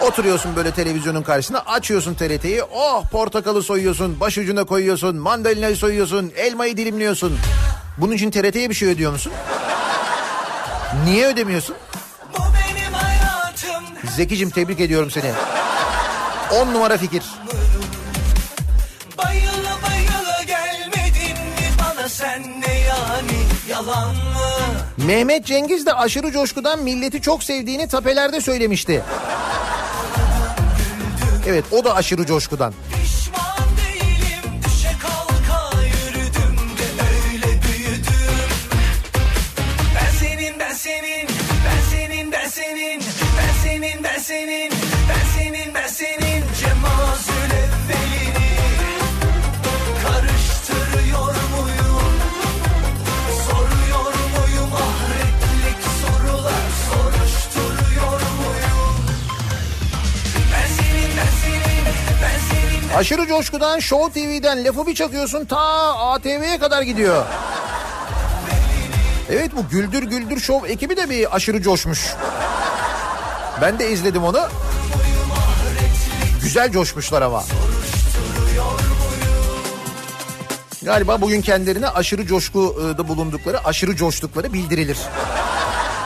Oturuyorsun 0.00 0.56
böyle 0.56 0.70
televizyonun 0.70 1.22
karşısında 1.22 1.66
açıyorsun 1.66 2.14
TRT'yi. 2.14 2.62
Oh 2.62 3.04
portakalı 3.10 3.62
soyuyorsun, 3.62 4.20
başucuna 4.20 4.64
koyuyorsun, 4.64 5.16
mandalinayı 5.16 5.76
soyuyorsun, 5.76 6.32
elmayı 6.36 6.76
dilimliyorsun. 6.76 7.38
Bunun 7.98 8.12
için 8.12 8.30
TRT'ye 8.30 8.70
bir 8.70 8.74
şey 8.74 8.88
ödüyor 8.88 9.12
musun? 9.12 9.32
Niye 11.04 11.26
ödemiyorsun? 11.26 11.76
Zekicim 14.16 14.50
tebrik 14.50 14.80
ediyorum 14.80 15.10
seni. 15.10 15.32
10 16.62 16.74
numara 16.74 16.96
fikir. 16.96 17.22
Bayıla 19.18 19.76
bayıla 19.88 20.42
gelmedin 20.46 21.32
mi 21.44 21.68
bana 21.80 22.08
sen 22.08 22.42
ne 22.60 22.74
yani 22.78 23.38
yalan 23.70 24.14
mı? 24.14 24.48
Mehmet 24.96 25.46
Cengiz 25.46 25.86
de 25.86 25.94
aşırı 25.94 26.30
coşkudan 26.32 26.82
milleti 26.82 27.22
çok 27.22 27.42
sevdiğini 27.44 27.88
tapelerde 27.88 28.40
söylemişti. 28.40 29.02
Evet 31.46 31.64
o 31.72 31.84
da 31.84 31.94
aşırı 31.94 32.26
coşkudan. 32.26 32.74
Pişman 33.02 33.47
senin 44.28 44.70
ben 45.08 45.38
senin 45.38 45.74
ben 45.74 45.86
senin 45.86 46.20
ben 46.20 46.54
cemazül 46.60 47.50
evvelini 47.50 48.56
karıştırıyor 50.02 51.34
muyum? 51.56 52.12
Soruyor 53.46 54.14
muyum 54.14 54.72
ahretlik 54.74 55.82
sorular 56.00 56.64
soruşturuyor 56.90 58.20
muyum? 58.20 58.96
Ben 60.52 60.68
senin 60.76 61.16
ben 61.16 61.30
senin 61.42 61.86
ben 62.22 62.38
senin 62.50 62.98
Aşırı 62.98 63.26
coşkudan 63.26 63.78
Show 63.78 64.20
TV'den 64.20 64.64
lafı 64.64 64.86
bir 64.86 64.94
çakıyorsun 64.94 65.44
ta 65.44 65.58
ATV'ye 65.98 66.58
kadar 66.58 66.82
gidiyor. 66.82 67.24
Evet 69.30 69.50
bu 69.56 69.68
Güldür 69.68 70.02
Güldür 70.02 70.40
Show 70.40 70.72
ekibi 70.72 70.96
de 70.96 71.10
bir 71.10 71.36
aşırı 71.36 71.62
coşmuş. 71.62 72.14
Ben 73.62 73.78
de 73.78 73.90
izledim 73.90 74.24
onu. 74.24 74.48
Güzel 76.42 76.72
coşmuşlar 76.72 77.22
ama. 77.22 77.44
Galiba 80.82 81.20
bugün 81.20 81.40
kendilerine 81.40 81.88
aşırı 81.88 82.26
coşkuda 82.26 83.08
bulundukları, 83.08 83.64
aşırı 83.64 83.96
coştukları 83.96 84.52
bildirilir. 84.52 84.98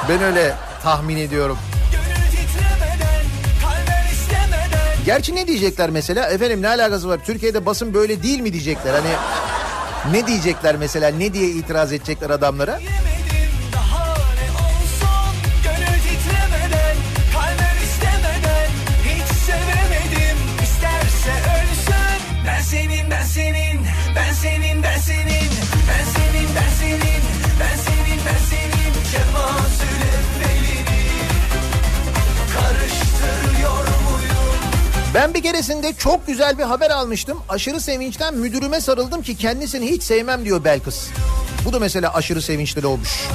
Ben 0.08 0.22
öyle 0.22 0.54
tahmin 0.82 1.16
ediyorum. 1.16 1.58
Gerçi 5.06 5.34
ne 5.34 5.46
diyecekler 5.46 5.90
mesela? 5.90 6.28
Efendim 6.30 6.62
ne 6.62 6.68
alakası 6.68 7.08
var? 7.08 7.20
Türkiye'de 7.26 7.66
basın 7.66 7.94
böyle 7.94 8.22
değil 8.22 8.40
mi 8.40 8.52
diyecekler? 8.52 8.94
Hani 8.94 9.10
ne 10.16 10.26
diyecekler 10.26 10.76
mesela? 10.76 11.08
Ne 11.08 11.32
diye 11.34 11.48
itiraz 11.48 11.92
edecekler 11.92 12.30
adamlara? 12.30 12.72
Yemedim 12.78 13.11
Ben 35.14 35.34
bir 35.34 35.42
keresinde 35.42 35.92
çok 35.92 36.26
güzel 36.26 36.58
bir 36.58 36.62
haber 36.62 36.90
almıştım. 36.90 37.38
Aşırı 37.48 37.80
sevinçten 37.80 38.34
müdürüme 38.34 38.80
sarıldım 38.80 39.22
ki 39.22 39.36
kendisini 39.36 39.90
hiç 39.90 40.02
sevmem 40.02 40.44
diyor 40.44 40.64
Belkıs. 40.64 41.08
Bu 41.64 41.72
da 41.72 41.78
mesela 41.78 42.14
aşırı 42.14 42.42
sevinçli 42.42 42.86
olmuş. 42.86 43.28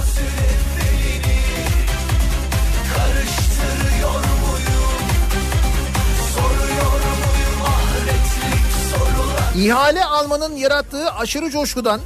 İhale 9.58 10.06
almanın 10.06 10.56
yarattığı 10.56 11.12
aşırı 11.12 11.50
coşkudan 11.50 12.02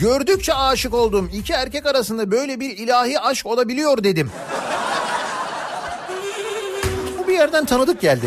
gördükçe 0.00 0.54
aşık 0.54 0.94
oldum. 0.94 1.30
İki 1.34 1.52
erkek 1.52 1.86
arasında 1.86 2.30
böyle 2.30 2.60
bir 2.60 2.78
ilahi 2.78 3.20
aşk 3.20 3.46
olabiliyor 3.46 4.04
dedim. 4.04 4.30
Bu 7.18 7.28
bir 7.28 7.32
yerden 7.32 7.64
tanıdık 7.64 8.00
geldi. 8.00 8.26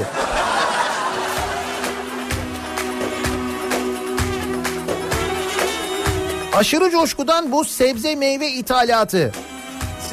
Aşırı 6.58 6.92
coşkudan 6.92 7.52
bu 7.52 7.66
sebze 7.66 8.16
meyve 8.16 8.52
ithalatı. 8.52 9.32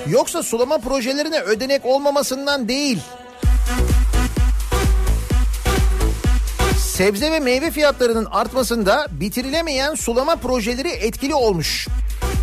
Yoksa 0.09 0.43
sulama 0.43 0.79
projelerine 0.79 1.41
ödenek 1.41 1.85
olmamasından 1.85 2.69
değil. 2.69 2.99
Sebze 6.79 7.33
ve 7.33 7.41
meyve 7.41 7.71
fiyatlarının 7.71 8.25
artmasında 8.25 9.07
bitirilemeyen 9.11 9.95
sulama 9.95 10.37
projeleri 10.37 10.89
etkili 10.89 11.35
olmuş. 11.35 11.89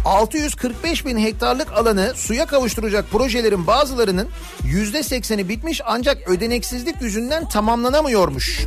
645 0.06 1.06
bin 1.06 1.18
hektarlık 1.18 1.72
alanı 1.72 2.14
suya 2.16 2.46
kavuşturacak 2.46 3.12
projelerin 3.12 3.68
bazılarının 3.68 4.30
%80'i 4.64 5.50
bitmiş 5.50 5.82
ancak 5.86 6.30
ödeneksizlik 6.30 7.02
yüzünden 7.02 7.50
tamamlanamıyormuş. 7.50 8.66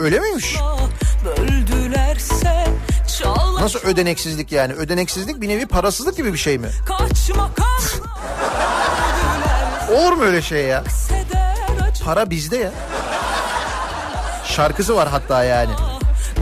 Öyle 0.00 0.20
miymiş? 0.20 0.56
Böldülerse 1.24 2.66
Nasıl 3.60 3.78
ödeneksizlik 3.78 4.52
yani? 4.52 4.72
Ödeneksizlik 4.72 5.40
bir 5.40 5.48
nevi 5.48 5.66
parasızlık 5.66 6.16
gibi 6.16 6.32
bir 6.32 6.38
şey 6.38 6.58
mi? 6.58 6.68
kaçma 6.86 7.50
kaçma 7.54 8.16
Olur 9.94 10.12
mu 10.12 10.22
öyle 10.24 10.42
şey 10.42 10.64
ya? 10.64 10.84
Para 12.04 12.30
bizde 12.30 12.56
ya. 12.56 12.70
Şarkısı 14.44 14.96
var 14.96 15.08
hatta 15.08 15.44
yani. 15.44 15.70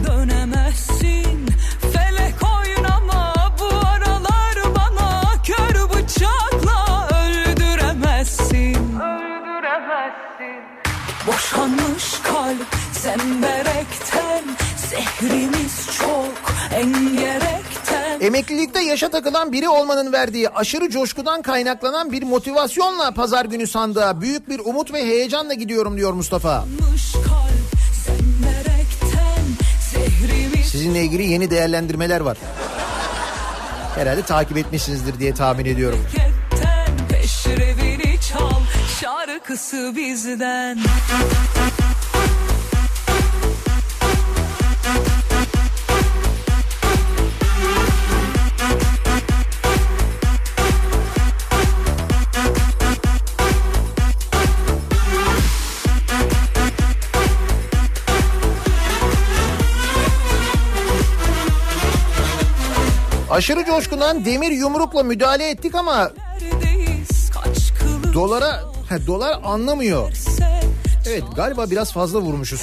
dönemezsin 0.07 1.47
Felek 1.93 2.35
oynama 2.59 3.33
bu 3.59 3.65
aralar 3.87 4.75
bana 4.75 5.23
Kör 5.43 5.89
bıçakla 5.89 7.07
öldüremezsin 7.17 8.75
Öldüremezsin 8.99 10.63
Boşanmış 11.27 12.13
kalp 12.23 12.67
zemberekten 12.91 14.43
Zehrimiz 14.89 15.87
çok 15.97 15.98
Emeklilikte 18.21 18.81
yaşa 18.81 19.09
takılan 19.09 19.51
biri 19.51 19.69
olmanın 19.69 20.13
verdiği 20.13 20.49
aşırı 20.49 20.89
coşkudan 20.89 21.41
kaynaklanan 21.41 22.11
bir 22.11 22.23
motivasyonla 22.23 23.11
pazar 23.11 23.45
günü 23.45 23.67
sandığa 23.67 24.21
büyük 24.21 24.49
bir 24.49 24.59
umut 24.59 24.93
ve 24.93 25.05
heyecanla 25.05 25.53
gidiyorum 25.53 25.97
diyor 25.97 26.13
Mustafa. 26.13 26.65
Sizinle 30.71 31.03
ilgili 31.03 31.23
yeni 31.23 31.49
değerlendirmeler 31.49 32.21
var. 32.21 32.37
Herhalde 33.95 34.21
takip 34.21 34.57
etmişsinizdir 34.57 35.19
diye 35.19 35.33
tahmin 35.33 35.65
ediyorum. 35.65 35.99
Şarkısı 39.01 39.93
bizden 39.95 40.77
Aşırı 63.39 63.65
coşkudan 63.65 64.25
demir 64.25 64.51
yumrukla 64.51 65.03
müdahale 65.03 65.49
ettik 65.49 65.75
ama 65.75 66.11
dolara 68.13 68.63
he, 68.89 69.07
dolar 69.07 69.39
anlamıyor. 69.43 70.11
Evet 71.07 71.23
galiba 71.35 71.71
biraz 71.71 71.93
fazla 71.93 72.19
vurmuşuz. 72.19 72.61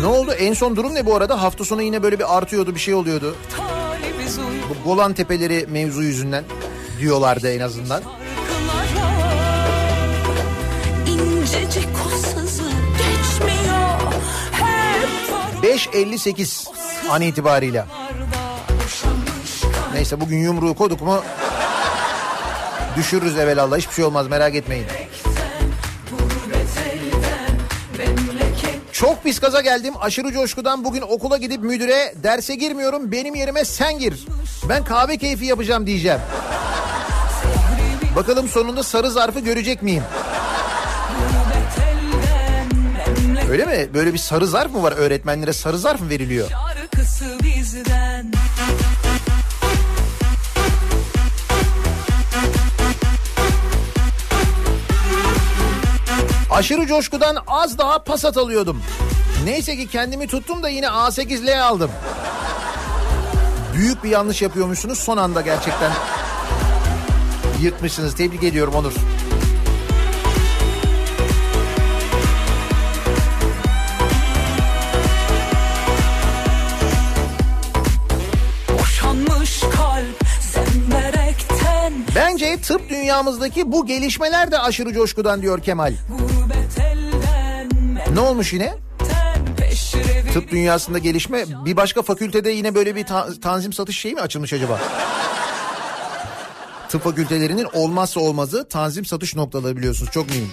Ne 0.00 0.06
oldu? 0.06 0.32
En 0.32 0.54
son 0.54 0.76
durum 0.76 0.94
ne 0.94 1.06
bu 1.06 1.16
arada? 1.16 1.42
Hafta 1.42 1.64
sonu 1.64 1.82
yine 1.82 2.02
böyle 2.02 2.18
bir 2.18 2.36
artıyordu, 2.36 2.74
bir 2.74 2.80
şey 2.80 2.94
oluyordu. 2.94 3.36
Bu 4.70 4.88
Golan 4.88 5.12
Tepeleri 5.12 5.66
mevzu 5.68 6.02
yüzünden 6.02 6.44
diyorlardı 7.00 7.52
en 7.52 7.60
azından. 7.60 8.02
5.58 15.62 16.68
an 17.10 17.22
itibariyle. 17.22 17.84
Neyse 19.94 20.20
bugün 20.20 20.38
yumruğu 20.38 20.74
koduk 20.74 21.00
mu 21.00 21.22
düşürürüz 22.96 23.38
evelallah 23.38 23.78
hiçbir 23.78 23.94
şey 23.94 24.04
olmaz 24.04 24.28
merak 24.28 24.54
etmeyin. 24.54 24.86
Çok 28.92 29.24
pis 29.24 29.40
gaza 29.40 29.60
geldim 29.60 29.94
aşırı 30.00 30.32
coşkudan 30.32 30.84
bugün 30.84 31.00
okula 31.00 31.36
gidip 31.36 31.62
müdüre 31.62 32.14
derse 32.22 32.54
girmiyorum 32.54 33.12
benim 33.12 33.34
yerime 33.34 33.64
sen 33.64 33.98
gir. 33.98 34.26
Ben 34.68 34.84
kahve 34.84 35.16
keyfi 35.16 35.44
yapacağım 35.44 35.86
diyeceğim. 35.86 36.20
Bakalım 38.16 38.48
sonunda 38.48 38.82
sarı 38.82 39.10
zarfı 39.10 39.40
görecek 39.40 39.82
miyim? 39.82 40.02
Öyle 43.50 43.66
mi? 43.66 43.94
Böyle 43.94 44.12
bir 44.12 44.18
sarı 44.18 44.46
zarf 44.46 44.72
mı 44.72 44.82
var? 44.82 44.92
Öğretmenlere 44.92 45.52
sarı 45.52 45.78
zarf 45.78 46.00
mı 46.00 46.10
veriliyor? 46.10 46.50
şarkısı 46.50 47.38
bizden 47.42 48.32
Aşırı 56.50 56.86
coşkudan 56.86 57.36
az 57.46 57.78
daha 57.78 58.04
pasat 58.04 58.36
alıyordum. 58.36 58.82
Neyse 59.44 59.76
ki 59.76 59.88
kendimi 59.88 60.26
tuttum 60.26 60.62
da 60.62 60.68
yine 60.68 60.86
A8L 60.86 61.60
aldım. 61.60 61.90
Büyük 63.74 64.04
bir 64.04 64.08
yanlış 64.08 64.42
yapıyormuşsunuz 64.42 64.98
son 64.98 65.16
anda 65.16 65.40
gerçekten. 65.40 65.92
Yırtmışsınız 67.62 68.14
tebrik 68.14 68.42
ediyorum 68.42 68.74
Onur. 68.74 68.92
Tıp 82.62 82.88
dünyamızdaki 82.90 83.72
bu 83.72 83.86
gelişmeler 83.86 84.50
de 84.50 84.58
aşırı 84.58 84.92
coşkudan 84.92 85.42
diyor 85.42 85.62
Kemal. 85.62 85.94
Ne 88.14 88.20
olmuş 88.20 88.52
yine? 88.52 88.74
Tıp 90.32 90.50
dünyasında 90.50 90.98
gelişme 90.98 91.44
bir 91.64 91.76
başka 91.76 92.02
fakültede 92.02 92.50
yine 92.50 92.74
böyle 92.74 92.96
bir 92.96 93.06
ta- 93.06 93.40
tanzim 93.42 93.72
satış 93.72 93.98
şeyi 93.98 94.14
mi 94.14 94.20
açılmış 94.20 94.52
acaba? 94.52 94.80
Tıp 96.88 97.04
fakültelerinin 97.04 97.66
olmazsa 97.72 98.20
olmazı 98.20 98.68
tanzim 98.68 99.04
satış 99.04 99.36
noktaları 99.36 99.76
biliyorsunuz 99.76 100.10
çok 100.12 100.28
mühim. 100.28 100.48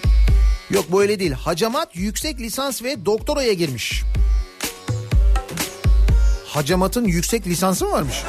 Yok 0.70 0.84
bu 0.88 1.02
öyle 1.02 1.20
değil. 1.20 1.32
Hacamat 1.32 1.96
yüksek 1.96 2.40
lisans 2.40 2.82
ve 2.82 3.06
doktoraya 3.06 3.52
girmiş. 3.52 4.02
Hacamat'ın 6.46 7.04
yüksek 7.04 7.46
lisansı 7.46 7.84
mı 7.84 7.92
varmış? 7.92 8.22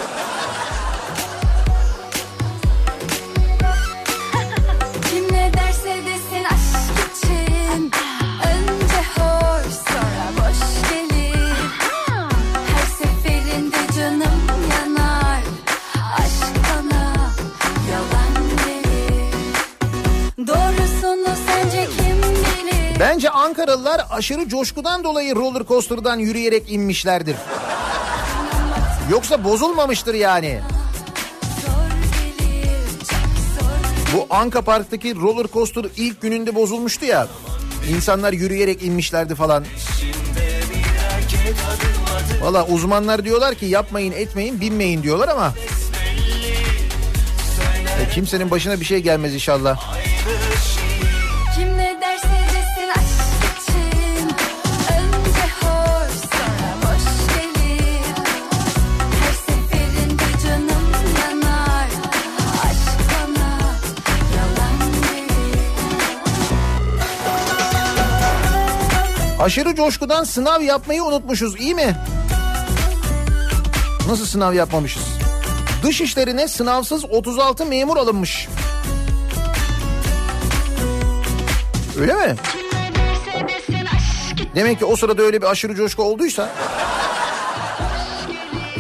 Bence 23.00 23.30
Ankaralılar 23.30 24.02
aşırı 24.10 24.50
coşkudan 24.50 25.04
dolayı 25.04 25.36
roller 25.36 25.66
coaster'dan 25.68 26.20
yürüyerek 26.20 26.72
inmişlerdir. 26.72 27.36
Yoksa 29.12 29.44
bozulmamıştır 29.44 30.14
yani. 30.14 30.60
Bu 34.16 34.28
Anka 34.30 34.62
Park'taki 34.62 35.16
roller 35.16 35.48
coaster 35.54 35.86
ilk 35.98 36.22
gününde 36.22 36.56
bozulmuştu 36.56 37.06
ya. 37.06 37.28
İnsanlar 37.90 38.34
yürüyerek 38.34 38.84
inmişlerdi 38.84 39.36
falan. 39.36 39.66
Valla 42.42 42.68
uzmanlar 42.68 43.26
diyorlar 43.26 43.56
ki 43.56 43.66
yapmayın 43.66 44.12
etmeyin 44.12 44.62
binmeyin 44.62 45.04
diyorlar 45.04 45.28
ama. 45.28 45.54
E, 48.02 48.10
kimsenin 48.14 48.52
başına 48.52 48.80
bir 48.80 48.86
şey 48.86 49.00
gelmez 49.00 49.34
inşallah. 49.34 50.09
Aşırı 69.50 69.76
coşkudan 69.76 70.24
sınav 70.24 70.62
yapmayı 70.62 71.04
unutmuşuz 71.04 71.60
iyi 71.60 71.76
mi? 71.76 71.96
Nasıl 74.08 74.26
sınav 74.26 74.54
yapmamışız? 74.54 75.04
Dış 75.84 76.02
işlerine 76.02 76.48
sınavsız 76.48 77.06
36 77.06 77.66
memur 77.66 77.98
alınmış. 77.98 78.48
Öyle 82.00 82.14
mi? 82.14 82.36
Demek 84.56 84.80
ki 84.80 84.86
o 84.86 84.96
sırada 84.96 85.22
öyle 85.22 85.42
bir 85.42 85.48
aşırı 85.48 85.76
coşku 85.76 86.04
olduysa... 86.04 86.50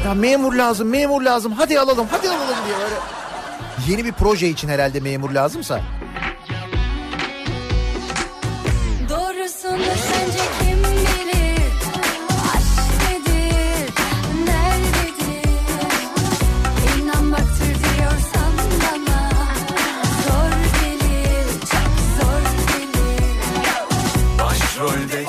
Ya 0.06 0.14
memur 0.14 0.54
lazım, 0.54 0.90
memur 0.90 1.22
lazım, 1.22 1.52
hadi 1.52 1.80
alalım, 1.80 2.08
hadi 2.12 2.30
alalım 2.30 2.58
diye 2.66 2.78
böyle... 2.78 2.96
Yeni 3.88 4.06
bir 4.06 4.12
proje 4.12 4.48
için 4.48 4.70
herhalde 4.70 5.00
memur 5.00 5.32
lazımsa. 5.32 5.82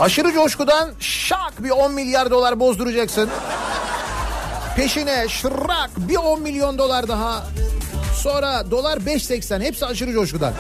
Aşırı 0.01 0.33
coşkudan 0.33 0.91
şak 1.01 1.65
bir 1.65 1.71
10 1.71 1.93
milyar 1.93 2.31
dolar 2.31 2.61
bozduracaksın. 2.61 3.31
Peşine 4.77 5.29
şırak 5.29 5.91
bir 5.97 6.17
10 6.17 6.43
milyon 6.43 6.79
dolar 6.79 7.09
daha. 7.09 7.47
Sonra 8.17 8.71
dolar 8.71 8.99
5.80 8.99 9.63
hepsi 9.63 9.87
aşırı 9.87 10.13
coşkudan. 10.13 10.53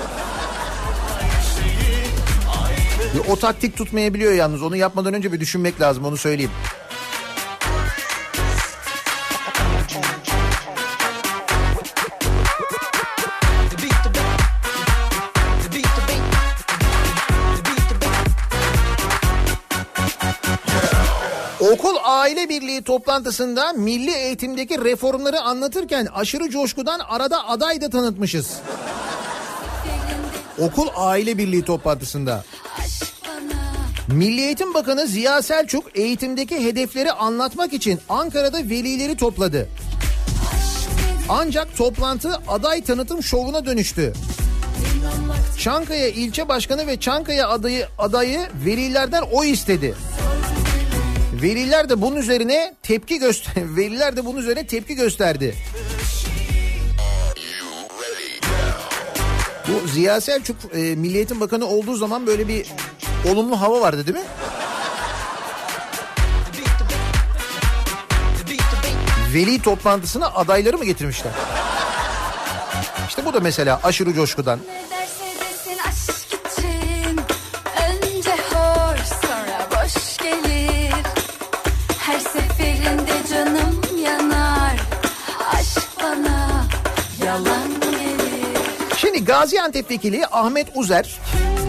O 3.28 3.36
taktik 3.36 3.76
tutmayabiliyor 3.76 4.32
yalnız 4.32 4.62
onu 4.62 4.76
yapmadan 4.76 5.14
önce 5.14 5.32
bir 5.32 5.40
düşünmek 5.40 5.80
lazım 5.80 6.04
onu 6.04 6.16
söyleyeyim. 6.16 6.52
Aile 22.30 22.48
birliği 22.48 22.82
toplantısında 22.82 23.72
milli 23.72 24.10
eğitimdeki 24.10 24.84
reformları 24.84 25.40
anlatırken 25.40 26.06
aşırı 26.14 26.50
coşkudan 26.50 27.00
arada 27.08 27.48
aday 27.48 27.80
da 27.80 27.90
tanıtmışız. 27.90 28.56
Okul 30.58 30.88
aile 30.96 31.38
birliği 31.38 31.64
toplantısında. 31.64 32.44
Milli 34.08 34.40
Eğitim 34.40 34.74
Bakanı 34.74 35.06
Ziya 35.06 35.42
Selçuk 35.42 35.98
eğitimdeki 35.98 36.64
hedefleri 36.64 37.12
anlatmak 37.12 37.72
için 37.72 38.00
Ankara'da 38.08 38.58
velileri 38.58 39.16
topladı. 39.16 39.68
Ancak 41.28 41.76
toplantı 41.76 42.40
aday 42.48 42.84
tanıtım 42.84 43.22
şovuna 43.22 43.66
dönüştü. 43.66 44.12
Çankaya 45.58 46.08
ilçe 46.08 46.48
başkanı 46.48 46.86
ve 46.86 47.00
Çankaya 47.00 47.48
adayı 47.48 47.86
adayı 47.98 48.40
velilerden 48.66 49.22
oy 49.32 49.50
istedi. 49.50 49.94
Veliler 51.42 51.88
de 51.88 52.02
bunun 52.02 52.16
üzerine 52.16 52.74
tepki 52.82 53.18
göster 53.18 53.52
veliler 53.76 54.16
de 54.16 54.24
bunun 54.24 54.38
üzerine 54.38 54.66
tepki 54.66 54.94
gösterdi. 54.94 55.54
Bu 59.68 59.88
Ziya 59.88 60.20
Selçuk 60.20 60.56
e, 60.74 60.78
Milli 60.78 61.16
Eğitim 61.16 61.40
Bakanı 61.40 61.66
olduğu 61.66 61.96
zaman 61.96 62.26
böyle 62.26 62.48
bir 62.48 62.66
olumlu 63.30 63.60
hava 63.60 63.80
vardı 63.80 64.06
değil 64.06 64.18
mi? 64.18 64.24
Veli 69.34 69.62
toplantısına 69.62 70.26
adayları 70.26 70.78
mı 70.78 70.84
getirmişler? 70.84 71.32
İşte 73.08 73.24
bu 73.24 73.32
da 73.34 73.40
mesela 73.40 73.80
aşırı 73.82 74.14
coşkudan. 74.14 74.60
Şimdi 88.96 89.24
Gaziantep 89.24 89.90
vekili 89.90 90.26
Ahmet 90.26 90.66
Uzer, 90.74 91.18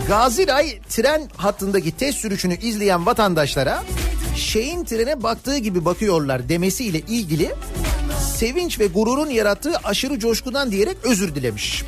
Gaziray 0.08 0.80
tren 0.90 1.30
hattındaki 1.38 1.98
test 1.98 2.18
sürüşünü 2.18 2.58
izleyen 2.58 3.06
vatandaşlara 3.06 3.84
şeyin 4.36 4.86
trene 4.86 5.24
baktığı 5.24 5.58
gibi 5.58 5.86
bakıyorlar 5.86 6.50
demesiyle 6.50 7.00
ilgili 7.00 7.52
sevinç 8.36 8.80
ve 8.80 8.88
gururun 8.88 9.30
yarattığı 9.30 9.74
aşırı 9.84 10.20
coşkudan 10.20 10.72
diyerek 10.72 10.98
özür 11.04 11.36
dilemiş. 11.36 11.84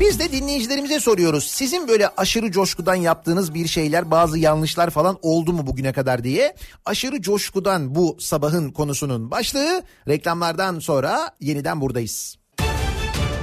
Biz 0.00 0.18
de 0.18 0.32
dinleyicilerimize 0.32 1.00
soruyoruz. 1.00 1.44
Sizin 1.46 1.88
böyle 1.88 2.08
aşırı 2.08 2.50
coşkudan 2.50 2.94
yaptığınız 2.94 3.54
bir 3.54 3.66
şeyler, 3.66 4.10
bazı 4.10 4.38
yanlışlar 4.38 4.90
falan 4.90 5.18
oldu 5.22 5.52
mu 5.52 5.66
bugüne 5.66 5.92
kadar 5.92 6.24
diye. 6.24 6.56
Aşırı 6.84 7.22
coşkudan 7.22 7.94
bu 7.94 8.16
sabahın 8.20 8.70
konusunun 8.70 9.30
başlığı. 9.30 9.82
Reklamlardan 10.08 10.78
sonra 10.78 11.30
yeniden 11.40 11.80
buradayız. 11.80 12.36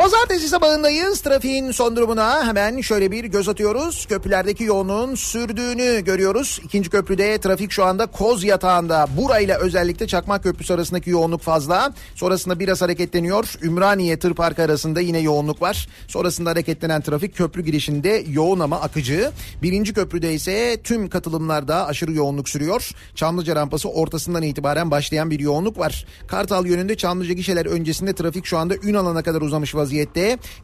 Pazartesi 0.00 0.48
sabahındayız. 0.48 1.20
Trafiğin 1.20 1.70
son 1.70 1.96
durumuna 1.96 2.46
hemen 2.46 2.80
şöyle 2.80 3.10
bir 3.10 3.24
göz 3.24 3.48
atıyoruz. 3.48 4.06
Köprülerdeki 4.06 4.64
yoğunluğun 4.64 5.14
sürdüğünü 5.14 6.04
görüyoruz. 6.04 6.60
İkinci 6.64 6.90
köprüde 6.90 7.38
trafik 7.40 7.72
şu 7.72 7.84
anda 7.84 8.06
Koz 8.06 8.44
yatağında. 8.44 9.06
Burayla 9.16 9.58
özellikle 9.58 10.06
Çakmak 10.06 10.42
Köprüsü 10.42 10.74
arasındaki 10.74 11.10
yoğunluk 11.10 11.40
fazla. 11.40 11.92
Sonrasında 12.14 12.60
biraz 12.60 12.82
hareketleniyor. 12.82 13.54
Ümraniye 13.62 14.18
Tır 14.18 14.34
Parkı 14.34 14.62
arasında 14.62 15.00
yine 15.00 15.18
yoğunluk 15.18 15.62
var. 15.62 15.88
Sonrasında 16.08 16.50
hareketlenen 16.50 17.00
trafik 17.00 17.36
köprü 17.36 17.62
girişinde 17.62 18.24
yoğun 18.28 18.60
ama 18.60 18.80
akıcı. 18.80 19.30
Birinci 19.62 19.94
köprüde 19.94 20.34
ise 20.34 20.80
tüm 20.84 21.08
katılımlarda 21.08 21.86
aşırı 21.86 22.12
yoğunluk 22.12 22.48
sürüyor. 22.48 22.90
Çamlıca 23.14 23.56
rampası 23.56 23.88
ortasından 23.88 24.42
itibaren 24.42 24.90
başlayan 24.90 25.30
bir 25.30 25.40
yoğunluk 25.40 25.78
var. 25.78 26.06
Kartal 26.28 26.66
yönünde 26.66 26.96
Çamlıca 26.96 27.34
gişeler 27.34 27.66
öncesinde 27.66 28.14
trafik 28.14 28.46
şu 28.46 28.58
anda 28.58 28.74
Ünalan'a 28.76 29.22
kadar 29.22 29.40
uzamış 29.40 29.74
vaziyette. 29.74 29.89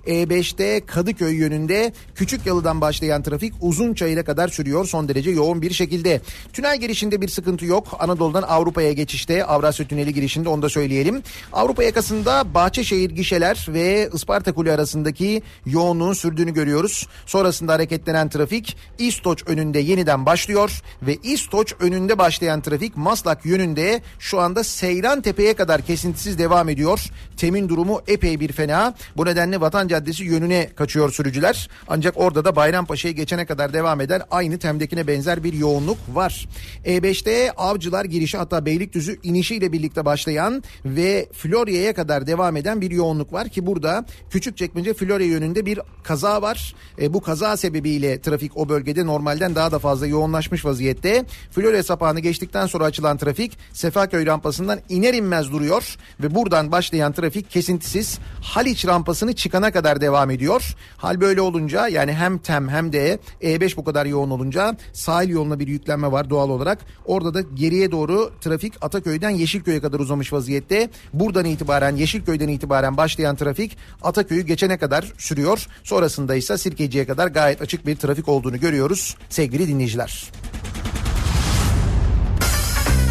E5'te 0.06 0.86
Kadıköy 0.86 1.34
yönünde 1.34 1.92
Küçük 2.14 2.46
Yalı'dan 2.46 2.80
başlayan 2.80 3.22
trafik 3.22 3.52
Uzunçayır'a 3.60 4.24
kadar 4.24 4.48
sürüyor 4.48 4.86
son 4.86 5.08
derece 5.08 5.30
yoğun 5.30 5.62
bir 5.62 5.72
şekilde. 5.72 6.20
Tünel 6.52 6.80
girişinde 6.80 7.20
bir 7.20 7.28
sıkıntı 7.28 7.64
yok. 7.64 7.96
Anadolu'dan 7.98 8.42
Avrupa'ya 8.42 8.92
geçişte 8.92 9.44
Avrasya 9.44 9.88
Tüneli 9.88 10.14
girişinde 10.14 10.48
onu 10.48 10.62
da 10.62 10.68
söyleyelim. 10.68 11.22
Avrupa 11.52 11.84
yakasında 11.84 12.54
Bahçeşehir 12.54 13.10
gişeler 13.10 13.66
ve 13.68 14.10
Isparta 14.14 14.52
Kule 14.52 14.72
arasındaki 14.72 15.42
yoğunluğun 15.66 16.12
sürdüğünü 16.12 16.54
görüyoruz. 16.54 17.06
Sonrasında 17.26 17.72
hareketlenen 17.72 18.28
trafik 18.28 18.76
İstoç 18.98 19.42
önünde 19.46 19.78
yeniden 19.78 20.26
başlıyor 20.26 20.82
ve 21.02 21.16
İstoç 21.22 21.74
önünde 21.80 22.18
başlayan 22.18 22.60
trafik 22.60 22.96
Maslak 22.96 23.46
yönünde 23.46 24.02
şu 24.18 24.40
anda 24.40 24.64
Seyran 24.64 25.20
Tepe'ye 25.20 25.54
kadar 25.54 25.82
kesintisiz 25.82 26.38
devam 26.38 26.68
ediyor. 26.68 27.00
Temin 27.36 27.68
durumu 27.68 28.00
epey 28.06 28.40
bir 28.40 28.52
fena. 28.52 28.94
Bu 29.16 29.26
nedenle 29.26 29.60
Vatan 29.60 29.88
Caddesi 29.88 30.24
yönüne 30.24 30.68
kaçıyor 30.76 31.12
sürücüler. 31.12 31.68
Ancak 31.88 32.14
orada 32.16 32.44
da 32.44 32.56
Bayrampaşa'ya 32.56 33.12
geçene 33.12 33.46
kadar 33.46 33.72
devam 33.72 34.00
eden 34.00 34.22
aynı 34.30 34.58
Tem'dekine 34.58 35.06
benzer 35.06 35.44
bir 35.44 35.52
yoğunluk 35.52 35.98
var. 36.12 36.48
E5'te 36.84 37.52
Avcılar 37.52 38.04
girişi 38.04 38.36
hatta 38.36 38.66
Beylikdüzü 38.66 39.18
inişiyle 39.22 39.72
birlikte 39.72 40.04
başlayan 40.04 40.62
ve 40.84 41.28
Florya'ya 41.32 41.94
kadar 41.94 42.26
devam 42.26 42.56
eden 42.56 42.80
bir 42.80 42.90
yoğunluk 42.90 43.32
var 43.32 43.48
ki 43.48 43.66
burada 43.66 44.04
Küçükçekmece 44.30 44.94
Florya 44.94 45.26
yönünde 45.26 45.66
bir 45.66 45.80
kaza 46.02 46.42
var. 46.42 46.74
E, 47.00 47.12
bu 47.12 47.20
kaza 47.20 47.56
sebebiyle 47.56 48.20
trafik 48.20 48.56
o 48.56 48.68
bölgede 48.68 49.06
normalden 49.06 49.54
daha 49.54 49.72
da 49.72 49.78
fazla 49.78 50.06
yoğunlaşmış 50.06 50.64
vaziyette. 50.64 51.24
Florya 51.50 51.82
sapağını 51.82 52.20
geçtikten 52.20 52.66
sonra 52.66 52.84
açılan 52.84 53.16
trafik 53.16 53.58
Sefaköy 53.72 54.26
rampasından 54.26 54.80
iner 54.88 55.14
inmez 55.14 55.52
duruyor 55.52 55.96
ve 56.20 56.34
buradan 56.34 56.72
başlayan 56.72 57.12
trafik 57.12 57.50
kesintisiz 57.50 58.18
Haliç 58.42 58.86
rampasını 58.96 59.32
çıkana 59.32 59.72
kadar 59.72 60.00
devam 60.00 60.30
ediyor. 60.30 60.74
Hal 60.96 61.20
böyle 61.20 61.40
olunca 61.40 61.88
yani 61.88 62.12
hem 62.12 62.38
TEM 62.38 62.68
hem 62.68 62.92
de 62.92 63.18
E5 63.42 63.76
bu 63.76 63.84
kadar 63.84 64.06
yoğun 64.06 64.30
olunca 64.30 64.76
sahil 64.92 65.28
yoluna 65.28 65.58
bir 65.58 65.68
yüklenme 65.68 66.12
var 66.12 66.30
doğal 66.30 66.50
olarak. 66.50 66.78
Orada 67.04 67.34
da 67.34 67.40
geriye 67.40 67.92
doğru 67.92 68.30
trafik 68.40 68.74
Ataköy'den 68.80 69.30
Yeşilköy'e 69.30 69.80
kadar 69.80 70.00
uzamış 70.00 70.32
vaziyette. 70.32 70.90
Buradan 71.12 71.44
itibaren 71.44 71.96
Yeşilköy'den 71.96 72.48
itibaren 72.48 72.96
başlayan 72.96 73.36
trafik 73.36 73.76
Ataköy'ü 74.02 74.42
geçene 74.42 74.78
kadar 74.78 75.12
sürüyor. 75.18 75.66
Sonrasında 75.84 76.34
ise 76.34 76.58
Sirkeci'ye 76.58 77.06
kadar 77.06 77.26
gayet 77.26 77.62
açık 77.62 77.86
bir 77.86 77.96
trafik 77.96 78.28
olduğunu 78.28 78.60
görüyoruz 78.60 79.16
sevgili 79.28 79.68
dinleyiciler. 79.68 80.30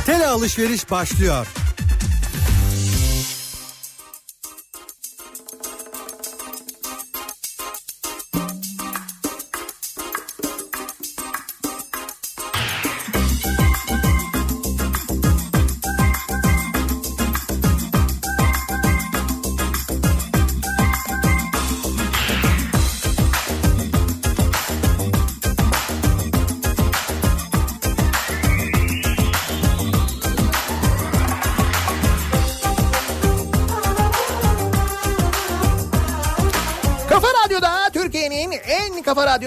Tele 0.06 0.28
alışveriş 0.28 0.92
başlıyor. 0.92 1.65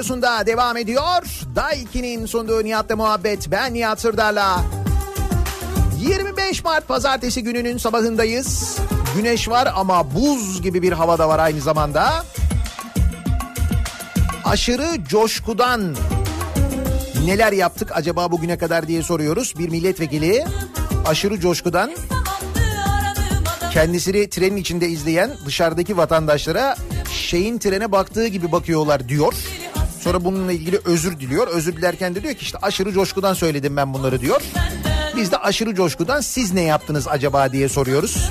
Radyosu'nda 0.09 0.47
devam 0.47 0.77
ediyor. 0.77 1.23
Daiki'nin 1.57 2.27
sunduğu 2.27 2.65
Nihat'la 2.65 2.97
muhabbet. 2.97 3.51
Ben 3.51 3.75
Nihat 3.75 4.01
Sırdar'la. 4.01 4.65
25 6.01 6.65
Mart 6.65 6.89
pazartesi 6.89 7.43
gününün 7.43 7.79
sabahındayız. 7.79 8.79
Güneş 9.17 9.49
var 9.49 9.73
ama 9.77 10.15
buz 10.15 10.63
gibi 10.63 10.83
bir 10.83 10.93
havada 10.93 11.29
var 11.29 11.39
aynı 11.39 11.61
zamanda. 11.61 12.25
Aşırı 14.45 15.05
coşkudan 15.05 15.97
neler 17.25 17.53
yaptık 17.53 17.91
acaba 17.95 18.33
bugüne 18.33 18.59
kadar 18.59 18.89
diye 18.89 19.03
soruyoruz. 19.03 19.55
Bir 19.59 19.69
milletvekili 19.69 20.45
aşırı 21.07 21.41
coşkudan 21.41 21.91
kendisini 23.73 24.31
trenin 24.31 24.57
içinde 24.57 24.89
izleyen 24.89 25.31
dışarıdaki 25.47 25.97
vatandaşlara 25.97 26.77
şeyin 27.13 27.59
trene 27.59 27.93
baktığı 27.93 28.27
gibi 28.27 28.53
bakıyorlar 28.53 29.09
diyor. 29.09 29.35
Sonra 30.09 30.25
bununla 30.25 30.53
ilgili 30.53 30.81
özür 30.85 31.21
diliyor. 31.21 31.49
Özür 31.49 31.77
dilerken 31.77 32.15
de 32.15 32.23
diyor 32.23 32.35
ki 32.35 32.43
işte 32.43 32.59
aşırı 32.63 32.93
coşkudan 32.93 33.35
söyledim 33.35 33.77
ben 33.77 33.95
bunları 33.95 34.21
diyor. 34.21 34.43
Biz 35.17 35.33
de 35.33 35.37
aşırı 35.37 35.75
coşkudan 35.75 36.21
siz 36.21 36.53
ne 36.53 36.61
yaptınız 36.61 37.09
acaba 37.09 37.53
diye 37.53 37.69
soruyoruz. 37.69 38.31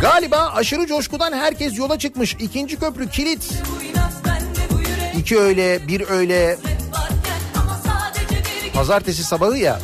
Galiba 0.00 0.52
aşırı 0.54 0.86
coşkudan 0.86 1.32
herkes 1.32 1.78
yola 1.78 1.98
çıkmış. 1.98 2.34
İkinci 2.34 2.76
köprü 2.76 3.08
kilit. 3.08 3.52
İki 5.18 5.38
öyle 5.38 5.88
bir 5.88 6.10
öyle 6.10 6.58
pazartesi 8.74 9.24
sabahı 9.24 9.58
ya. 9.58 9.80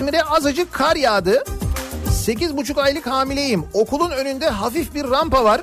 İzmir'e 0.00 0.24
azıcık 0.24 0.72
kar 0.72 0.96
yağdı. 0.96 1.44
Sekiz 2.12 2.56
buçuk 2.56 2.78
aylık 2.78 3.06
hamileyim. 3.06 3.64
Okulun 3.72 4.10
önünde 4.10 4.48
hafif 4.48 4.94
bir 4.94 5.10
rampa 5.10 5.44
var. 5.44 5.60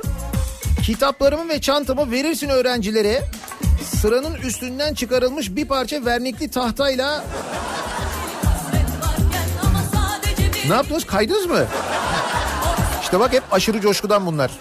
Kitaplarımı 0.84 1.50
ve 1.50 1.62
çantamı 1.62 2.12
verirsin 2.12 2.50
öğrencilere. 2.50 3.24
Sıranın 3.84 4.34
üstünden 4.36 4.94
çıkarılmış 4.94 5.56
bir 5.56 5.68
parça 5.68 6.06
vernikli 6.06 6.52
tahtayla... 6.52 7.24
Ne 10.68 10.74
yaptınız 10.74 11.06
kaydınız 11.06 11.46
mı? 11.46 11.66
İşte 13.02 13.20
bak 13.20 13.34
hep 13.34 13.44
aşırı 13.52 13.82
coşkudan 13.82 14.26
bunlar. 14.26 14.52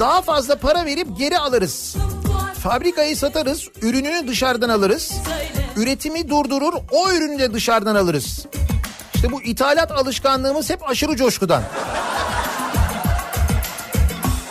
Daha 0.00 0.22
fazla 0.22 0.56
para 0.56 0.86
verip 0.86 1.18
geri 1.18 1.38
alırız. 1.38 1.96
Fabrikayı 2.62 3.16
satarız, 3.16 3.68
ürününü 3.82 4.28
dışarıdan 4.28 4.68
alırız. 4.68 5.12
Üretimi 5.76 6.28
durdurur, 6.28 6.72
o 6.90 7.12
ürünü 7.12 7.38
de 7.38 7.52
dışarıdan 7.52 7.94
alırız. 7.94 8.46
İşte 9.14 9.32
bu 9.32 9.42
ithalat 9.42 9.92
alışkanlığımız 9.92 10.70
hep 10.70 10.90
aşırı 10.90 11.16
coşkudan. 11.16 11.62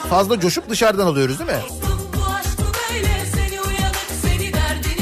Fazla 0.09 0.39
coşup 0.39 0.69
dışarıdan 0.69 1.07
alıyoruz 1.07 1.39
değil 1.39 1.51
mi? 1.51 1.61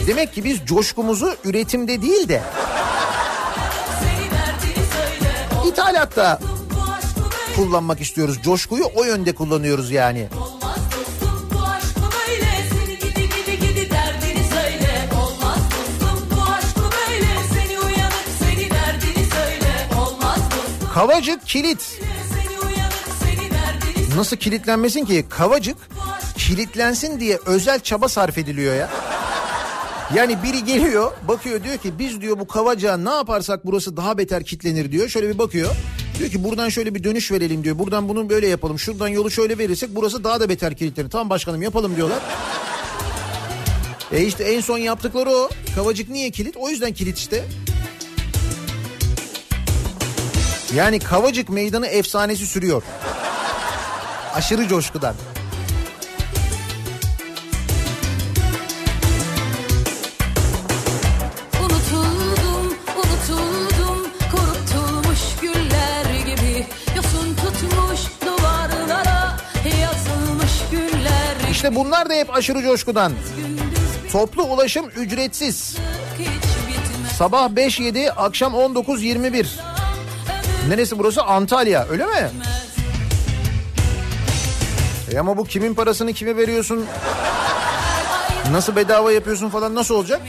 Demek 0.08 0.34
ki 0.34 0.44
biz 0.44 0.66
coşkumuzu 0.66 1.36
üretimde 1.44 2.02
değil 2.02 2.28
de 2.30 2.42
ithalatta 5.68 6.40
kullanmak 7.58 8.02
istiyoruz. 8.02 8.40
Coşkuyu 8.44 8.84
o 8.96 9.04
yönde 9.04 9.36
kullanıyoruz 9.36 9.92
yani. 9.92 10.28
olmaz 19.98 20.40
Kavacık 20.94 21.46
kilit. 21.46 22.02
Nasıl 24.16 24.38
kilitlenmesin 24.38 25.06
ki? 25.06 25.26
Kavacık 25.30 25.78
kilitlensin 26.38 27.20
diye 27.20 27.40
özel 27.46 27.80
çaba 27.80 28.10
sarf 28.10 28.38
ediliyor 28.38 28.76
ya. 28.76 28.90
Yani 30.16 30.44
biri 30.44 30.64
geliyor 30.66 31.12
bakıyor 31.28 31.64
diyor 31.64 31.78
ki 31.78 32.00
biz 32.00 32.22
diyor 32.22 32.40
bu 32.40 32.48
kavaca 32.48 32.98
ne 32.98 33.10
yaparsak 33.10 33.66
burası 33.66 33.98
daha 33.98 34.18
beter 34.18 34.44
kitlenir 34.44 34.92
diyor. 34.92 35.10
Şöyle 35.10 35.30
bir 35.30 35.38
bakıyor. 35.38 35.76
Diyor 36.20 36.30
ki 36.30 36.44
buradan 36.44 36.70
şöyle 36.70 36.96
bir 36.96 37.04
dönüş 37.04 37.32
verelim 37.32 37.64
diyor. 37.64 37.80
Buradan 37.80 38.10
bunu 38.10 38.30
böyle 38.30 38.48
yapalım. 38.48 38.80
Şuradan 38.80 39.08
yolu 39.08 39.32
şöyle 39.32 39.58
verirsek 39.58 39.90
burası 39.96 40.24
daha 40.24 40.40
da 40.40 40.50
beter 40.50 40.76
kilitlenir. 40.76 41.10
Tamam 41.10 41.30
başkanım 41.30 41.62
yapalım 41.62 41.96
diyorlar. 41.96 42.20
E 44.12 44.24
işte 44.24 44.44
en 44.44 44.62
son 44.62 44.78
yaptıkları 44.78 45.30
o. 45.30 45.50
Kavacık 45.76 46.10
niye 46.10 46.32
kilit? 46.32 46.58
O 46.58 46.70
yüzden 46.70 46.94
kilit 46.94 47.18
işte. 47.18 47.46
Yani 50.76 51.00
Kavacık 51.00 51.50
meydanı 51.50 51.88
efsanesi 51.88 52.48
sürüyor. 52.48 52.84
Aşırı 54.34 54.68
coşkudan. 54.68 55.16
Bunlar 71.78 72.10
da 72.10 72.14
hep 72.14 72.36
aşırı 72.36 72.62
coşkudan. 72.62 73.14
Toplu 74.12 74.44
ulaşım 74.44 74.90
ücretsiz. 74.90 75.78
Sabah 77.18 77.50
5-7, 77.50 78.12
akşam 78.12 78.54
19-21. 78.54 79.46
Neresi 80.70 81.00
burası? 81.00 81.24
Antalya 81.24 81.88
öyle 81.90 82.06
mi? 82.06 82.30
E 85.12 85.20
ama 85.20 85.38
bu 85.38 85.44
kimin 85.44 85.74
parasını 85.74 86.14
kime 86.14 86.38
veriyorsun? 86.38 86.86
Nasıl 88.52 88.76
bedava 88.76 89.12
yapıyorsun 89.12 89.50
falan 89.50 89.76
nasıl 89.76 89.96
olacak? 89.96 90.22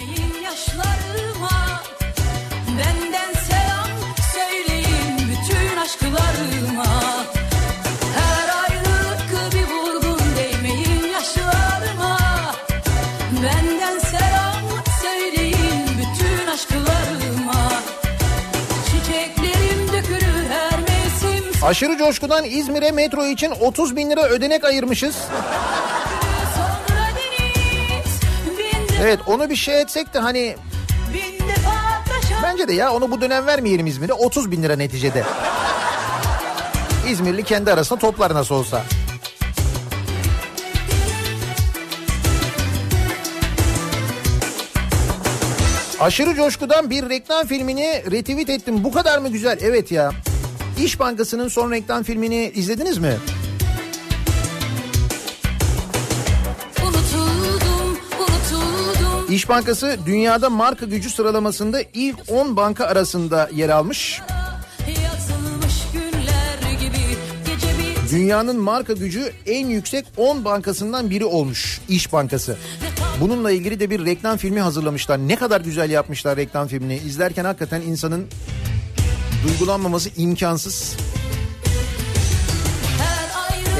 Aşırı 21.68 21.98
coşkudan 21.98 22.44
İzmir'e 22.44 22.90
metro 22.90 23.26
için 23.26 23.50
30 23.50 23.96
bin 23.96 24.10
lira 24.10 24.28
ödenek 24.28 24.64
ayırmışız. 24.64 25.16
Evet 29.02 29.18
onu 29.26 29.50
bir 29.50 29.56
şey 29.56 29.80
etsek 29.80 30.14
de 30.14 30.18
hani 30.18 30.56
bence 32.42 32.68
de 32.68 32.72
ya 32.72 32.92
onu 32.92 33.10
bu 33.10 33.20
dönem 33.20 33.46
vermeyelim 33.46 33.86
İzmir'e 33.86 34.12
30 34.12 34.50
bin 34.50 34.62
lira 34.62 34.76
neticede. 34.76 35.24
İzmirli 37.08 37.42
kendi 37.42 37.72
arasında 37.72 37.98
toplar 37.98 38.34
nasıl 38.34 38.54
olsa. 38.54 38.82
Aşırı 46.00 46.34
coşkudan 46.34 46.90
bir 46.90 47.08
reklam 47.08 47.46
filmini 47.46 48.02
retweet 48.10 48.48
ettim. 48.48 48.84
Bu 48.84 48.92
kadar 48.92 49.18
mı 49.18 49.28
güzel? 49.28 49.58
Evet 49.62 49.92
ya. 49.92 50.12
İş 50.84 51.00
Bankası'nın 51.00 51.48
son 51.48 51.70
reklam 51.70 52.02
filmini 52.02 52.52
izlediniz 52.54 52.98
mi? 52.98 53.16
Unutuldum, 56.82 57.98
unutuldum 58.18 59.34
İş 59.34 59.48
Bankası 59.48 59.98
dünyada 60.06 60.50
marka 60.50 60.86
gücü 60.86 61.10
sıralamasında 61.10 61.80
ilk 61.94 62.16
10 62.28 62.56
banka 62.56 62.84
arasında 62.84 63.50
yer 63.54 63.68
almış. 63.68 64.20
Dünyanın 68.10 68.60
marka 68.60 68.92
gücü 68.92 69.32
en 69.46 69.66
yüksek 69.66 70.06
10 70.16 70.44
bankasından 70.44 71.10
biri 71.10 71.24
olmuş 71.24 71.80
İş 71.88 72.12
Bankası. 72.12 72.56
Bununla 73.20 73.50
ilgili 73.50 73.80
de 73.80 73.90
bir 73.90 74.04
reklam 74.04 74.36
filmi 74.36 74.60
hazırlamışlar. 74.60 75.18
Ne 75.18 75.36
kadar 75.36 75.60
güzel 75.60 75.90
yapmışlar 75.90 76.36
reklam 76.36 76.68
filmini. 76.68 76.96
İzlerken 76.96 77.44
hakikaten 77.44 77.80
insanın 77.80 78.26
duygulanmaması 79.46 80.10
imkansız. 80.16 80.96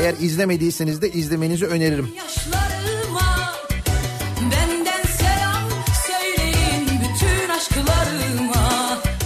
Eğer 0.01 0.15
izlemediyseniz 0.21 1.03
de 1.03 1.13
izlemenizi 1.13 1.67
öneririm. 1.67 2.11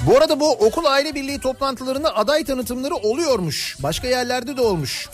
Bu 0.07 0.17
arada 0.17 0.41
bu 0.41 0.51
okul 0.53 0.85
aile 0.85 1.15
birliği 1.15 1.39
toplantılarında 1.39 2.17
aday 2.17 2.45
tanıtımları 2.45 2.95
oluyormuş. 2.95 3.77
Başka 3.83 4.09
yerlerde 4.09 4.57
de 4.57 4.61
olmuş. 4.61 5.09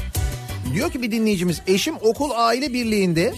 Diyor 0.75 0.93
ki 0.93 1.03
bir 1.03 1.11
dinleyicimiz 1.11 1.63
eşim 1.67 1.95
okul 2.01 2.31
aile 2.35 2.73
birliğinde 2.73 3.35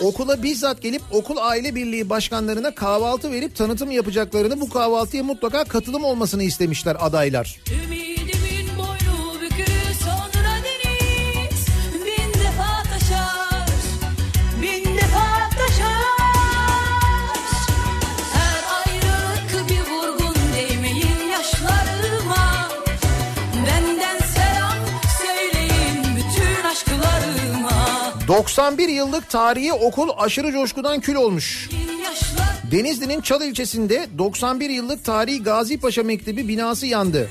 okula 0.00 0.42
bizzat 0.42 0.82
gelip 0.82 1.02
okul 1.10 1.36
aile 1.36 1.74
birliği 1.74 2.10
başkanlarına 2.10 2.74
kahvaltı 2.74 3.32
verip 3.32 3.56
tanıtım 3.56 3.90
yapacaklarını 3.90 4.60
bu 4.60 4.68
kahvaltıya 4.68 5.22
mutlaka 5.22 5.64
katılım 5.64 6.04
olmasını 6.04 6.42
istemişler 6.42 6.96
adaylar. 7.00 7.60
Ümidimin 7.72 8.13
91 28.28 28.88
yıllık 28.88 29.28
tarihi 29.28 29.72
okul 29.72 30.08
aşırı 30.18 30.52
coşkudan 30.52 31.00
kül 31.00 31.14
olmuş. 31.14 31.68
Denizli'nin 32.70 33.20
Çal 33.20 33.42
ilçesinde 33.42 34.06
91 34.18 34.70
yıllık 34.70 35.04
tarihi 35.04 35.42
Gazi 35.42 35.80
Paşa 35.80 36.02
Mektebi 36.02 36.48
binası 36.48 36.86
yandı. 36.86 37.28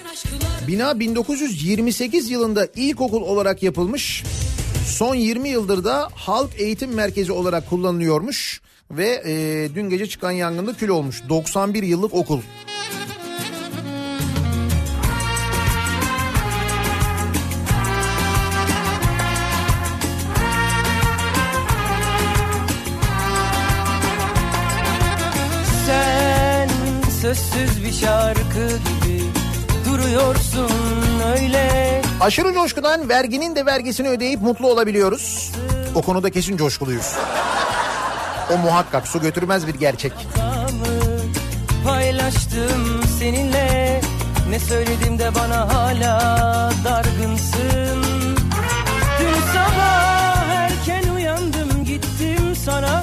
Bina 0.68 1.00
1928 1.00 2.30
yılında 2.30 2.68
ilkokul 2.76 3.22
olarak 3.22 3.64
yapılmış. 3.64 4.24
Son 4.88 5.16
20 5.16 5.50
yıldır 5.50 5.84
da 5.84 6.10
halk 6.16 6.50
eğitim 6.58 6.94
merkezi 6.94 7.32
olarak 7.32 7.70
kullanılıyormuş. 7.70 8.62
Ve 8.92 9.22
e, 9.26 9.76
dün 9.76 9.90
gece 9.90 10.08
çıkan 10.08 10.32
yangında 10.32 10.74
kül 10.74 10.90
olmuş. 10.90 11.22
91 11.30 11.84
yıllık 11.84 12.14
okul. 12.14 12.42
Sözsüz 27.36 27.84
bir 27.84 27.92
şarkı 27.92 28.68
gibi 28.68 29.24
duruyorsun 29.86 30.72
öyle 31.38 32.02
Aşırı 32.22 32.54
coşkudan 32.54 33.10
verginin 33.10 33.56
de 33.56 33.66
vergisini 33.66 34.10
ödeyip 34.10 34.42
mutlu 34.42 34.68
olabiliyoruz. 34.68 35.52
O 35.96 36.02
konuda 36.02 36.30
kesin 36.30 36.58
coşkuluyuz. 36.58 37.16
O 38.54 38.58
muhakkak 38.58 39.08
su 39.08 39.22
götürmez 39.22 39.68
bir 39.68 39.74
gerçek. 39.74 40.14
Paylaştım 41.86 43.02
seninle 43.20 44.02
Ne 44.50 44.60
söyledim 44.60 45.20
de 45.20 45.36
bana 45.36 45.74
hala 45.74 46.72
dargınsın 46.86 48.04
Dün 49.20 49.42
sabah 49.54 50.46
erken 50.48 51.14
uyandım 51.16 51.86
gittim 51.86 52.56
sana 52.66 53.03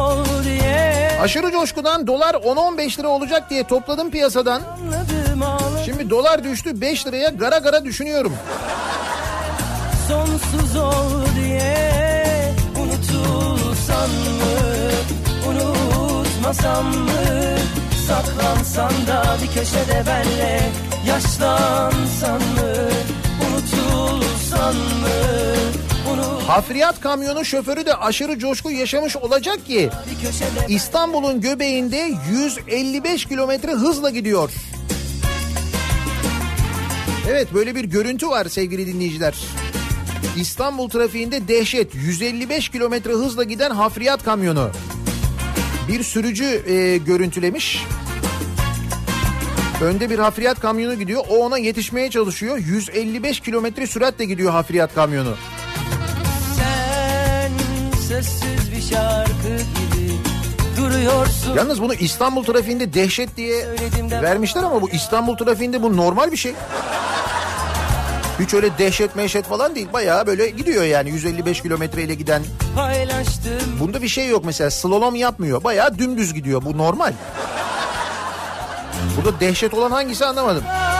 ol 0.00 0.24
diye 0.44 1.10
Aşırı 1.22 1.50
coşkudan 1.50 2.06
dolar 2.06 2.34
10-15 2.34 2.98
lira 2.98 3.08
olacak 3.08 3.50
diye 3.50 3.64
topladım 3.64 4.10
piyasadan. 4.10 4.62
Anladım 4.62 5.22
Şimdi 5.84 6.10
dolar 6.10 6.44
düştü 6.44 6.80
5 6.80 7.06
liraya 7.06 7.28
gara 7.28 7.58
gara 7.58 7.84
düşünüyorum. 7.84 8.32
sonsuz 10.08 10.76
ol 10.76 11.26
diye 11.36 12.52
Unutulsan 12.82 14.10
mı, 14.10 14.90
unutmasam 15.48 16.86
mı 16.86 17.56
Saklansan 18.08 18.92
da 19.06 19.36
bir 19.42 19.60
köşede 19.60 20.02
benle 20.06 20.60
Yaşlansan 21.06 22.40
mı, 22.40 22.72
unutulsan 23.46 24.74
mı 24.74 25.08
Hafriyat 26.46 27.00
kamyonu 27.00 27.44
şoförü 27.44 27.86
de 27.86 27.94
aşırı 27.94 28.38
coşku 28.38 28.70
yaşamış 28.70 29.16
olacak 29.16 29.66
ki 29.66 29.90
İstanbul'un 30.68 31.40
göbeğinde 31.40 32.14
155 32.30 33.24
kilometre 33.26 33.72
hızla 33.72 34.10
gidiyor. 34.10 34.50
Evet 37.30 37.54
böyle 37.54 37.74
bir 37.74 37.84
görüntü 37.84 38.28
var 38.28 38.46
sevgili 38.46 38.86
dinleyiciler. 38.86 39.34
İstanbul 40.36 40.88
trafiğinde 40.88 41.48
dehşet 41.48 41.94
155 41.94 42.68
kilometre 42.68 43.12
hızla 43.12 43.44
giden 43.44 43.70
hafriyat 43.70 44.24
kamyonu. 44.24 44.70
Bir 45.88 46.02
sürücü 46.02 46.44
e, 46.44 46.96
görüntülemiş. 46.96 47.84
Önde 49.82 50.10
bir 50.10 50.18
hafriyat 50.18 50.60
kamyonu 50.60 50.94
gidiyor. 50.94 51.24
O 51.30 51.36
ona 51.36 51.58
yetişmeye 51.58 52.10
çalışıyor. 52.10 52.58
155 52.58 53.40
kilometre 53.40 53.86
süratle 53.86 54.24
gidiyor 54.24 54.52
hafriyat 54.52 54.94
kamyonu. 54.94 55.34
Sessiz 58.12 58.72
bir 58.72 58.94
şarkı 58.94 59.48
gibi 59.48 60.12
duruyorsun 60.76 61.56
Yalnız 61.56 61.82
bunu 61.82 61.94
İstanbul 61.94 62.44
trafiğinde 62.44 62.94
dehşet 62.94 63.36
diye 63.36 63.66
vermişler 64.10 64.62
ama 64.62 64.82
bu 64.82 64.90
İstanbul 64.90 65.36
trafiğinde 65.36 65.82
bu 65.82 65.96
normal 65.96 66.32
bir 66.32 66.36
şey. 66.36 66.54
Hiç 68.40 68.54
öyle 68.54 68.78
dehşet 68.78 69.16
meşet 69.16 69.44
falan 69.44 69.74
değil. 69.74 69.88
Bayağı 69.92 70.26
böyle 70.26 70.50
gidiyor 70.50 70.84
yani 70.84 71.10
155 71.10 71.62
kilometreyle 71.62 72.14
giden. 72.14 72.42
paylaştım 72.76 73.80
Bunda 73.80 74.02
bir 74.02 74.08
şey 74.08 74.28
yok 74.28 74.44
mesela 74.44 74.70
slalom 74.70 75.14
yapmıyor. 75.14 75.64
Bayağı 75.64 75.98
dümdüz 75.98 76.34
gidiyor. 76.34 76.62
Bu 76.64 76.78
normal. 76.78 77.12
Burada 79.16 79.40
dehşet 79.40 79.74
olan 79.74 79.90
hangisi 79.90 80.26
anlamadım. 80.26 80.64
Ah, 80.68 80.91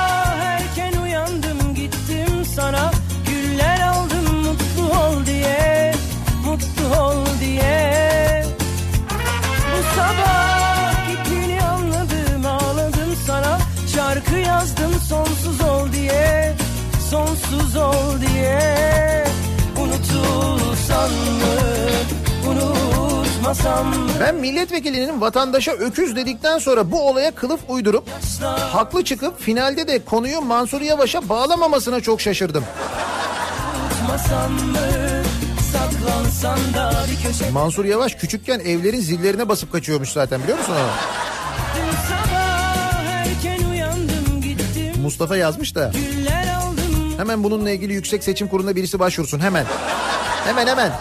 ol 6.93 7.17
diye. 7.41 8.45
Bu 9.73 9.97
sabah 9.97 11.09
gittiğini 11.11 11.63
anladım 11.63 12.47
ağladım 12.47 13.17
sana. 13.27 13.59
Şarkı 13.95 14.37
yazdım 14.37 14.93
sonsuz 15.09 15.61
ol 15.61 15.93
diye 15.93 16.55
Sonsuz 17.11 17.77
ol 17.77 18.21
diye. 18.21 19.25
Unutulsan 19.81 21.11
mı? 21.11 21.53
Ben 24.21 24.35
milletvekilinin 24.35 25.21
vatandaşa 25.21 25.73
öküz 25.73 26.17
dedikten 26.17 26.59
sonra 26.59 26.91
bu 26.91 27.09
olaya 27.09 27.31
kılıf 27.31 27.61
uydurup 27.69 28.05
haklı 28.73 29.05
çıkıp 29.05 29.41
finalde 29.41 29.89
de 29.89 30.05
konuyu 30.05 30.41
Mansur 30.41 30.81
Yavaş'a 30.81 31.29
bağlamamasına 31.29 32.01
çok 32.01 32.21
şaşırdım. 32.21 32.65
Unutmasam 34.01 34.53
mı 34.53 35.02
Mansur 37.53 37.85
Yavaş 37.85 38.15
küçükken 38.15 38.59
evlerin 38.61 39.01
zillerine 39.01 39.49
basıp 39.49 39.73
kaçıyormuş 39.73 40.09
zaten 40.09 40.43
biliyor 40.43 40.59
musun 40.59 40.73
onu? 40.73 40.91
Mustafa 45.03 45.37
yazmış 45.37 45.75
da 45.75 45.93
hemen 47.17 47.45
bununla 47.45 47.71
ilgili 47.71 47.93
Yüksek 47.93 48.25
Seçim 48.25 48.49
Kurulu'na 48.49 48.77
birisi 48.77 48.99
başvursun 48.99 49.41
hemen. 49.41 49.67
Hemen 50.45 50.67
hemen. 50.67 50.93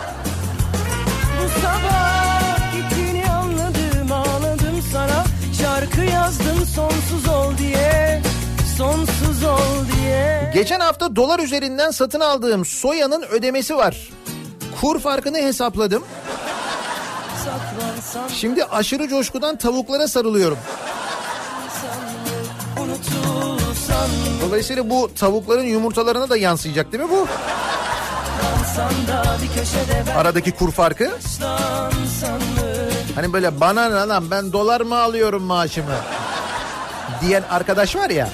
Bu 1.44 1.62
sabah 1.62 2.74
gittiğini 2.74 3.26
anladım 3.30 4.12
ağladım 4.12 4.82
sana 4.94 5.26
Şarkı 5.62 6.02
yazdım 6.02 6.66
sonsuz 6.76 7.28
ol 7.28 7.58
diye 7.58 8.22
Sonsuz 8.78 9.44
ol 9.44 9.86
diye 9.96 10.52
Geçen 10.54 10.80
hafta 10.80 11.16
dolar 11.16 11.40
üzerinden 11.40 11.92
satın 11.92 12.20
aldığım 12.20 12.66
soyanın 12.66 13.22
ödemesi 13.22 13.78
var. 13.78 14.10
Kur 14.82 15.00
farkını 15.00 15.38
hesapladım. 15.38 16.04
Şimdi 18.36 18.66
aşırı 18.66 19.08
coşkudan 19.08 19.56
tavuklara 19.56 20.08
sarılıyorum. 20.08 20.58
Dolayısıyla 24.42 24.90
bu 24.90 25.12
tavukların 25.16 25.64
yumurtalarına 25.64 26.30
da 26.30 26.38
yansıyacak 26.38 26.92
değil 26.92 27.04
mi 27.04 27.10
bu? 27.10 27.28
Aradaki 30.18 30.52
kur 30.52 30.72
farkı. 30.72 31.12
Hani 33.16 33.34
böyle 33.34 33.60
bana 33.60 33.90
ne 33.90 34.08
lan 34.08 34.32
ben 34.32 34.54
dolar 34.54 34.82
mı 34.82 34.98
alıyorum 34.98 35.44
maaşımı 35.44 35.96
diyen 37.22 37.44
arkadaş 37.50 37.96
var 37.96 38.10
ya. 38.10 38.30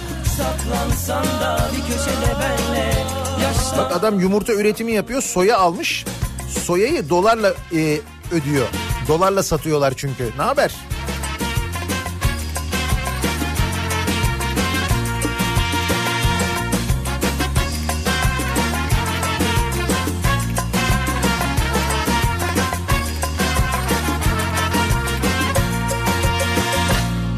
Bak 3.77 3.91
adam 3.95 4.19
yumurta 4.19 4.53
üretimi 4.53 4.91
yapıyor 4.91 5.21
soya 5.21 5.57
almış. 5.57 6.05
Soyayı 6.49 7.09
dolarla 7.09 7.53
e, 7.75 7.99
ödüyor. 8.31 8.67
Dolarla 9.07 9.43
satıyorlar 9.43 9.93
çünkü. 9.97 10.31
Ne 10.37 10.43
haber? 10.43 10.75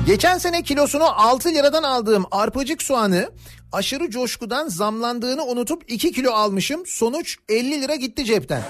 Geçen 0.10 0.38
sene 0.38 0.64
kilosunu 0.64 1.03
6 1.03 1.49
liradan 1.49 1.84
aldığım 1.84 2.26
arpacık 2.31 2.84
soğanı 2.84 3.31
aşırı 3.72 4.10
coşkudan 4.10 4.68
zamlandığını 4.68 5.44
unutup 5.44 5.84
2 5.91 6.11
kilo 6.11 6.31
almışım. 6.31 6.84
Sonuç 6.86 7.38
50 7.49 7.81
lira 7.81 7.95
gitti 7.95 8.26
cepten. 8.26 8.64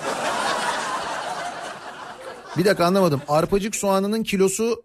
Bir 2.58 2.66
dakika 2.66 2.86
anlamadım. 2.86 3.22
Arpacık 3.28 3.76
soğanının 3.76 4.24
kilosu 4.24 4.84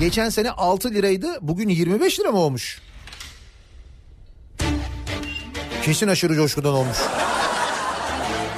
geçen 0.00 0.28
sene 0.28 0.50
6 0.50 0.90
liraydı. 0.90 1.38
Bugün 1.40 1.68
25 1.68 2.20
lira 2.20 2.30
mı 2.30 2.38
olmuş? 2.38 2.80
Kesin 5.82 6.08
aşırı 6.08 6.34
coşkudan 6.34 6.74
olmuş. 6.74 6.98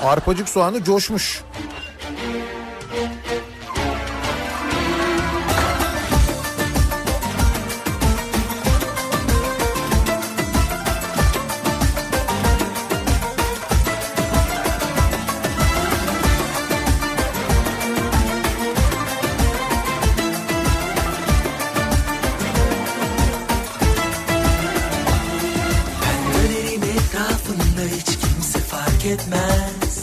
Arpacık 0.04 0.48
soğanı 0.48 0.84
coşmuş. 0.84 1.42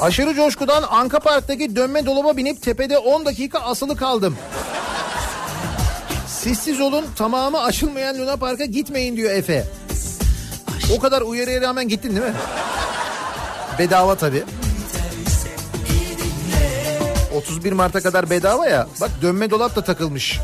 Aşırı 0.07 0.33
coşkudan 0.33 0.83
Anka 0.89 1.19
Park'taki 1.19 1.75
dönme 1.75 2.05
dolaba 2.05 2.37
binip 2.37 2.61
tepede 2.61 2.97
10 2.97 3.25
dakika 3.25 3.59
asılı 3.59 3.95
kaldım. 3.97 4.37
Sessiz 6.27 6.81
olun 6.81 7.05
tamamı 7.15 7.61
açılmayan 7.61 8.17
Luna 8.17 8.37
Park'a 8.37 8.65
gitmeyin 8.65 9.17
diyor 9.17 9.31
Efe. 9.31 9.65
O 10.97 10.99
kadar 10.99 11.21
uyarıya 11.21 11.61
rağmen 11.61 11.87
gittin 11.87 12.09
değil 12.09 12.21
mi? 12.21 12.33
Bedava 13.79 14.15
tabii. 14.15 14.43
31 17.35 17.71
Mart'a 17.71 18.01
kadar 18.01 18.29
bedava 18.29 18.67
ya. 18.67 18.87
Bak 19.01 19.11
dönme 19.21 19.49
dolap 19.49 19.75
da 19.75 19.83
takılmış. 19.83 20.39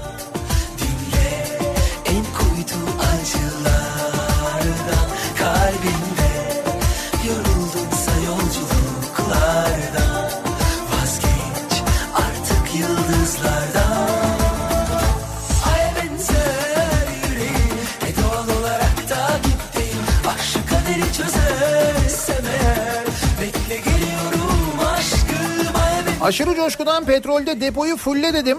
Aşırı 26.23 26.55
coşkudan 26.55 27.05
petrolde 27.05 27.61
depoyu 27.61 27.97
fulle 27.97 28.33
dedim. 28.33 28.57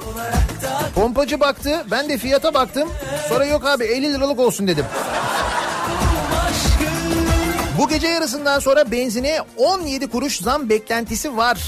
Pompacı 0.94 1.40
baktı 1.40 1.84
ben 1.90 2.08
de 2.08 2.18
fiyata 2.18 2.54
baktım. 2.54 2.88
Sonra 3.28 3.44
yok 3.44 3.66
abi 3.66 3.84
50 3.84 4.12
liralık 4.12 4.38
olsun 4.38 4.66
dedim. 4.66 4.84
Bu 7.78 7.88
gece 7.88 8.08
yarısından 8.08 8.58
sonra 8.58 8.90
benzine 8.90 9.38
17 9.56 10.06
kuruş 10.06 10.40
zam 10.40 10.68
beklentisi 10.68 11.36
var. 11.36 11.58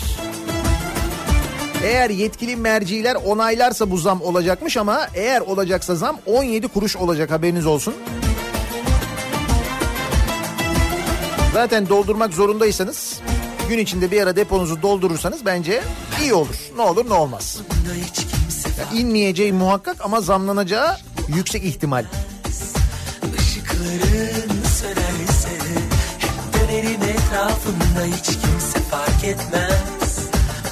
Eğer 1.85 2.11
yetkili 2.11 2.57
merciler 2.57 3.17
onaylarsa 3.27 3.91
bu 3.91 3.99
zam 3.99 4.23
olacakmış 4.23 4.77
ama 4.77 5.07
eğer 5.15 5.41
olacaksa 5.41 5.95
zam 5.95 6.19
17 6.27 6.69
kuruş 6.69 6.97
olacak 6.97 7.31
haberiniz 7.31 7.67
olsun. 7.67 7.95
Zaten 11.53 11.89
doldurmak 11.89 12.35
zorundaysanız 12.35 13.21
gün 13.69 13.79
içinde 13.79 14.11
bir 14.11 14.23
ara 14.23 14.37
deponuzu 14.37 14.83
doldurursanız 14.83 15.45
bence 15.47 15.83
iyi 16.23 16.35
olur. 16.35 16.57
Ne 16.77 16.83
olur 16.83 17.11
ne 17.11 17.15
olmaz. 17.15 17.59
hiç 18.09 18.15
kimse 18.17 18.69
Ya 18.69 19.01
inmeyeceği 19.01 19.53
muhakkak 19.53 19.97
ama 20.01 20.21
zamlanacağı 20.21 20.97
yüksek 21.29 21.65
ihtimal. 21.65 22.05
Işıkların 23.39 24.63
sönerse 24.65 25.49
Hep 26.19 26.61
dönerim 26.61 27.03
etrafında 27.03 28.17
hiç 28.17 28.27
kimse 28.27 28.81
fark 28.91 29.25
etmez 29.25 30.19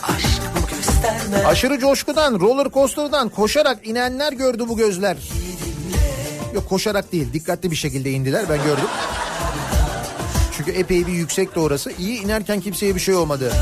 Aşk 0.02 0.40
bu 0.56 0.76
göstermez 0.76 1.44
Aşırı 1.46 1.78
coşkudan, 1.78 2.40
roller 2.40 2.70
coaster'dan 2.72 3.28
koşarak 3.28 3.86
inenler 3.86 4.32
gördü 4.32 4.64
bu 4.68 4.76
gözler. 4.76 5.16
Yok 6.54 6.68
koşarak 6.68 7.12
değil, 7.12 7.32
dikkatli 7.32 7.70
bir 7.70 7.76
şekilde 7.76 8.10
indiler 8.10 8.44
ben 8.48 8.56
gördüm. 8.64 8.84
Çünkü 10.64 10.78
epey 10.78 11.06
bir 11.06 11.12
yüksekti 11.12 11.60
orası. 11.60 11.92
İyi 11.98 12.22
inerken 12.22 12.60
kimseye 12.60 12.94
bir 12.94 13.00
şey 13.00 13.14
olmadı. 13.14 13.52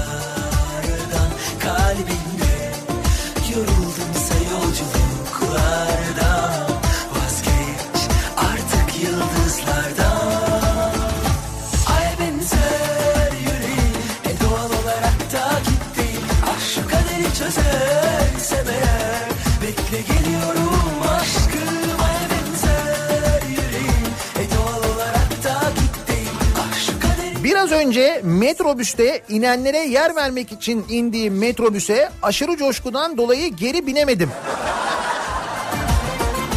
Önce 27.93 28.20
metrobüste 28.24 29.23
inenlere 29.28 29.78
yer 29.78 30.16
vermek 30.16 30.52
için 30.52 30.85
indiğim 30.89 31.39
metrobüse 31.39 32.10
aşırı 32.23 32.56
coşkudan 32.56 33.16
dolayı 33.16 33.56
geri 33.56 33.86
binemedim. 33.86 34.31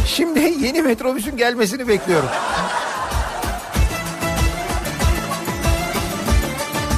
Şimdi 0.06 0.40
yeni 0.40 0.82
metrobüsün 0.82 1.36
gelmesini 1.36 1.88
bekliyorum. 1.88 2.28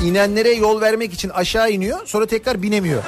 İnenlere 0.04 0.52
yol 0.52 0.80
vermek 0.80 1.12
için 1.12 1.28
aşağı 1.28 1.70
iniyor 1.70 2.06
sonra 2.06 2.26
tekrar 2.26 2.62
binemiyor. 2.62 3.02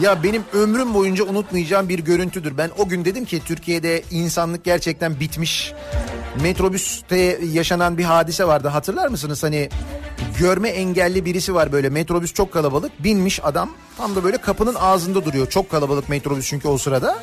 Ya 0.00 0.22
benim 0.22 0.44
ömrüm 0.52 0.94
boyunca 0.94 1.24
unutmayacağım 1.24 1.88
bir 1.88 1.98
görüntüdür. 1.98 2.58
Ben 2.58 2.70
o 2.78 2.88
gün 2.88 3.04
dedim 3.04 3.24
ki 3.24 3.40
Türkiye'de 3.44 4.02
insanlık 4.10 4.64
gerçekten 4.64 5.20
bitmiş. 5.20 5.72
Metrobüste 6.42 7.38
yaşanan 7.52 7.98
bir 7.98 8.04
hadise 8.04 8.46
vardı 8.46 8.68
hatırlar 8.68 9.08
mısınız? 9.08 9.42
Hani 9.42 9.68
görme 10.38 10.68
engelli 10.68 11.24
birisi 11.24 11.54
var 11.54 11.72
böyle 11.72 11.88
metrobüs 11.88 12.34
çok 12.34 12.52
kalabalık. 12.52 13.04
Binmiş 13.04 13.40
adam 13.44 13.70
tam 13.96 14.16
da 14.16 14.24
böyle 14.24 14.36
kapının 14.36 14.74
ağzında 14.74 15.24
duruyor. 15.24 15.50
Çok 15.50 15.70
kalabalık 15.70 16.08
metrobüs 16.08 16.48
çünkü 16.48 16.68
o 16.68 16.78
sırada. 16.78 17.18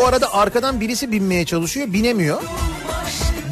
O 0.00 0.06
arada 0.06 0.34
arkadan 0.34 0.80
birisi 0.80 1.12
binmeye 1.12 1.44
çalışıyor 1.44 1.92
binemiyor. 1.92 2.42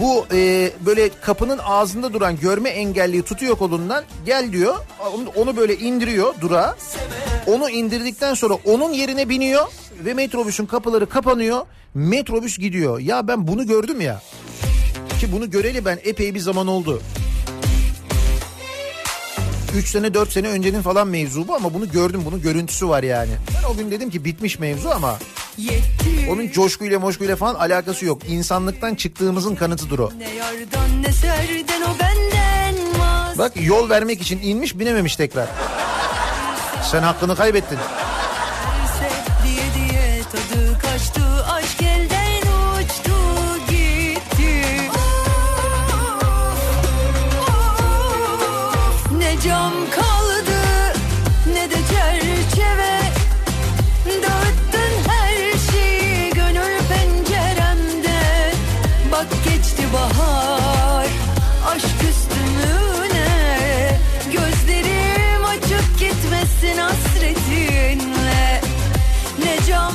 Bu 0.01 0.27
e, 0.33 0.71
böyle 0.87 1.11
kapının 1.21 1.59
ağzında 1.59 2.13
duran 2.13 2.37
görme 2.37 2.71
engelliyi 2.71 3.23
tutuyor 3.23 3.57
kolundan 3.57 4.05
gel 4.27 4.53
diyor. 4.53 4.75
Onu, 5.37 5.57
böyle 5.57 5.77
indiriyor 5.77 6.35
durağa. 6.41 6.77
Onu 7.47 7.71
indirdikten 7.71 8.35
sonra 8.35 8.55
onun 8.55 8.93
yerine 8.93 9.29
biniyor 9.29 9.67
ve 10.05 10.15
metrobüsün 10.15 10.67
kapıları 10.67 11.09
kapanıyor. 11.09 11.67
Metrobüs 11.95 12.59
gidiyor. 12.59 12.99
Ya 12.99 13.29
ben 13.29 13.49
bunu 13.49 13.67
gördüm 13.67 14.01
ya. 14.01 14.23
Ki 15.21 15.33
bunu 15.33 15.51
göreli 15.51 15.85
ben 15.85 15.99
epey 16.05 16.35
bir 16.35 16.41
zaman 16.41 16.67
oldu. 16.67 17.03
3 19.77 19.89
sene 19.89 20.15
4 20.15 20.33
sene 20.33 20.49
öncenin 20.49 20.83
falan 20.83 21.09
mevzu 21.09 21.49
bu 21.49 21.55
ama 21.55 21.75
bunu 21.75 21.91
gördüm 21.91 22.23
bunun 22.25 22.43
görüntüsü 22.43 22.89
var 22.89 23.03
yani. 23.03 23.31
Ben 23.57 23.69
o 23.69 23.77
gün 23.77 23.91
dedim 23.91 24.11
ki 24.11 24.25
bitmiş 24.25 24.59
mevzu 24.59 24.89
ama 24.89 25.19
onun 26.31 26.49
coşkuyla 26.49 26.99
moşkuyla 26.99 27.37
falan 27.37 27.55
alakası 27.55 28.05
yok. 28.05 28.23
İnsanlıktan 28.29 28.95
çıktığımızın 28.95 29.55
kanıtıdır 29.55 29.99
o. 29.99 30.13
Ne 30.19 30.35
yardan 30.35 31.03
ne 31.03 31.13
serden 31.13 31.83
o 31.83 31.99
benden 32.01 32.75
Bak 33.39 33.53
yol 33.61 33.91
vermek 33.91 34.23
için 34.23 34.41
inmiş 34.43 34.79
binememiş 34.79 35.17
tekrar. 35.17 35.49
Sen 36.91 37.03
hakkını 37.03 37.37
kaybettin. 37.37 37.79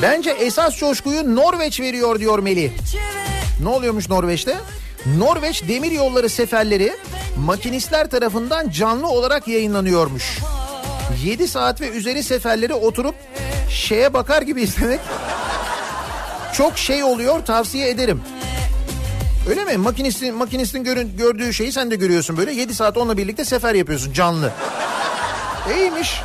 Bence 0.02 0.30
esas 0.30 0.78
coşkuyu 0.78 1.36
Norveç 1.36 1.80
veriyor 1.80 2.20
diyor 2.20 2.40
Melih. 2.40 2.72
Ne 3.64 3.70
oluyormuş 3.70 4.10
Norveç'te? 4.10 4.58
Norveç 5.18 5.64
demir 5.68 5.92
yolları 5.92 6.30
seferleri 6.30 6.94
makinistler 7.38 8.10
tarafından 8.10 8.70
canlı 8.70 9.08
olarak 9.08 9.48
yayınlanıyormuş. 9.48 10.40
7 11.24 11.48
saat 11.48 11.82
ve 11.82 11.90
üzeri 11.90 12.24
seferleri 12.24 12.74
oturup 12.74 13.16
şeye 13.70 14.14
bakar 14.14 14.42
gibi 14.42 14.62
izlemek 14.62 15.00
çok 16.54 16.78
şey 16.78 17.04
oluyor 17.04 17.46
tavsiye 17.46 17.90
ederim. 17.90 18.22
Öyle 19.50 19.66
mi? 19.66 19.78
Makinistin, 19.78 20.36
makinistin 20.36 20.84
görün, 20.84 21.18
gördüğü 21.18 21.54
şeyi 21.54 21.72
sen 21.72 21.92
de 21.92 21.96
görüyorsun 21.96 22.38
böyle. 22.38 22.52
7 22.52 22.74
saat 22.76 22.98
onunla 22.98 23.18
birlikte 23.18 23.46
sefer 23.46 23.74
yapıyorsun 23.74 24.14
canlı. 24.14 24.52
İyiymiş. 25.76 26.22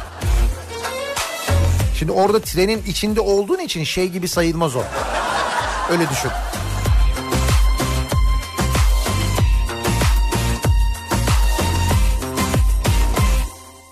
Şimdi 2.03 2.13
orada 2.13 2.41
trenin 2.41 2.83
içinde 2.87 3.21
olduğun 3.21 3.59
için 3.59 3.85
şey 3.85 4.09
gibi 4.09 4.29
sayılmaz 4.29 4.77
o. 4.77 4.83
Öyle 5.91 6.11
düşün. 6.11 6.31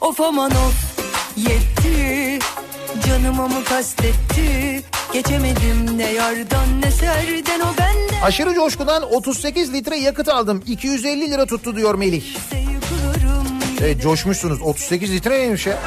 Of 0.01 0.20
aman 0.20 0.51
of 0.51 0.74
yetti 1.37 2.39
Canıma 3.07 3.49
mı 3.49 3.65
kastetti 3.65 4.82
Geçemedim 5.12 5.99
ne 5.99 6.12
yardan 6.12 6.81
ne 6.82 6.91
serden 6.91 7.61
o 7.61 7.78
benden 7.78 8.23
Aşırı 8.23 8.55
coşkudan 8.55 9.15
38 9.15 9.73
litre 9.73 9.97
yakıt 9.97 10.28
aldım. 10.28 10.62
250 10.66 11.31
lira 11.31 11.47
tuttu 11.47 11.77
diyor 11.77 11.95
Melih. 11.95 12.24
Evet 13.81 14.03
coşmuşsunuz. 14.03 14.62
38 14.62 15.12
litre 15.12 15.39
neymiş 15.39 15.66
ya? 15.66 15.78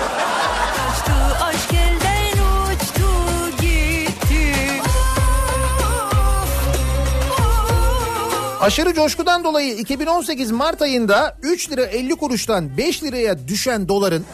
Aşırı 8.64 8.94
coşkudan 8.94 9.44
dolayı 9.44 9.74
2018 9.78 10.52
Mart 10.52 10.82
ayında 10.82 11.38
3 11.42 11.72
lira 11.72 11.82
50 11.82 12.16
kuruştan 12.16 12.78
5 12.78 13.04
liraya 13.04 13.48
düşen 13.48 13.88
doların 13.88 14.26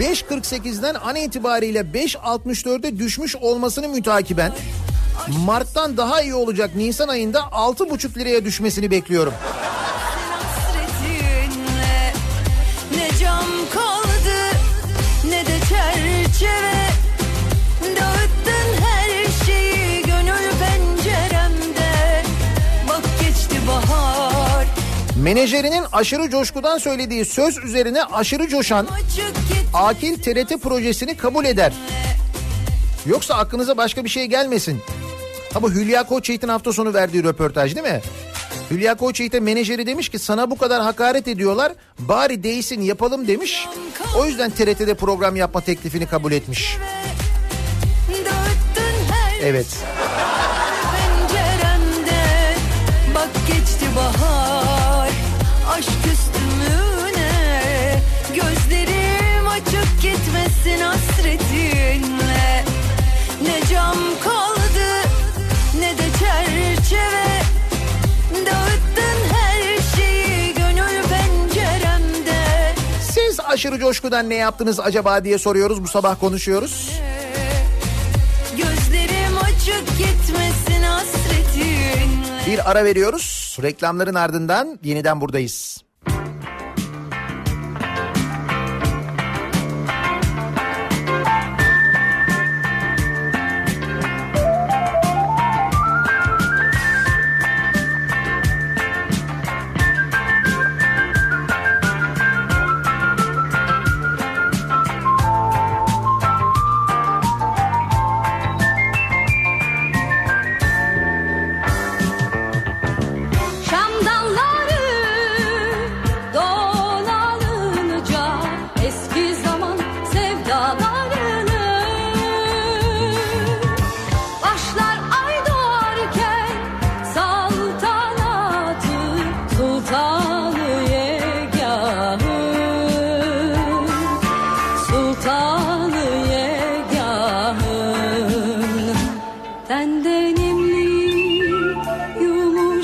5.48'den 0.00 0.94
an 0.94 1.16
itibariyle 1.16 1.80
5.64'e 1.80 2.98
düşmüş 2.98 3.36
olmasını 3.36 3.88
mütakiben 3.88 4.52
Mart'tan 5.46 5.96
daha 5.96 6.22
iyi 6.22 6.34
olacak 6.34 6.70
Nisan 6.76 7.08
ayında 7.08 7.38
6,5 7.38 8.18
liraya 8.18 8.44
düşmesini 8.44 8.90
bekliyorum. 8.90 9.34
Menajerinin 25.24 25.84
aşırı 25.92 26.30
coşkudan 26.30 26.78
söylediği 26.78 27.24
söz 27.24 27.58
üzerine 27.58 28.04
aşırı 28.04 28.48
coşan 28.48 28.86
Akil 29.74 30.22
TRT 30.22 30.62
projesini 30.62 31.16
kabul 31.16 31.44
eder. 31.44 31.72
Yoksa 33.06 33.34
aklınıza 33.34 33.76
başka 33.76 34.04
bir 34.04 34.08
şey 34.08 34.26
gelmesin. 34.26 34.80
Ha 35.52 35.62
bu 35.62 35.70
Hülya 35.70 36.02
Koçyiğit'in 36.02 36.48
hafta 36.48 36.72
sonu 36.72 36.94
verdiği 36.94 37.24
röportaj 37.24 37.74
değil 37.74 37.86
mi? 37.86 38.00
Hülya 38.70 38.94
Koçyiğit'e 38.94 39.40
menajeri 39.40 39.86
demiş 39.86 40.08
ki 40.08 40.18
sana 40.18 40.50
bu 40.50 40.58
kadar 40.58 40.82
hakaret 40.82 41.28
ediyorlar 41.28 41.72
bari 41.98 42.42
değsin 42.42 42.80
yapalım 42.80 43.28
demiş. 43.28 43.68
O 44.18 44.26
yüzden 44.26 44.50
TRT'de 44.50 44.94
program 44.94 45.36
yapma 45.36 45.60
teklifini 45.60 46.06
kabul 46.06 46.32
etmiş. 46.32 46.76
Evet. 49.42 49.66
Gitmesin 60.64 60.80
hasretinle 60.80 62.64
Ne 63.42 63.60
cam 63.72 63.96
kaldı 64.24 65.08
ne 65.78 65.98
de 65.98 66.08
çerçeve 66.18 67.42
Dağıttın 68.46 69.34
her 69.34 69.96
şeyi 69.96 70.54
gönül 70.54 71.02
penceremde 71.02 72.74
Siz 73.10 73.40
aşırı 73.40 73.78
coşkudan 73.78 74.30
ne 74.30 74.34
yaptınız 74.34 74.80
acaba 74.80 75.24
diye 75.24 75.38
soruyoruz 75.38 75.82
bu 75.82 75.88
sabah 75.88 76.20
konuşuyoruz. 76.20 76.90
Gözlerim 78.50 79.38
açık 79.44 79.98
gitmesin 79.98 80.82
hasretinle 80.82 82.46
Bir 82.46 82.70
ara 82.70 82.84
veriyoruz. 82.84 83.58
Reklamların 83.62 84.14
ardından 84.14 84.78
yeniden 84.84 85.20
buradayız. 85.20 85.83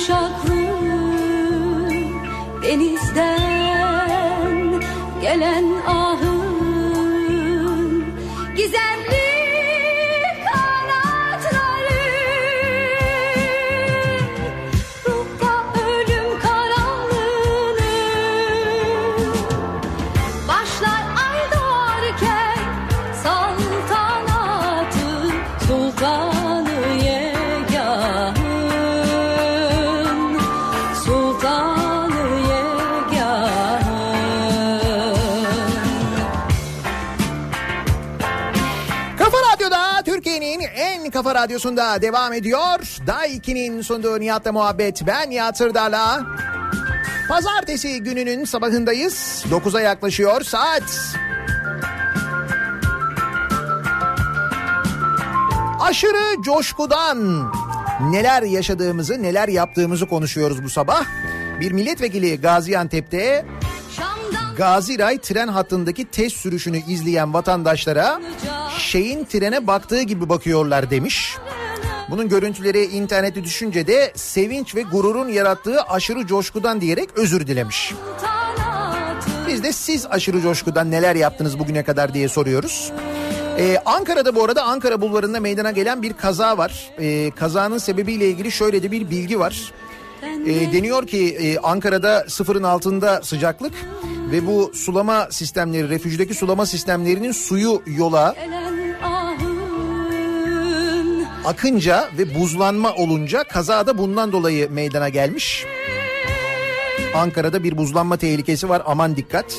Yumuşaklığın 0.00 1.90
Denizden 2.62 4.00
gelen 5.22 5.64
ahın 5.86 5.99
radyosunda 41.40 42.02
devam 42.02 42.32
ediyor. 42.32 42.78
Day 43.06 43.36
2'nin 43.36 43.82
sunduğu 43.82 44.20
Nihat'la 44.20 44.52
muhabbet. 44.52 45.06
Ben 45.06 45.30
Nihat 45.30 45.58
Sırdar'la. 45.58 46.26
Pazartesi 47.28 48.02
gününün 48.02 48.44
sabahındayız. 48.44 49.44
9'a 49.50 49.80
yaklaşıyor 49.80 50.40
saat. 50.40 51.16
Aşırı 55.80 56.42
coşkudan 56.42 57.52
neler 58.00 58.42
yaşadığımızı, 58.42 59.22
neler 59.22 59.48
yaptığımızı 59.48 60.06
konuşuyoruz 60.06 60.64
bu 60.64 60.70
sabah. 60.70 61.04
Bir 61.60 61.72
milletvekili 61.72 62.40
Gaziantep'te 62.40 63.44
Gaziray 64.56 65.18
tren 65.18 65.48
hattındaki 65.48 66.04
test 66.04 66.36
sürüşünü 66.36 66.78
izleyen 66.88 67.34
vatandaşlara 67.34 68.20
şeyin 68.90 69.24
trene 69.24 69.66
baktığı 69.66 70.02
gibi 70.02 70.28
bakıyorlar 70.28 70.90
demiş. 70.90 71.36
Bunun 72.10 72.28
görüntüleri 72.28 72.84
internete 72.84 73.44
düşünce 73.44 73.86
de 73.86 74.12
sevinç 74.14 74.74
ve 74.74 74.82
gururun 74.82 75.28
yarattığı 75.28 75.82
aşırı 75.82 76.26
coşkudan 76.26 76.80
diyerek 76.80 77.08
özür 77.16 77.46
dilemiş. 77.46 77.94
Biz 79.48 79.62
de 79.62 79.72
siz 79.72 80.06
aşırı 80.06 80.40
coşkudan 80.40 80.90
neler 80.90 81.16
yaptınız 81.16 81.58
bugüne 81.58 81.82
kadar 81.82 82.14
diye 82.14 82.28
soruyoruz. 82.28 82.92
Ee, 83.58 83.76
Ankara'da 83.84 84.34
bu 84.34 84.44
arada 84.44 84.62
Ankara 84.62 85.00
bulvarında 85.00 85.40
meydana 85.40 85.70
gelen 85.70 86.02
bir 86.02 86.12
kaza 86.12 86.58
var. 86.58 86.90
Ee, 87.00 87.30
kazanın 87.30 87.78
sebebiyle 87.78 88.28
ilgili 88.28 88.52
şöyle 88.52 88.82
de 88.82 88.90
bir 88.90 89.10
bilgi 89.10 89.38
var. 89.38 89.72
Ee, 90.22 90.72
deniyor 90.72 91.06
ki 91.06 91.36
e, 91.40 91.58
Ankara'da 91.58 92.24
sıfırın 92.28 92.62
altında 92.62 93.22
sıcaklık 93.22 93.72
ve 94.30 94.46
bu 94.46 94.72
sulama 94.74 95.28
sistemleri, 95.30 95.88
refüjdeki 95.88 96.34
sulama 96.34 96.66
sistemlerinin 96.66 97.32
suyu 97.32 97.82
yola 97.86 98.34
akınca 101.44 102.08
ve 102.18 102.34
buzlanma 102.34 102.94
olunca 102.94 103.44
kaza 103.44 103.86
da 103.86 103.98
bundan 103.98 104.32
dolayı 104.32 104.70
meydana 104.70 105.08
gelmiş. 105.08 105.66
Ankara'da 107.14 107.62
bir 107.64 107.76
buzlanma 107.76 108.16
tehlikesi 108.16 108.68
var 108.68 108.82
aman 108.86 109.16
dikkat. 109.16 109.56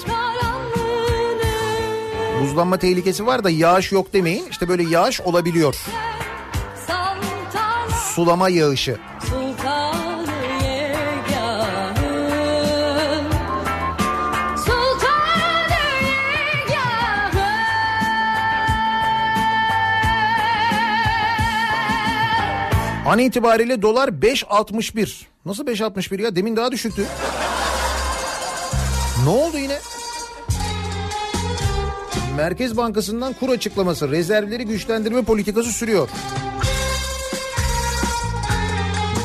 Buzlanma 2.41 2.77
tehlikesi 2.77 3.25
var 3.25 3.43
da 3.43 3.49
yağış 3.49 3.91
yok 3.91 4.13
demeyin. 4.13 4.47
İşte 4.49 4.69
böyle 4.69 4.83
yağış 4.83 5.21
olabiliyor. 5.21 5.75
Sulama 8.15 8.49
yağışı. 8.49 8.97
Sultanı 9.29 9.50
An 23.11 23.19
itibariyle 23.19 23.81
dolar 23.81 24.07
5.61. 24.07 25.25
Nasıl 25.45 25.65
5.61 25.65 26.21
ya? 26.21 26.35
Demin 26.35 26.55
daha 26.55 26.71
düşüktü. 26.71 27.05
Ne 29.23 29.29
oldu 29.29 29.57
yine? 29.57 29.77
Merkez 32.37 32.77
Bankası'ndan 32.77 33.33
kur 33.33 33.49
açıklaması, 33.49 34.11
rezervleri 34.11 34.65
güçlendirme 34.65 35.21
politikası 35.21 35.71
sürüyor. 35.71 36.09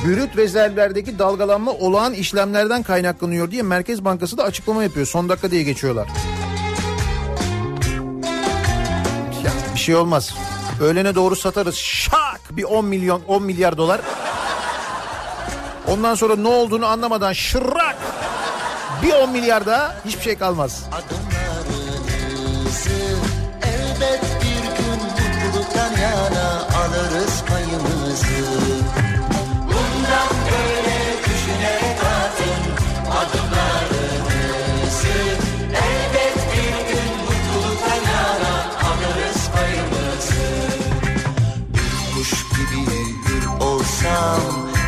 Brüt 0.06 0.36
rezervlerdeki 0.36 1.18
dalgalanma 1.18 1.72
olağan 1.72 2.14
işlemlerden 2.14 2.82
kaynaklanıyor 2.82 3.50
diye 3.50 3.62
Merkez 3.62 4.04
Bankası 4.04 4.38
da 4.38 4.44
açıklama 4.44 4.82
yapıyor. 4.82 5.06
Son 5.06 5.28
dakika 5.28 5.50
diye 5.50 5.62
geçiyorlar. 5.62 6.08
Ya 9.44 9.52
bir 9.74 9.80
şey 9.80 9.96
olmaz. 9.96 10.34
Öğlene 10.80 11.14
doğru 11.14 11.36
satarız. 11.36 11.76
Şak 11.76 12.40
bir 12.50 12.64
10 12.64 12.84
milyon 12.84 13.22
10 13.28 13.42
milyar 13.42 13.76
dolar. 13.76 14.00
Ondan 15.88 16.14
sonra 16.14 16.36
ne 16.36 16.48
olduğunu 16.48 16.86
anlamadan 16.86 17.32
şırrak 17.32 17.96
bir 19.02 19.12
10 19.12 19.30
milyar 19.30 19.66
daha 19.66 19.96
hiçbir 20.04 20.22
şey 20.22 20.38
kalmaz. 20.38 20.84
adımlarınızı 20.92 21.25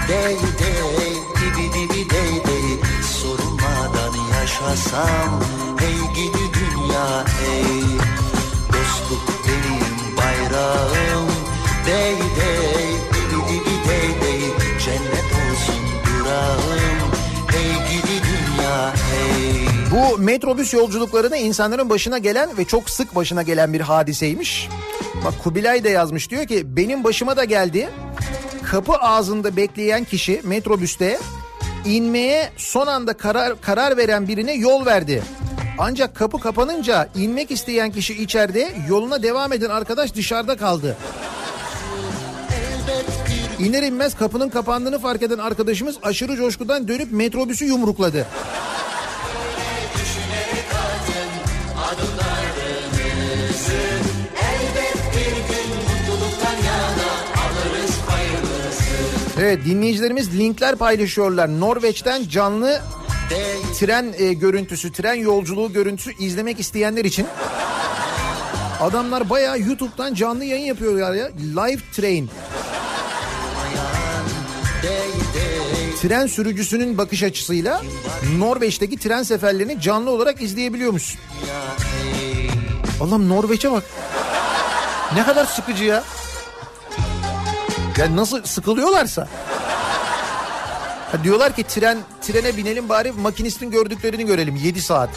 Dey 0.08 0.36
dey 0.58 1.14
dibi 1.40 1.64
dibi 1.74 2.10
dey 2.10 2.32
dey. 2.48 2.68
Sorulmadan 3.02 4.14
yaşasam 4.40 5.40
Hey 5.80 5.98
gidi 6.14 6.44
dünya 6.54 7.24
hey. 7.40 7.82
Dostluk 8.72 9.22
benim 9.46 10.16
bayrağım. 10.16 11.28
Dey 11.86 12.14
dey 12.14 12.88
dibi 13.12 13.42
dibi 13.48 13.88
dey 13.88 14.08
dey. 14.22 14.40
Cennet 14.84 15.28
olsun 15.38 15.82
durağım. 16.06 17.10
Hey 17.52 17.72
gidi 17.90 18.22
dünya 18.28 18.92
hey. 18.94 19.68
Bu 19.90 20.18
metrobüs 20.18 20.74
yolculuklarında 20.74 21.36
insanların 21.36 21.90
başına 21.90 22.18
gelen 22.18 22.58
ve 22.58 22.64
çok 22.64 22.90
sık 22.90 23.14
başına 23.14 23.42
gelen 23.42 23.72
bir 23.72 23.80
hadiseymiş. 23.80 24.68
Bak 25.24 25.34
Kubilay 25.44 25.84
da 25.84 25.88
yazmış 25.88 26.30
diyor 26.30 26.46
ki 26.46 26.76
benim 26.76 27.04
başıma 27.04 27.36
da 27.36 27.44
geldi. 27.44 27.88
Kapı 28.70 28.92
ağzında 28.92 29.56
bekleyen 29.56 30.04
kişi 30.04 30.40
metrobüste 30.44 31.18
inmeye 31.84 32.50
son 32.56 32.86
anda 32.86 33.12
karar 33.12 33.60
karar 33.60 33.96
veren 33.96 34.28
birine 34.28 34.52
yol 34.52 34.86
verdi. 34.86 35.22
Ancak 35.78 36.16
kapı 36.16 36.40
kapanınca 36.40 37.08
inmek 37.14 37.50
isteyen 37.50 37.92
kişi 37.92 38.22
içeride 38.22 38.72
yoluna 38.88 39.22
devam 39.22 39.52
eden 39.52 39.70
arkadaş 39.70 40.14
dışarıda 40.14 40.56
kaldı. 40.56 40.96
İner 43.58 43.82
inmez 43.82 44.14
kapının 44.14 44.48
kapandığını 44.48 44.98
fark 44.98 45.22
eden 45.22 45.38
arkadaşımız 45.38 45.96
aşırı 46.02 46.36
coşkudan 46.36 46.88
dönüp 46.88 47.12
metrobüsü 47.12 47.64
yumrukladı. 47.64 48.26
Evet 59.40 59.64
dinleyicilerimiz 59.64 60.38
linkler 60.38 60.76
paylaşıyorlar. 60.76 61.60
Norveç'ten 61.60 62.28
canlı 62.28 62.80
tren 63.78 64.14
e, 64.18 64.32
görüntüsü, 64.32 64.92
tren 64.92 65.14
yolculuğu 65.14 65.72
görüntüsü 65.72 66.12
izlemek 66.18 66.60
isteyenler 66.60 67.04
için. 67.04 67.26
Adamlar 68.80 69.30
bayağı 69.30 69.60
YouTube'dan 69.60 70.14
canlı 70.14 70.44
yayın 70.44 70.64
yapıyorlar 70.64 71.14
ya. 71.14 71.30
Live 71.38 71.80
train. 71.92 72.30
Tren 76.02 76.26
sürücüsünün 76.26 76.98
bakış 76.98 77.22
açısıyla 77.22 77.82
Norveç'teki 78.38 78.96
tren 78.96 79.22
seferlerini 79.22 79.80
canlı 79.80 80.10
olarak 80.10 80.42
izleyebiliyormuş. 80.42 81.16
Allah'ım 83.00 83.28
Norveç'e 83.28 83.72
bak. 83.72 83.84
Ne 85.14 85.24
kadar 85.24 85.44
sıkıcı 85.44 85.84
ya. 85.84 86.04
Ya 87.98 88.16
nasıl 88.16 88.42
sıkılıyorlarsa. 88.42 89.28
Ha 91.12 91.24
diyorlar 91.24 91.56
ki 91.56 91.62
tren 91.62 91.98
trene 92.22 92.56
binelim 92.56 92.88
bari 92.88 93.12
makinistin 93.12 93.70
gördüklerini 93.70 94.26
görelim 94.26 94.56
7 94.56 94.82
saat. 94.82 95.10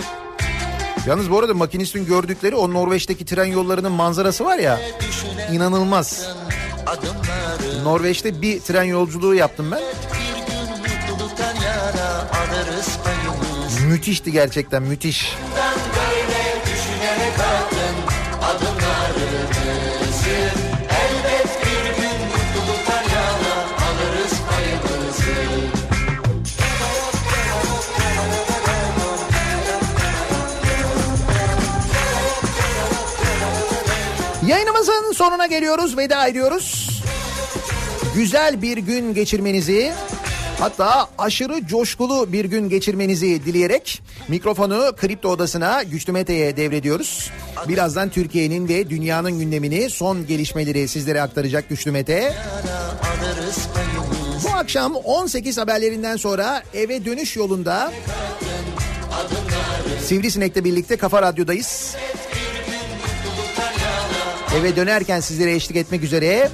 Yalnız 1.07 1.31
bu 1.31 1.39
arada 1.39 1.53
makinistin 1.53 2.05
gördükleri 2.05 2.55
o 2.55 2.73
Norveç'teki 2.73 3.25
tren 3.25 3.45
yollarının 3.45 3.91
manzarası 3.91 4.45
var 4.45 4.57
ya 4.57 4.79
inanılmaz. 5.51 6.27
Norveç'te 7.83 8.41
bir 8.41 8.59
tren 8.59 8.83
yolculuğu 8.83 9.35
yaptım 9.35 9.71
ben. 9.71 9.79
Müthişti 13.89 14.31
gerçekten 14.31 14.83
müthiş. 14.83 15.35
böyle 15.55 15.81
Yayınımızın 34.51 35.11
sonuna 35.11 35.45
geliyoruz, 35.45 35.97
veda 35.97 36.27
ediyoruz. 36.27 36.89
Güzel 38.15 38.61
bir 38.61 38.77
gün 38.77 39.13
geçirmenizi, 39.13 39.93
Hatta 40.59 41.07
aşırı 41.17 41.67
coşkulu 41.67 42.33
bir 42.33 42.45
gün 42.45 42.69
geçirmenizi 42.69 43.45
dileyerek 43.45 44.01
mikrofonu 44.27 44.95
Kripto 44.97 45.29
Odası'na 45.29 45.83
Güçlü 45.83 46.13
Mete'ye 46.13 46.57
devrediyoruz. 46.57 47.31
Birazdan 47.67 48.09
Türkiye'nin 48.09 48.67
ve 48.67 48.89
dünyanın 48.89 49.39
gündemini 49.39 49.89
son 49.89 50.27
gelişmeleri 50.27 50.87
sizlere 50.87 51.21
aktaracak 51.21 51.69
Güçlü 51.69 51.91
Mete. 51.91 52.35
Bu 54.43 54.49
akşam 54.49 54.95
18 54.95 55.57
haberlerinden 55.57 56.17
sonra 56.17 56.63
eve 56.73 57.05
dönüş 57.05 57.35
yolunda 57.35 57.91
Sivrisinek'le 60.05 60.63
birlikte 60.63 60.97
Kafa 60.97 61.21
Radyo'dayız. 61.21 61.95
Eve 64.59 64.75
dönerken 64.75 65.19
sizlere 65.19 65.53
eşlik 65.53 65.77
etmek 65.77 66.03
üzere 66.03 66.49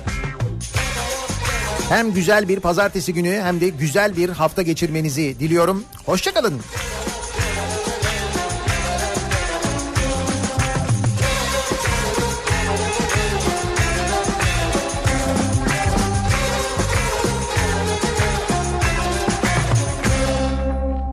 hem 1.89 2.13
güzel 2.13 2.47
bir 2.47 2.59
pazartesi 2.59 3.13
günü 3.13 3.41
hem 3.43 3.61
de 3.61 3.69
güzel 3.69 4.17
bir 4.17 4.29
hafta 4.29 4.61
geçirmenizi 4.61 5.39
diliyorum. 5.39 5.83
Hoşçakalın. 6.05 6.61